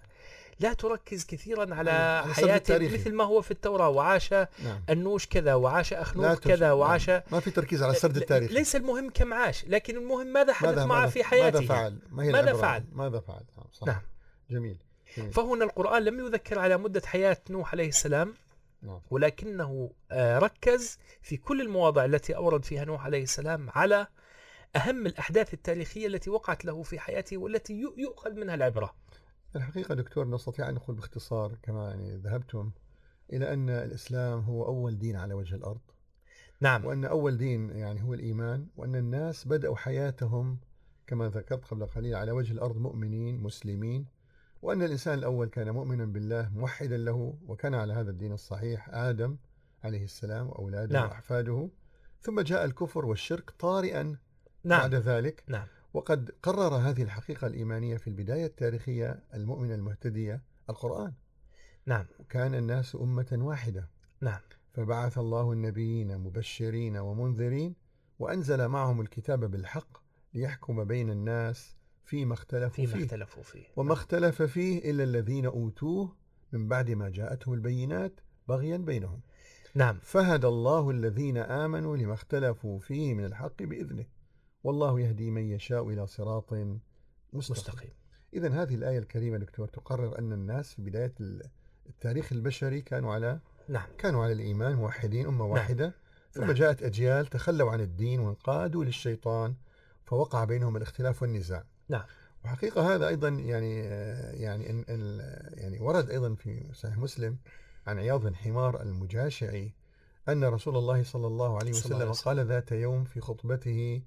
لا 0.60 0.74
تركز 0.74 1.26
كثيرا 1.26 1.76
على 1.76 2.24
حياة 2.34 2.56
التاريخي. 2.56 2.98
مثل 2.98 3.14
ما 3.14 3.24
هو 3.24 3.42
في 3.42 3.52
التوراة 3.52 3.90
وعاش 3.90 4.34
نعم 4.34 4.48
النوش 4.90 5.28
كذا 5.28 5.54
وعاش 5.54 5.94
أخنوخ 5.94 6.40
كذا 6.40 6.68
نعم. 6.68 6.78
وعاش 6.78 7.10
ما 7.10 7.40
في 7.40 7.52
تركيز 7.52 7.84
على 7.84 7.92
السرد 7.92 8.18
التاريخي 8.18 8.54
ليس 8.54 8.76
المهم 8.76 9.10
كم 9.10 9.34
عاش 9.34 9.66
لكن 9.66 9.98
المهم 9.98 10.28
ماذا 10.28 10.54
حدث 10.54 10.70
ماذا 10.70 10.86
معه 10.86 11.00
ماذا 11.00 11.10
في 11.10 11.24
حياته 11.24 11.60
ماذا 11.60 11.68
فعل 11.68 12.00
ما 12.10 12.24
هي 12.24 12.32
ماذا؟ 12.32 12.54
فعل؟ 12.54 12.84
ماذا 12.92 13.20
فعل 13.20 13.44
نعم 13.58 13.68
صح 13.72 13.88
نعم. 13.88 14.02
جميل 14.50 14.78
جميل. 15.18 15.32
فهنا 15.32 15.66
القرآن 15.66 16.04
لم 16.04 16.26
يذكر 16.26 16.60
على 16.60 16.78
مدة 16.78 17.02
حياة 17.06 17.38
نوح 17.50 17.72
عليه 17.72 17.88
السلام 17.88 18.34
نعم 18.82 19.02
ولكنه 19.10 19.92
آه، 20.12 20.40
ركز 20.40 21.00
في 21.22 21.38
كل 21.38 21.62
المواضع 21.62 22.06
التي 22.06 22.36
أورد 22.36 22.66
فيها 22.66 22.86
نوح 22.86 23.06
عليه 23.06 23.24
السلام 23.24 23.70
على 23.70 24.08
أهم 24.76 25.06
الأحداث 25.06 25.54
التاريخية 25.54 26.08
التي 26.08 26.30
وقعت 26.30 26.66
له 26.66 26.84
في 26.84 27.00
حياته 27.00 27.38
والتي 27.38 27.74
يؤخذ 27.98 28.32
منها 28.32 28.56
العبرة 28.56 28.96
الحقيقة 29.56 29.96
دكتور 29.96 30.28
نستطيع 30.28 30.70
أن 30.70 30.74
نقول 30.74 30.96
باختصار 30.96 31.58
كما 31.64 31.90
يعني 31.90 32.16
ذهبتم 32.16 32.72
إلى 33.34 33.54
أن 33.54 33.70
الإسلام 33.70 34.40
هو 34.40 34.66
أول 34.66 34.98
دين 34.98 35.16
على 35.16 35.34
وجه 35.34 35.56
الأرض. 35.56 35.82
نعم. 36.62 36.86
وأن 36.86 37.06
أول 37.06 37.38
دين 37.38 37.70
يعني 37.70 38.04
هو 38.04 38.14
الإيمان. 38.14 38.68
وأن 38.78 38.96
الناس 38.96 39.48
بدأوا 39.48 39.76
حياتهم 39.76 40.60
كما 41.08 41.30
ذكرت 41.30 41.66
قبل 41.66 41.86
قليل 41.86 42.16
على 42.16 42.32
وجه 42.32 42.54
الأرض 42.54 42.78
مؤمنين 42.78 43.44
مسلمين. 43.44 44.06
وأن 44.62 44.82
الإنسان 44.82 45.18
الأول 45.18 45.48
كان 45.48 45.70
مؤمنا 45.70 46.06
بالله 46.06 46.50
موحدا 46.56 46.98
له 46.98 47.38
وكان 47.48 47.74
على 47.74 47.94
هذا 47.94 48.12
الدين 48.12 48.32
الصحيح 48.32 48.90
آدم 48.90 49.38
عليه 49.84 50.04
السلام 50.04 50.48
وأولاده 50.48 50.94
نعم. 50.94 51.10
وأحفاده. 51.10 51.70
ثم 52.22 52.42
جاء 52.42 52.66
الكفر 52.66 53.06
والشرك 53.06 53.50
طارئا 53.50 54.04
نعم. 54.64 54.82
بعد 54.82 54.96
ذلك. 54.96 55.44
نعم. 55.48 55.68
وقد 55.96 56.32
قرر 56.44 56.76
هذه 56.76 57.04
الحقيقة 57.04 57.48
الإيمانية 57.48 57.98
في 57.98 58.08
البداية 58.08 58.46
التاريخية 58.46 59.24
المؤمنة 59.34 59.76
المهتدية 59.76 60.42
القرآن. 60.70 61.14
نعم. 61.86 62.06
وكان 62.20 62.56
الناس 62.56 62.96
أمة 62.96 63.28
واحدة. 63.32 63.90
نعم. 64.22 64.40
فبعث 64.74 65.18
الله 65.18 65.52
النبيين 65.52 66.18
مبشرين 66.18 66.98
ومنذرين 66.98 67.76
وأنزل 68.20 68.68
معهم 68.68 69.02
الكتاب 69.02 69.52
بالحق 69.52 69.98
ليحكم 70.34 70.84
بين 70.84 71.10
الناس 71.10 71.76
فيما 72.06 72.34
اختلفوا 72.34 72.86
فيما 72.86 72.98
فيه. 72.98 73.06
اختلفوا 73.06 73.44
فيه. 73.44 73.66
وما 73.76 73.94
اختلف 73.94 74.42
فيه 74.42 74.92
إلا 74.92 75.04
الذين 75.04 75.46
أوتوه 75.46 76.16
من 76.52 76.68
بعد 76.68 76.92
ما 76.92 77.10
جاءتهم 77.10 77.54
البينات 77.54 78.20
بغيا 78.48 78.78
بينهم. 78.78 79.22
نعم. 79.76 80.00
فهدى 80.02 80.48
الله 80.48 80.90
الذين 80.90 81.38
آمنوا 81.38 81.98
لما 81.98 82.14
اختلفوا 82.14 82.80
فيه 82.80 83.14
من 83.14 83.26
الحق 83.26 83.64
بإذنه. 83.64 84.06
والله 84.66 85.00
يهدي 85.00 85.32
من 85.32 85.50
يشاء 85.50 85.90
إلى 85.90 86.08
صراط 86.08 86.54
مستقيم 86.54 86.82
مستقيم 87.34 87.92
إذا 88.34 88.64
هذه 88.64 88.76
الآية 88.76 89.00
الكريمة 89.00 89.38
دكتور 89.38 89.68
تقرر 89.68 90.20
أن 90.20 90.34
الناس 90.34 90.74
في 90.74 90.82
بداية 90.82 91.14
التاريخ 91.90 92.34
البشري 92.34 92.82
كانوا 92.82 93.14
على 93.14 93.40
نعم 93.70 93.88
كانوا 93.98 94.24
على 94.24 94.34
الإيمان 94.34 94.76
موحدين 94.76 95.26
أمة 95.26 95.46
واحدة 95.46 95.94
ثم 96.32 96.42
نعم. 96.42 96.52
جاءت 96.52 96.84
أجيال 96.84 97.26
تخلوا 97.26 97.72
عن 97.72 97.82
الدين 97.82 98.20
وانقادوا 98.20 98.84
للشيطان 98.84 99.56
فوقع 100.06 100.44
بينهم 100.44 100.78
الاختلاف 100.78 101.22
والنزاع 101.22 101.64
نعم. 101.90 102.06
وحقيقة 102.46 102.96
هذا 102.96 103.08
أيضا 103.08 103.30
يعني 103.30 103.80
يعني 104.42 104.70
إن 104.70 105.20
يعني 105.54 105.80
ورد 105.80 106.10
أيضا 106.10 106.36
في 106.36 106.64
صحيح 106.74 106.98
مسلم 106.98 107.38
عن 107.88 108.00
عياض 108.00 108.22
بن 108.22 108.36
حمار 108.36 108.82
المجاشعي 108.82 109.74
أن 110.30 110.44
رسول 110.44 110.78
الله 110.78 111.04
صلى 111.04 111.28
الله 111.28 111.58
عليه 111.58 111.72
صلى 111.72 111.86
الله 111.86 111.96
وسلم 111.96 112.02
عليه 112.02 112.10
وسلم. 112.10 112.26
قال 112.26 112.48
ذات 112.48 112.72
يوم 112.72 113.04
في 113.04 113.22
خطبته 113.22 114.02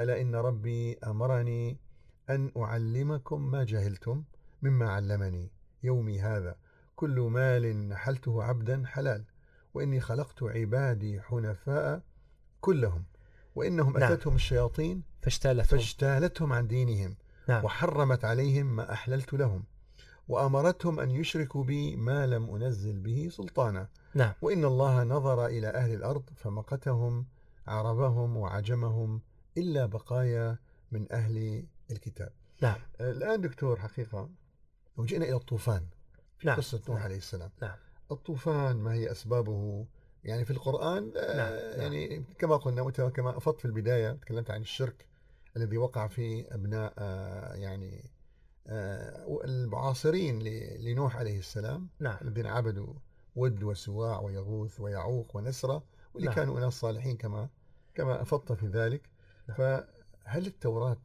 ألا 0.00 0.20
إن 0.20 0.34
ربي 0.34 0.98
أمرني 0.98 1.78
أن 2.30 2.52
أعلمكم 2.56 3.50
ما 3.50 3.64
جهلتم 3.64 4.22
مما 4.62 4.90
علمني 4.90 5.50
يومي 5.82 6.20
هذا. 6.20 6.56
كل 6.96 7.20
مال 7.20 7.88
نحلته 7.88 8.42
عبدا 8.42 8.82
حلال. 8.86 9.24
وإني 9.74 10.00
خلقت 10.00 10.42
عبادي 10.42 11.20
حنفاء 11.20 12.02
كلهم. 12.60 13.04
وإنهم 13.54 13.98
نعم. 13.98 14.12
أتتهم 14.12 14.34
الشياطين 14.34 15.02
فاجتالتهم. 15.22 15.78
فاجتالتهم 15.78 16.52
عن 16.52 16.66
دينهم. 16.68 17.16
نعم. 17.48 17.64
وحرمت 17.64 18.24
عليهم 18.24 18.76
ما 18.76 18.92
أحللت 18.92 19.34
لهم. 19.34 19.64
وأمرتهم 20.28 21.00
أن 21.00 21.10
يشركوا 21.10 21.64
بي 21.64 21.96
ما 21.96 22.26
لم 22.26 22.54
أنزل 22.54 22.98
به 22.98 23.28
سلطانا. 23.32 23.88
نعم. 24.14 24.32
وإن 24.42 24.64
الله 24.64 25.04
نظر 25.04 25.46
إلى 25.46 25.68
أهل 25.68 25.94
الأرض 25.94 26.22
فمقتهم 26.36 27.26
عربهم 27.66 28.36
وعجمهم. 28.36 29.20
إلا 29.56 29.86
بقايا 29.86 30.58
من 30.92 31.12
أهل 31.12 31.66
الكتاب 31.90 32.32
نعم 32.62 32.78
الآن 33.00 33.40
دكتور 33.40 33.80
حقيقة 33.80 34.30
لو 34.98 35.04
جئنا 35.04 35.24
إلى 35.24 35.36
الطوفان 35.36 35.86
في 36.38 36.46
نعم. 36.46 36.56
قصة 36.56 36.80
نوح 36.88 36.96
نعم. 36.96 37.04
عليه 37.04 37.16
السلام 37.16 37.50
نعم. 37.62 37.76
الطوفان 38.10 38.76
ما 38.76 38.92
هي 38.92 39.10
أسبابه 39.10 39.86
يعني 40.24 40.44
في 40.44 40.50
القرآن 40.50 41.12
آه، 41.16 41.36
نعم. 41.36 41.52
نعم. 41.52 41.92
يعني 41.92 42.24
كما 42.38 42.56
قلنا 42.56 42.90
كما 42.90 43.36
أفضت 43.36 43.58
في 43.58 43.64
البداية 43.64 44.12
تكلمت 44.12 44.50
عن 44.50 44.60
الشرك 44.60 45.06
الذي 45.56 45.76
وقع 45.76 46.06
في 46.06 46.54
أبناء 46.54 46.94
آه، 46.98 47.54
يعني 47.54 48.10
آه، 48.66 49.40
المعاصرين 49.44 50.42
لنوح 50.80 51.16
عليه 51.16 51.38
السلام 51.38 51.88
نعم 52.00 52.18
الذين 52.22 52.46
عبدوا 52.46 52.94
ود 53.36 53.62
وسواع 53.62 54.20
ويغوث 54.20 54.80
ويعوق 54.80 55.36
ونسرة 55.36 55.82
واللي 56.14 56.28
نعم. 56.28 56.36
كانوا 56.36 56.60
ناس 56.60 56.72
صالحين 56.72 57.16
كما 57.16 57.48
كما 57.94 58.22
أفضت 58.22 58.52
في 58.52 58.66
ذلك 58.66 59.02
نعم. 59.02 59.13
فهل 59.48 60.46
التوراة 60.46 60.96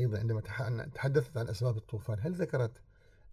أيضا 0.00 0.18
عندما 0.18 0.40
تح- 0.40 0.84
تحدثت 0.94 1.36
عن 1.36 1.48
أسباب 1.48 1.76
الطوفان 1.76 2.18
هل 2.20 2.32
ذكرت 2.32 2.72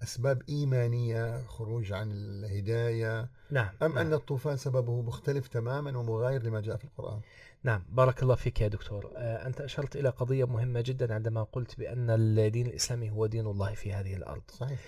أسباب 0.03 0.41
إيمانية 0.49 1.43
خروج 1.43 1.93
عن 1.93 2.11
الهداية؟ 2.11 3.29
نعم 3.51 3.69
أم 3.81 3.93
نعم. 3.93 3.97
أن 3.97 4.13
الطوفان 4.13 4.57
سببه 4.57 5.01
مختلف 5.01 5.47
تماما 5.47 5.97
ومغاير 5.97 6.43
لما 6.43 6.61
جاء 6.61 6.77
في 6.77 6.83
القرآن؟ 6.85 7.21
نعم 7.63 7.83
بارك 7.89 8.23
الله 8.23 8.35
فيك 8.35 8.61
يا 8.61 8.67
دكتور. 8.67 9.11
آه، 9.15 9.47
أنت 9.47 9.61
أشرت 9.61 9.95
إلى 9.95 10.09
قضية 10.09 10.45
مهمة 10.45 10.81
جدا 10.81 11.13
عندما 11.13 11.43
قلت 11.43 11.79
بأن 11.79 12.09
الدين 12.09 12.67
الإسلامي 12.67 13.09
هو 13.09 13.25
دين 13.25 13.47
الله 13.47 13.73
في 13.73 13.93
هذه 13.93 14.15
الأرض. 14.15 14.41
صحيح. 14.51 14.79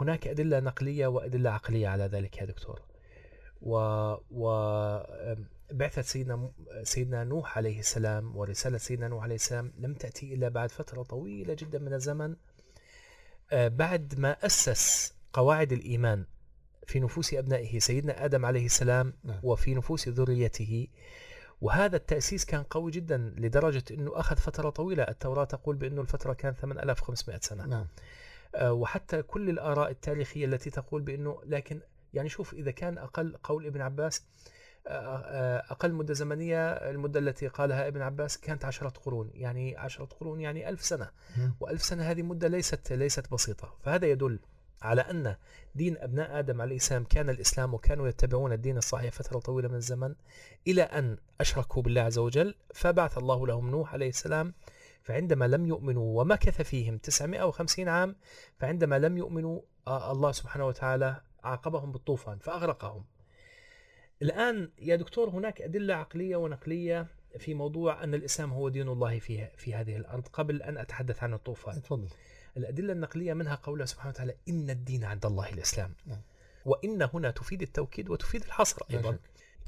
هناك 0.00 0.26
أدلة 0.28 0.60
نقلية 0.60 1.06
وأدلة 1.06 1.50
عقلية 1.50 1.88
على 1.88 2.04
ذلك 2.04 2.38
يا 2.38 2.44
دكتور. 2.44 2.80
و, 3.62 3.76
و 4.30 4.50
بعثة 5.72 6.02
سيدنا 6.02 6.52
سيدنا 6.82 7.24
نوح 7.24 7.58
عليه 7.58 7.78
السلام 7.78 8.36
ورسالة 8.36 8.78
سيدنا 8.78 9.08
نوح 9.08 9.22
عليه 9.22 9.34
السلام 9.34 9.72
لم 9.78 9.94
تأتي 9.94 10.34
إلا 10.34 10.48
بعد 10.48 10.70
فترة 10.70 11.02
طويلة 11.02 11.54
جدا 11.54 11.78
من 11.78 11.92
الزمن. 11.92 12.36
آه، 13.52 13.68
بعد 13.68 14.18
ما 14.18 14.46
أسس 14.46 15.14
قواعد 15.32 15.72
الإيمان 15.72 16.24
في 16.86 17.00
نفوس 17.00 17.34
أبنائه 17.34 17.78
سيدنا 17.78 18.24
آدم 18.24 18.46
عليه 18.46 18.66
السلام 18.66 19.14
نعم. 19.24 19.40
وفي 19.42 19.74
نفوس 19.74 20.08
ذريته 20.08 20.88
وهذا 21.60 21.96
التأسيس 21.96 22.44
كان 22.44 22.62
قوي 22.62 22.90
جدا 22.90 23.34
لدرجة 23.36 23.84
أنه 23.90 24.20
أخذ 24.20 24.36
فترة 24.36 24.70
طويلة. 24.70 25.02
التوراة 25.02 25.44
تقول 25.44 25.76
بأنه 25.76 26.00
الفترة 26.00 26.32
كان 26.32 26.54
8500 26.54 27.38
سنة. 27.42 27.66
نعم. 27.66 27.86
آه، 28.54 28.72
وحتى 28.72 29.22
كل 29.22 29.50
الآراء 29.50 29.90
التاريخية 29.90 30.44
التي 30.44 30.70
تقول 30.70 31.02
بأنه 31.02 31.40
لكن 31.46 31.80
يعني 32.14 32.28
شوف 32.28 32.54
إذا 32.54 32.70
كان 32.70 32.98
أقل 32.98 33.36
قول 33.42 33.66
ابن 33.66 33.80
عباس 33.80 34.22
أقل 34.86 35.92
مدة 35.92 36.14
زمنية 36.14 36.72
المدة 36.72 37.20
التي 37.20 37.48
قالها 37.48 37.88
ابن 37.88 38.02
عباس 38.02 38.38
كانت 38.38 38.64
عشرة 38.64 38.88
قرون 38.88 39.30
يعني 39.34 39.76
عشرة 39.76 40.04
قرون 40.04 40.40
يعني 40.40 40.68
ألف 40.68 40.84
سنة. 40.84 41.10
وألف 41.60 41.82
سنة 41.82 42.02
هذه 42.02 42.22
مدة 42.22 42.48
ليست 42.48 42.92
ليست 42.92 43.32
بسيطة. 43.32 43.74
فهذا 43.82 44.06
يدل 44.06 44.38
على 44.82 45.00
أن 45.00 45.36
دين 45.74 45.96
أبناء 45.98 46.38
آدم 46.38 46.60
عليه 46.60 46.76
السلام 46.76 47.04
كان 47.04 47.30
الإسلام 47.30 47.74
وكانوا 47.74 48.08
يتبعون 48.08 48.52
الدين 48.52 48.76
الصحيح 48.76 49.12
فترة 49.12 49.38
طويلة 49.38 49.68
من 49.68 49.74
الزمن 49.74 50.14
إلى 50.66 50.82
أن 50.82 51.16
أشركوا 51.40 51.82
بالله 51.82 52.00
عز 52.00 52.18
وجل 52.18 52.54
فبعث 52.74 53.18
الله 53.18 53.46
لهم 53.46 53.70
نوح 53.70 53.92
عليه 53.94 54.08
السلام 54.08 54.54
فعندما 55.02 55.44
لم 55.48 55.66
يؤمنوا 55.66 56.20
ومكث 56.20 56.62
فيهم 56.62 56.98
950 56.98 57.88
عام 57.88 58.16
فعندما 58.58 58.98
لم 58.98 59.18
يؤمنوا 59.18 59.60
آه، 59.86 60.12
الله 60.12 60.32
سبحانه 60.32 60.66
وتعالى 60.66 61.20
عاقبهم 61.44 61.92
بالطوفان 61.92 62.38
فأغرقهم. 62.38 63.04
الآن 64.22 64.70
يا 64.78 64.96
دكتور 64.96 65.30
هناك 65.30 65.62
أدلة 65.62 65.94
عقلية 65.94 66.36
ونقلية 66.36 67.06
في 67.38 67.54
موضوع 67.54 68.04
أن 68.04 68.14
الإسلام 68.14 68.52
هو 68.52 68.68
دين 68.68 68.88
الله 68.88 69.18
في, 69.18 69.48
في 69.56 69.74
هذه 69.74 69.96
الأرض 69.96 70.28
قبل 70.28 70.62
أن 70.62 70.78
أتحدث 70.78 71.22
عن 71.22 71.34
الطوفان. 71.34 71.82
تفضل 71.82 72.08
الأدلة 72.56 72.92
النقلية 72.92 73.34
منها 73.34 73.54
قوله 73.54 73.84
سبحانه 73.84 74.10
وتعالى 74.10 74.34
إن 74.48 74.70
الدين 74.70 75.04
عند 75.04 75.26
الله 75.26 75.48
الإسلام. 75.48 75.94
نعم. 76.06 76.20
وإن 76.64 77.08
هنا 77.14 77.30
تفيد 77.30 77.62
التوكيد 77.62 78.10
وتفيد 78.10 78.42
الحصر 78.42 78.82
أيضا. 78.90 79.18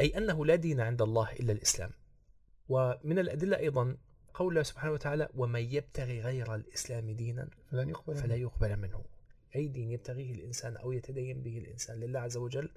أي 0.01 0.19
أنه 0.19 0.47
لا 0.47 0.55
دين 0.55 0.81
عند 0.81 1.03
الله 1.03 1.33
إلا 1.33 1.53
الإسلام. 1.53 1.91
ومن 2.69 3.19
الأدلة 3.19 3.57
أيضا 3.57 3.97
قوله 4.35 4.63
سبحانه 4.63 4.93
وتعالى 4.93 5.29
ومن 5.35 5.61
يبتغي 5.61 6.21
غير 6.21 6.55
الإسلام 6.55 7.11
دينا 7.11 7.49
فلن 7.71 7.89
يقبل 7.89 8.17
فلا 8.17 8.35
يقبل 8.35 8.77
منه. 8.77 9.05
أي 9.57 9.69
دين 9.69 9.91
يبتغيه 9.91 10.33
الإنسان 10.33 10.77
أو 10.77 10.93
يتدين 10.93 11.43
به 11.43 11.59
الإنسان 11.59 12.01
لله 12.01 12.21
عز 12.21 12.37
وجل 12.37 12.71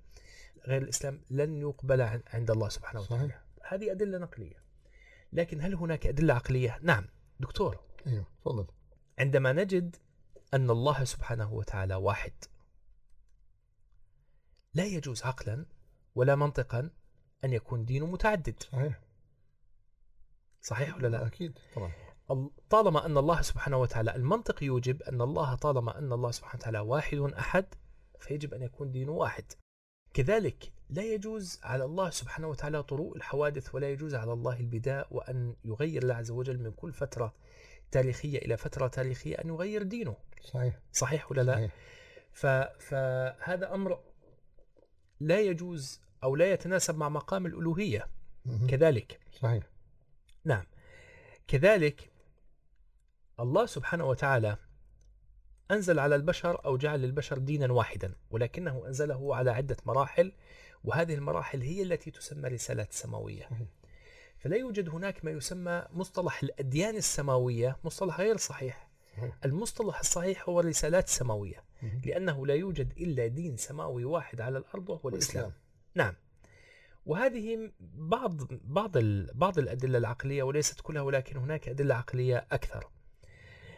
غير 0.68 0.82
الإسلام 0.82 1.22
لن 1.30 1.58
يقبل 1.58 2.02
عن- 2.02 2.24
عند 2.28 2.52
الله 2.52 2.70
سبحانه 2.70 3.02
وتعالى. 3.02 3.24
صحيح 3.28 3.42
هذه 3.74 3.92
أدلة 3.92 4.18
نقلية. 4.18 4.64
لكن 5.34 5.62
هل 5.62 5.76
هناك 5.76 6.08
أدلة 6.08 6.34
عقلية؟ 6.34 6.80
نعم. 6.82 7.06
دكتور. 7.40 7.80
أيوه 8.08 8.26
تفضل. 8.42 8.68
عندما 9.20 9.54
نجد 9.54 9.96
أن 10.54 10.70
الله 10.70 11.04
سبحانه 11.04 11.54
وتعالى 11.54 11.96
واحد 11.96 12.34
لا 14.74 14.86
يجوز 14.86 15.24
عقلا 15.24 15.66
ولا 16.16 16.36
منطقا 16.36 16.90
أن 17.46 17.54
يكون 17.54 17.86
دينه 17.86 18.06
متعدد. 18.06 18.64
صحيح. 18.64 19.00
صحيح 20.62 20.96
ولا 20.96 21.08
لا؟ 21.08 21.26
أكيد 21.28 21.60
طبعا. 21.76 21.92
ال- 22.32 22.50
طالما 22.70 23.06
أن 23.06 23.18
الله 23.18 23.42
سبحانه 23.42 23.78
وتعالى 23.78 24.16
المنطق 24.16 24.64
يوجب 24.64 25.02
أن 25.04 25.22
الله 25.22 25.56
طالما 25.56 25.98
أن 25.98 26.14
الله 26.14 26.32
سبحانه 26.32 26.60
وتعالى 26.62 26.80
واحد 26.80 27.18
أحد 27.18 27.66
فيجب 28.20 28.54
أن 28.54 28.62
يكون 28.62 28.92
دينه 28.92 29.12
واحد. 29.12 29.46
كذلك 30.16 30.72
لا 30.90 31.04
يجوز 31.04 31.60
على 31.64 31.86
الله 31.86 32.10
سبحانه 32.10 32.48
وتعالى 32.48 32.84
طروء 32.84 33.16
الحوادث 33.16 33.76
ولا 33.76 33.90
يجوز 33.90 34.16
على 34.16 34.34
الله 34.34 34.60
البداء 34.60 35.08
وأن 35.12 35.56
يغير 35.66 36.04
الله 36.04 36.16
عز 36.16 36.32
وجل 36.32 36.60
من 36.60 36.72
كل 36.72 36.94
فترة 36.94 37.34
تاريخية 37.92 38.38
إلى 38.38 38.58
فترة 38.58 38.88
تاريخية 38.88 39.36
أن 39.36 39.50
يغير 39.50 39.84
دينه. 39.84 40.16
صحيح. 40.44 40.80
صحيح 40.92 41.32
ولا 41.32 41.42
لا؟ 41.42 41.54
صحيح. 41.54 41.72
ف... 42.34 42.46
فهذا 42.84 43.74
أمر 43.74 44.00
لا 45.20 45.40
يجوز 45.42 46.02
أو 46.24 46.36
لا 46.36 46.52
يتناسب 46.52 46.98
مع 46.98 47.10
مقام 47.10 47.46
الألوهية. 47.46 48.08
مهم. 48.46 48.68
كذلك. 48.68 49.20
صحيح. 49.42 49.64
نعم. 50.46 50.66
كذلك 51.48 52.12
الله 53.40 53.66
سبحانه 53.66 54.06
وتعالى 54.06 54.58
أنزل 55.72 56.00
على 56.00 56.16
البشر 56.16 56.66
أو 56.66 56.78
جعل 56.78 57.00
للبشر 57.02 57.38
دينا 57.38 57.74
واحدا 57.74 58.14
ولكنه 58.32 58.88
أنزله 58.88 59.36
على 59.36 59.52
عدة 59.52 59.78
مراحل 59.86 60.32
وهذه 60.84 61.14
المراحل 61.14 61.62
هي 61.62 61.82
التي 61.84 62.12
تسمى 62.12 62.50
رسالات 62.50 62.94
سماوية. 62.94 63.50
فلا 64.38 64.58
يوجد 64.58 64.90
هناك 64.90 65.26
ما 65.26 65.32
يسمى 65.32 65.84
مصطلح 65.94 66.44
الأديان 66.44 66.96
السماوية 66.96 67.78
مصطلح 67.84 68.20
غير 68.20 68.38
صحيح. 68.38 68.90
المصطلح 69.46 70.00
الصحيح 70.00 70.50
هو 70.50 70.60
الرسالات 70.60 71.08
السماوية. 71.08 71.64
لأنه 72.06 72.48
لا 72.48 72.54
يوجد 72.54 72.94
إلا 72.98 73.28
دين 73.28 73.58
سماوي 73.58 74.06
واحد 74.06 74.42
على 74.42 74.58
الأرض 74.58 74.90
وهو 74.90 75.10
الإسلام. 75.10 75.54
نعم 75.96 76.14
وهذه 77.06 77.72
بعض 77.80 78.38
بعض 78.52 78.98
بعض 79.34 79.60
الأدلة 79.60 79.98
العقلية 79.98 80.44
وليست 80.44 80.82
كلها 80.82 81.02
ولكن 81.02 81.38
هناك 81.38 81.70
أدلة 81.70 81.96
عقلية 81.96 82.48
أكثر. 82.52 82.88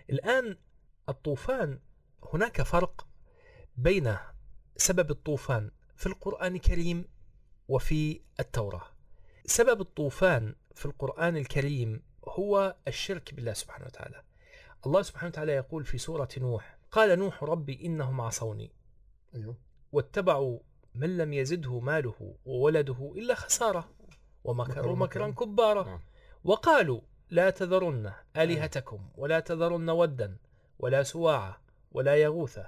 الآن 0.09 0.57
الطوفان 1.09 1.79
هناك 2.33 2.61
فرق 2.61 3.07
بين 3.77 4.17
سبب 4.77 5.11
الطوفان 5.11 5.71
في 5.95 6.05
القرآن 6.07 6.55
الكريم 6.55 7.05
وفي 7.67 8.21
التوراة. 8.39 8.87
سبب 9.45 9.81
الطوفان 9.81 10.55
في 10.75 10.85
القرآن 10.85 11.37
الكريم 11.37 12.03
هو 12.27 12.75
الشرك 12.87 13.33
بالله 13.33 13.53
سبحانه 13.53 13.85
وتعالى. 13.85 14.23
الله 14.85 15.01
سبحانه 15.01 15.27
وتعالى 15.27 15.51
يقول 15.51 15.85
في 15.85 15.97
سورة 15.97 16.29
نوح: 16.37 16.77
قال 16.91 17.19
نوح 17.19 17.43
ربي 17.43 17.85
إنهم 17.85 18.21
عصوني 18.21 18.71
أيوه 19.35 19.57
واتبعوا 19.91 20.59
من 20.95 21.17
لم 21.17 21.33
يزده 21.33 21.79
ماله 21.79 22.35
وولده 22.45 23.13
إلا 23.15 23.35
خسارة 23.35 23.89
ومكروا 24.43 24.95
مكروا 24.95 25.27
مكرا. 25.27 25.45
كبارا 25.45 25.83
نعم. 25.83 25.99
وقالوا 26.43 27.01
لا 27.29 27.49
تذرن 27.49 28.13
آلهتكم 28.37 29.09
ولا 29.15 29.39
تذرن 29.39 29.89
ودا 29.89 30.37
ولا 30.79 31.03
سواعا 31.03 31.53
ولا 31.91 32.15
يغوث 32.15 32.59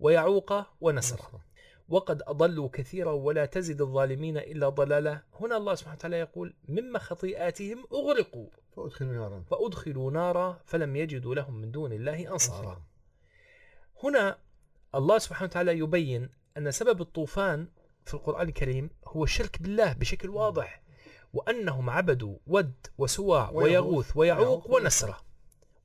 ويعوق 0.00 0.52
نصرة. 0.82 1.40
وقد 1.88 2.22
أضلوا 2.26 2.68
كثيرا 2.72 3.12
ولا 3.12 3.46
تزد 3.46 3.80
الظالمين 3.80 4.36
إلا 4.36 4.68
ضلالا. 4.68 5.22
هنا 5.40 5.56
الله 5.56 5.74
سبحانه 5.74 5.96
وتعالى 5.96 6.18
يقول 6.18 6.54
مما 6.68 6.98
خطيئاتهم 6.98 7.84
أغرقوا. 7.92 8.46
فأدخلوا 8.76 9.12
نارا. 9.12 9.44
فأدخلوا 9.50 10.10
نارا 10.10 10.60
فلم 10.64 10.96
يجدوا 10.96 11.34
لهم 11.34 11.54
من 11.54 11.70
دون 11.70 11.92
الله 11.92 12.32
أنصارا. 12.32 12.82
هنا 14.04 14.38
الله 14.94 15.18
سبحانه 15.18 15.50
وتعالى 15.50 15.78
يبين 15.78 16.30
أن 16.56 16.70
سبب 16.70 17.00
الطوفان 17.00 17.68
في 18.04 18.14
القرآن 18.14 18.48
الكريم 18.48 18.90
هو 19.06 19.24
الشرك 19.24 19.62
بالله 19.62 19.92
بشكل 19.92 20.28
واضح 20.28 20.82
وأنهم 21.32 21.90
عبدوا 21.90 22.36
ود 22.46 22.86
وسواع 22.98 23.50
ويغوث. 23.50 24.16
ويعوق 24.16 24.70
ونسرة 24.74 25.20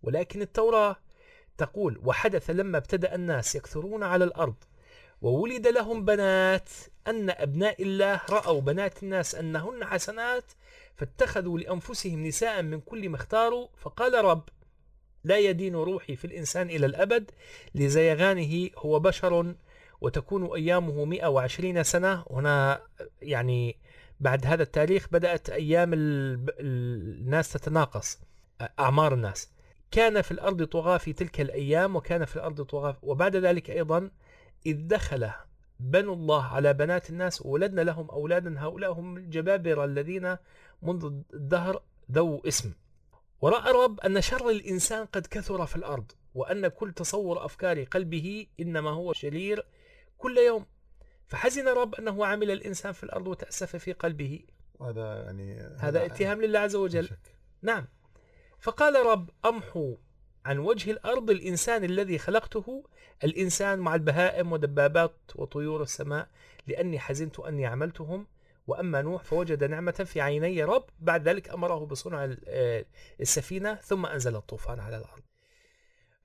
ولكن 0.03 0.41
التوراة 0.41 0.95
تقول 1.57 2.01
وحدث 2.03 2.49
لما 2.49 2.77
ابتدأ 2.77 3.15
الناس 3.15 3.55
يكثرون 3.55 4.03
على 4.03 4.23
الأرض 4.23 4.55
وولد 5.21 5.67
لهم 5.67 6.05
بنات 6.05 6.69
أن 7.07 7.29
أبناء 7.29 7.81
الله 7.83 8.21
رأوا 8.29 8.61
بنات 8.61 9.03
الناس 9.03 9.35
أنهن 9.35 9.85
حسنات 9.85 10.51
فاتخذوا 10.95 11.59
لأنفسهم 11.59 12.23
نساء 12.27 12.61
من 12.61 12.79
كل 12.81 13.09
ما 13.09 13.15
اختاروا 13.15 13.67
فقال 13.77 14.25
رب 14.25 14.49
لا 15.23 15.37
يدين 15.37 15.75
روحي 15.75 16.15
في 16.15 16.25
الإنسان 16.25 16.69
إلى 16.69 16.85
الأبد 16.85 17.31
لزيغانه 17.75 18.69
هو 18.77 18.99
بشر 18.99 19.55
وتكون 20.01 20.53
أيامه 20.55 21.05
120 21.05 21.83
سنة. 21.83 22.25
هنا 22.31 22.81
يعني 23.21 23.77
بعد 24.19 24.45
هذا 24.45 24.63
التاريخ 24.63 25.07
بدأت 25.11 25.49
أيام 25.49 25.93
ال- 25.93 26.45
الناس 26.59 27.53
تتناقص 27.53 28.19
أعمار 28.79 29.13
الناس. 29.13 29.50
كان 29.91 30.21
في 30.21 30.31
الأرض 30.31 30.63
طغاة 30.63 30.97
في 30.97 31.13
تلك 31.13 31.41
الأيام 31.41 31.95
وكان 31.95 32.25
في 32.25 32.35
الأرض 32.35 32.61
طغاة. 32.61 32.97
وبعد 33.01 33.35
ذلك 33.35 33.69
أيضا 33.69 34.11
إذ 34.65 34.87
دخل 34.87 35.29
بنو 35.79 36.13
الله 36.13 36.43
على 36.43 36.73
بنات 36.73 37.09
الناس 37.09 37.45
وولدنا 37.45 37.81
لهم 37.81 38.09
أولادا 38.09 38.59
هؤلاء 38.59 38.91
هم 38.91 39.17
الجبابرة 39.17 39.85
الذين 39.85 40.37
منذ 40.81 41.05
الدهر 41.33 41.83
ذو 42.11 42.41
اسم. 42.47 42.73
ورأى 43.41 43.71
رب 43.71 43.99
أن 43.99 44.21
شر 44.21 44.49
الإنسان 44.49 45.05
قد 45.05 45.27
كثر 45.27 45.65
في 45.65 45.75
الأرض 45.75 46.11
وأن 46.35 46.67
كل 46.67 46.93
تصور 46.93 47.45
أفكار 47.45 47.83
قلبه 47.83 48.47
إنما 48.59 48.89
هو 48.89 49.13
شرير 49.13 49.65
كل 50.17 50.37
يوم. 50.37 50.65
فحزن 51.27 51.67
رب 51.67 51.95
أنه 51.95 52.25
عمل 52.25 52.51
الإنسان 52.51 52.91
في 52.91 53.03
الأرض 53.03 53.27
وتأسف 53.27 53.75
في 53.75 53.93
قلبه. 53.93 54.45
وهذا 54.79 55.23
يعني 55.23 55.59
هذا 55.79 56.05
اتهام 56.05 56.41
لله 56.41 56.59
عز 56.59 56.75
وجل. 56.75 57.09
نعم. 57.61 57.87
فقال 58.61 59.05
رب 59.05 59.29
أمحو 59.45 59.97
عن 60.45 60.59
وجه 60.59 60.91
الأرض 60.91 61.29
الإنسان 61.29 61.83
الذي 61.83 62.17
خلقته 62.17 62.83
الإنسان 63.23 63.79
مع 63.79 63.95
البهائم 63.95 64.51
ودبابات 64.51 65.15
وطيور 65.35 65.81
السماء 65.81 66.27
لأني 66.67 66.99
حزنت 66.99 67.39
أني 67.39 67.65
عملتهم. 67.65 68.27
وأما 68.67 69.01
نوح 69.01 69.23
فوجد 69.23 69.63
نعمة 69.63 69.91
في 69.91 70.21
عيني 70.21 70.63
رب 70.63 70.85
بعد 70.99 71.27
ذلك 71.27 71.49
أمره 71.49 71.85
بصنع 71.85 72.35
آه، 72.47 72.85
السفينة 73.21 73.75
ثم 73.75 74.05
أنزل 74.05 74.35
الطوفان 74.35 74.79
على 74.79 74.97
الأرض. 74.97 75.23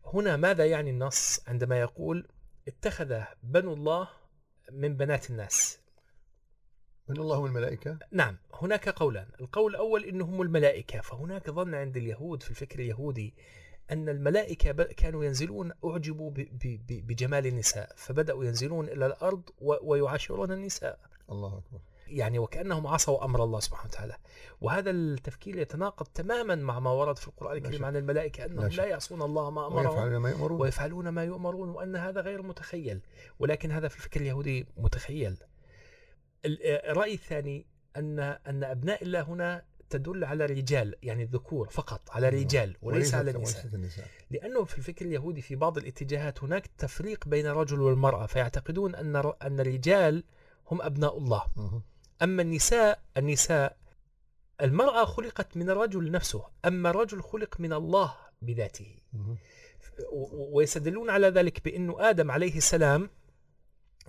هنا 0.04 0.36
ماذا 0.36 0.66
يعني 0.66 0.90
النص 0.90 1.40
عندما 1.48 1.80
يقول 1.80 2.28
اتخذ 2.68 3.22
بنو 3.42 3.74
الله 3.74 4.08
من 4.72 4.96
بنات 4.96 5.30
الناس؟ 5.30 5.85
من 7.08 7.16
الله 7.16 7.38
والملائكة 7.38 7.98
نعم 8.12 8.36
هناك 8.54 8.88
قولان. 8.88 9.26
القول 9.40 9.70
الأول 9.70 10.04
إنهم 10.04 10.42
الملائكة 10.42 11.00
فهناك 11.00 11.50
ظن 11.50 11.74
عند 11.74 11.96
اليهود 11.96 12.42
في 12.42 12.50
الفكر 12.50 12.78
اليهودي 12.78 13.34
أن 13.90 14.08
الملائكة 14.08 14.72
كانوا 14.72 15.24
ينزلون 15.24 15.72
أعجبوا 15.84 16.30
بجمال 16.88 17.46
النساء 17.46 17.92
فبدأوا 17.96 18.44
ينزلون 18.44 18.88
إلى 18.88 19.06
الأرض 19.06 19.42
ويعاشرون 19.60 20.52
النساء. 20.52 20.98
الله 21.30 21.58
أكبر. 21.58 21.80
يعني 22.06 22.38
وكأنهم 22.38 22.86
عصوا 22.86 23.24
أمر 23.24 23.44
الله 23.44 23.60
سبحانه 23.60 23.88
وتعالى. 23.88 24.16
وهذا 24.60 24.90
التفكير 24.90 25.58
يتناقض 25.58 26.06
تماما 26.06 26.54
مع 26.54 26.80
ما 26.80 26.90
ورد 26.90 27.18
في 27.18 27.28
القرآن 27.28 27.56
الكريم. 27.56 27.84
عن 27.84 27.96
الملائكة 27.96 28.44
أنهم 28.44 28.66
لا 28.66 28.76
لا. 28.76 28.84
يعصون 28.84 29.22
الله 29.22 29.50
ما 29.50 29.66
أمرهم 29.66 29.86
ويفعلون 29.86 30.16
ما 30.16 30.30
يؤمرون. 30.30 30.60
ويفعلون 30.60 31.08
ما 31.08 31.24
يؤمرون 31.24 31.68
وأن 31.68 31.96
هذا 31.96 32.20
غير 32.20 32.42
متخيل. 32.42 33.00
ولكن 33.38 33.70
هذا 33.70 33.88
في 33.88 33.96
الفكر 33.96 34.20
اليهودي 34.20 34.66
متخيل. 34.76 35.36
الرأي 36.46 37.14
الثاني 37.14 37.66
أن 37.96 38.18
أن 38.20 38.64
أبناء 38.64 39.02
الله 39.02 39.22
هنا 39.22 39.64
تدل 39.90 40.24
على 40.24 40.44
الرجال 40.44 40.94
يعني 41.02 41.22
الذكور 41.22 41.68
فقط 41.68 42.10
على 42.10 42.28
الرجال 42.28 42.76
وليس 42.82 43.06
وليست- 43.08 43.14
على 43.14 43.30
النساء 43.30 43.74
النساء. 43.74 44.06
لأنه 44.30 44.64
في 44.64 44.78
الفكر 44.78 45.04
اليهودي 45.04 45.40
في 45.42 45.56
بعض 45.56 45.78
الاتجاهات 45.78 46.42
هناك 46.44 46.66
تفريق 46.78 47.28
بين 47.28 47.46
الرجل 47.46 47.80
والمرأة 47.80 48.26
فيعتقدون 48.26 48.94
أن 48.94 49.16
أن 49.42 49.60
الرجال 49.60 50.24
هم 50.70 50.82
أبناء 50.82 51.18
الله. 51.18 51.42
أما 52.22 52.42
النساء 52.42 53.00
النساء 53.16 53.76
المرأة 54.60 55.04
خلقت 55.04 55.56
من 55.56 55.70
الرجل 55.70 56.10
نفسه 56.10 56.44
أما 56.64 56.90
الرجل 56.90 57.22
خلق 57.22 57.60
من 57.60 57.72
الله 57.72 58.14
بذاته. 58.42 58.96
ويستدلون 60.52 61.10
على 61.10 61.28
ذلك 61.28 61.64
بأنه 61.64 62.10
آدم 62.10 62.30
عليه 62.30 62.56
السلام 62.56 63.10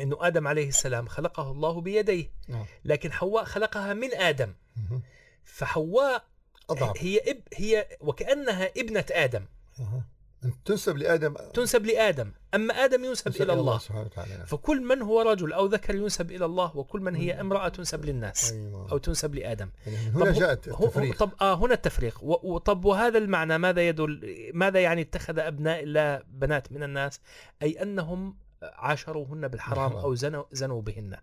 أنه 0.01 0.17
آدم 0.21 0.47
عليه 0.47 0.67
السلام 0.67 1.07
خلقه 1.07 1.51
الله 1.51 1.81
بيديه. 1.81 2.31
نعم. 2.47 2.65
لكن 2.85 3.11
حواء 3.11 3.43
خلقها 3.43 3.93
من 3.93 4.13
آدم. 4.13 4.53
مه. 4.91 5.01
فحواء 5.43 6.23
أضعف. 6.69 7.03
هي 7.03 7.19
اب 7.31 7.41
هي 7.53 7.87
وكأنها 8.01 8.71
ابنة 8.77 9.05
آدم. 9.11 9.45
أها. 9.79 10.03
أن 10.45 10.53
تنسب 10.65 10.97
لآدم. 10.97 11.33
تنسب 11.53 11.85
لآدم. 11.85 12.31
أما 12.53 12.73
آدم 12.73 13.05
ينسب 13.05 13.23
تنسب 13.23 13.41
إلى 13.41 13.53
الله 13.53 13.77
سبحانه 13.77 14.01
وتعالى. 14.05 14.37
نعم. 14.37 14.45
فكل 14.45 14.81
من 14.81 15.01
هو 15.01 15.21
رجل 15.21 15.53
أو 15.53 15.65
ذكر 15.65 15.95
ينسب 15.95 16.31
إلى 16.31 16.45
الله 16.45 16.77
وكل 16.77 17.01
من 17.01 17.15
هي 17.15 17.41
امرأة 17.41 17.67
تنسب 17.67 18.05
للناس 18.05 18.51
أيوة. 18.51 18.91
أو 18.91 18.97
تنسب 18.97 19.35
لآدم. 19.35 19.69
يعني 19.87 19.97
هنا 19.97 20.25
طب 20.25 20.33
جاءت 20.33 20.67
التفريق. 20.67 21.17
طب 21.17 21.31
آه 21.41 21.55
هنا 21.55 21.73
التفريق. 21.73 22.23
وطب 22.23 22.85
وهذا 22.85 23.17
المعنى 23.17 23.57
ماذا 23.57 23.87
يدل 23.87 24.35
ماذا 24.53 24.79
يعني 24.79 25.01
اتخذ 25.01 25.39
أبناء 25.39 25.83
الله 25.83 26.23
بنات 26.27 26.71
من 26.71 26.83
الناس؟ 26.83 27.19
أي 27.61 27.81
أنهم 27.81 28.37
عاشروهن 28.64 29.47
بالحرام 29.47 29.88
بالحرام. 29.89 30.03
أو 30.05 30.16
زنوا, 30.16 30.43
زنوا 30.51 30.82
بهن 30.82 31.18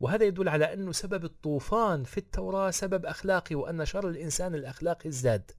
وهذا 0.00 0.24
يدل 0.24 0.48
على 0.48 0.72
أنه 0.72 0.92
سبب 0.92 1.24
الطوفان 1.24 2.04
في 2.04 2.18
التوراة 2.18 2.70
سبب 2.70 3.06
أخلاقي 3.06 3.54
وأن 3.56 3.84
شر 3.84 4.08
الإنسان 4.08 4.54
الأخلاقي 4.54 5.08
ازداد 5.08 5.50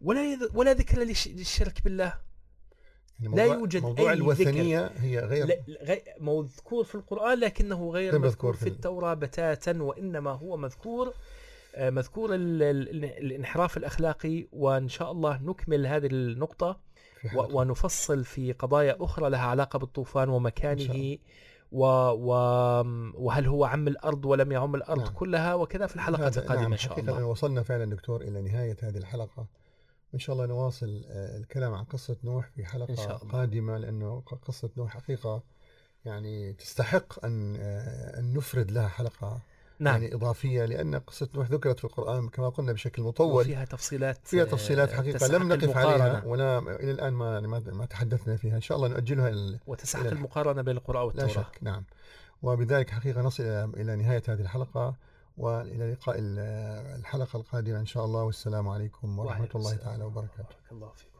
ولا. 0.00 0.38
ولا 0.54 0.72
ذكر 0.72 0.96
للش- 1.04 1.28
للشرك 1.28 1.84
بالله 1.84 2.14
يعني 3.20 3.36
لا 3.36 3.44
يوجد 3.44 3.82
موضوع 3.82 4.10
أي 4.10 4.14
ذكر. 4.16 4.22
الوثنية 4.24 4.86
هي 4.98 5.18
غير. 5.18 5.62
مذكور 6.20 6.84
في 6.84 6.94
القرآن 6.94 7.38
لكنه 7.40 7.90
غير 7.90 8.18
مذكور 8.18 8.52
في 8.52 8.60
في 8.60 8.66
ال- 8.68 8.72
التوراة 8.72 9.14
بتاتا 9.14 9.82
وإنما 9.82 10.30
هو 10.30 10.56
مذكور 10.56 11.12
آه، 11.74 11.90
مذكور 11.90 12.34
ال... 12.34 12.62
ال... 12.62 13.04
الانحراف 13.04 13.76
الأخلاقي 13.76 14.46
وإن 14.52 14.88
شاء 14.88 15.12
الله 15.12 15.42
نكمل 15.42 15.86
هذه 15.86 16.06
النقطة 16.06 16.80
في. 17.18 17.28
ونفصل 17.36 18.24
في 18.24 18.52
قضايا 18.52 18.96
أخرى 19.00 19.30
لها 19.30 19.46
علاقة 19.46 19.78
بالطوفان 19.78 20.28
ومكانه. 20.28 21.18
و... 21.72 21.84
و... 22.10 22.32
وهل 23.14 23.46
هو 23.46 23.64
عم 23.64 23.88
الأرض 23.88 24.24
ولم 24.24 24.52
يعم 24.52 24.74
الأرض 24.74 25.02
نعم. 25.02 25.12
كلها 25.12 25.54
وكذا 25.54 25.86
في 25.86 25.96
الحلقة 25.96 26.28
القادمة 26.28 26.62
نعم 26.62 26.72
إن 26.72 26.78
شاء 26.78 26.92
حقيقة 26.92 27.16
الله 27.16 27.24
وصلنا 27.24 27.62
فعلا 27.62 27.84
دكتور 27.84 28.20
إلى 28.20 28.42
نهاية 28.42 28.76
هذه 28.82 28.96
الحلقة 28.96 29.46
وإن 30.12 30.18
شاء 30.20 30.34
الله 30.34 30.46
نواصل 30.46 31.04
آه، 31.08 31.36
الكلام 31.36 31.74
عن 31.74 31.84
قصة 31.84 32.16
نوح 32.24 32.50
في 32.50 32.64
حلقة 32.64 32.90
إن 32.90 32.96
شاء 32.96 33.22
الله. 33.22 33.32
قادمة 33.32 33.78
لأنه 33.78 34.20
قصة 34.20 34.70
نوح 34.76 34.94
حقيقة 34.94 35.42
يعني 36.04 36.52
تستحق 36.52 37.24
أن 37.24 37.56
آه، 37.56 38.18
أن 38.18 38.34
نفرد 38.34 38.70
لها 38.70 38.88
حلقة 38.88 39.40
نعم. 39.80 39.94
يعني 40.02 40.14
إضافية 40.14 40.64
لأن 40.64 40.94
قصة 40.94 41.28
نوح 41.34 41.50
ذكرت 41.50 41.78
في 41.78 41.84
القرآن 41.84 42.28
كما 42.28 42.48
قلنا 42.48 42.72
بشكل 42.72 43.02
مطول. 43.02 43.40
وفيها 43.40 43.64
تفصيلات 43.64 44.18
فيها 44.28 44.42
آه، 44.42 44.46
تفصيلات 44.46 44.92
حقيقة 44.92 45.18
تستحق 45.18 45.38
لم 45.38 45.48
نقف 45.48 45.64
المقارنة. 45.64 46.04
عليها 46.04 46.22
ولا 46.24 46.58
إلى 46.58 46.90
الآن 46.90 47.12
ما 47.12 47.40
ما 47.40 47.62
ما 47.66 47.86
تحدثنا 47.86 48.36
فيها. 48.36 48.56
إن 48.56 48.60
شاء 48.60 48.76
الله 48.76 48.88
نؤجلها 48.88 49.30
إلى- 49.30 49.96
المقارنة 49.96 50.62
بين 50.62 50.76
القرآن 50.76 51.00
لا 51.00 51.24
والتوراة 51.24 51.28
شك. 51.44 51.58
نعم. 51.62 51.84
وبذلك 52.42 52.90
حقيقة 52.90 53.20
نصل 53.22 53.42
إلى- 53.72 53.78
نهاية 53.78 54.22
هذه 54.28 54.40
الحلقة 54.40 54.94
وإلى 55.38 55.92
لقاء 55.92 56.18
ال- 56.18 56.38
الحلقة 57.00 57.36
القادمة 57.36 57.80
إن 57.80 57.86
شاء 57.86 58.04
الله. 58.04 58.22
والسلام 58.22 58.68
عليكم 58.68 59.18
ورحمة 59.18 59.36
وعليكم 59.36 59.58
الله. 59.58 59.76
تعالى 59.76 60.04
وبركاته. 60.04 60.42
بارك 60.44 60.72
الله 60.72 60.88
فيكم. 60.96 61.17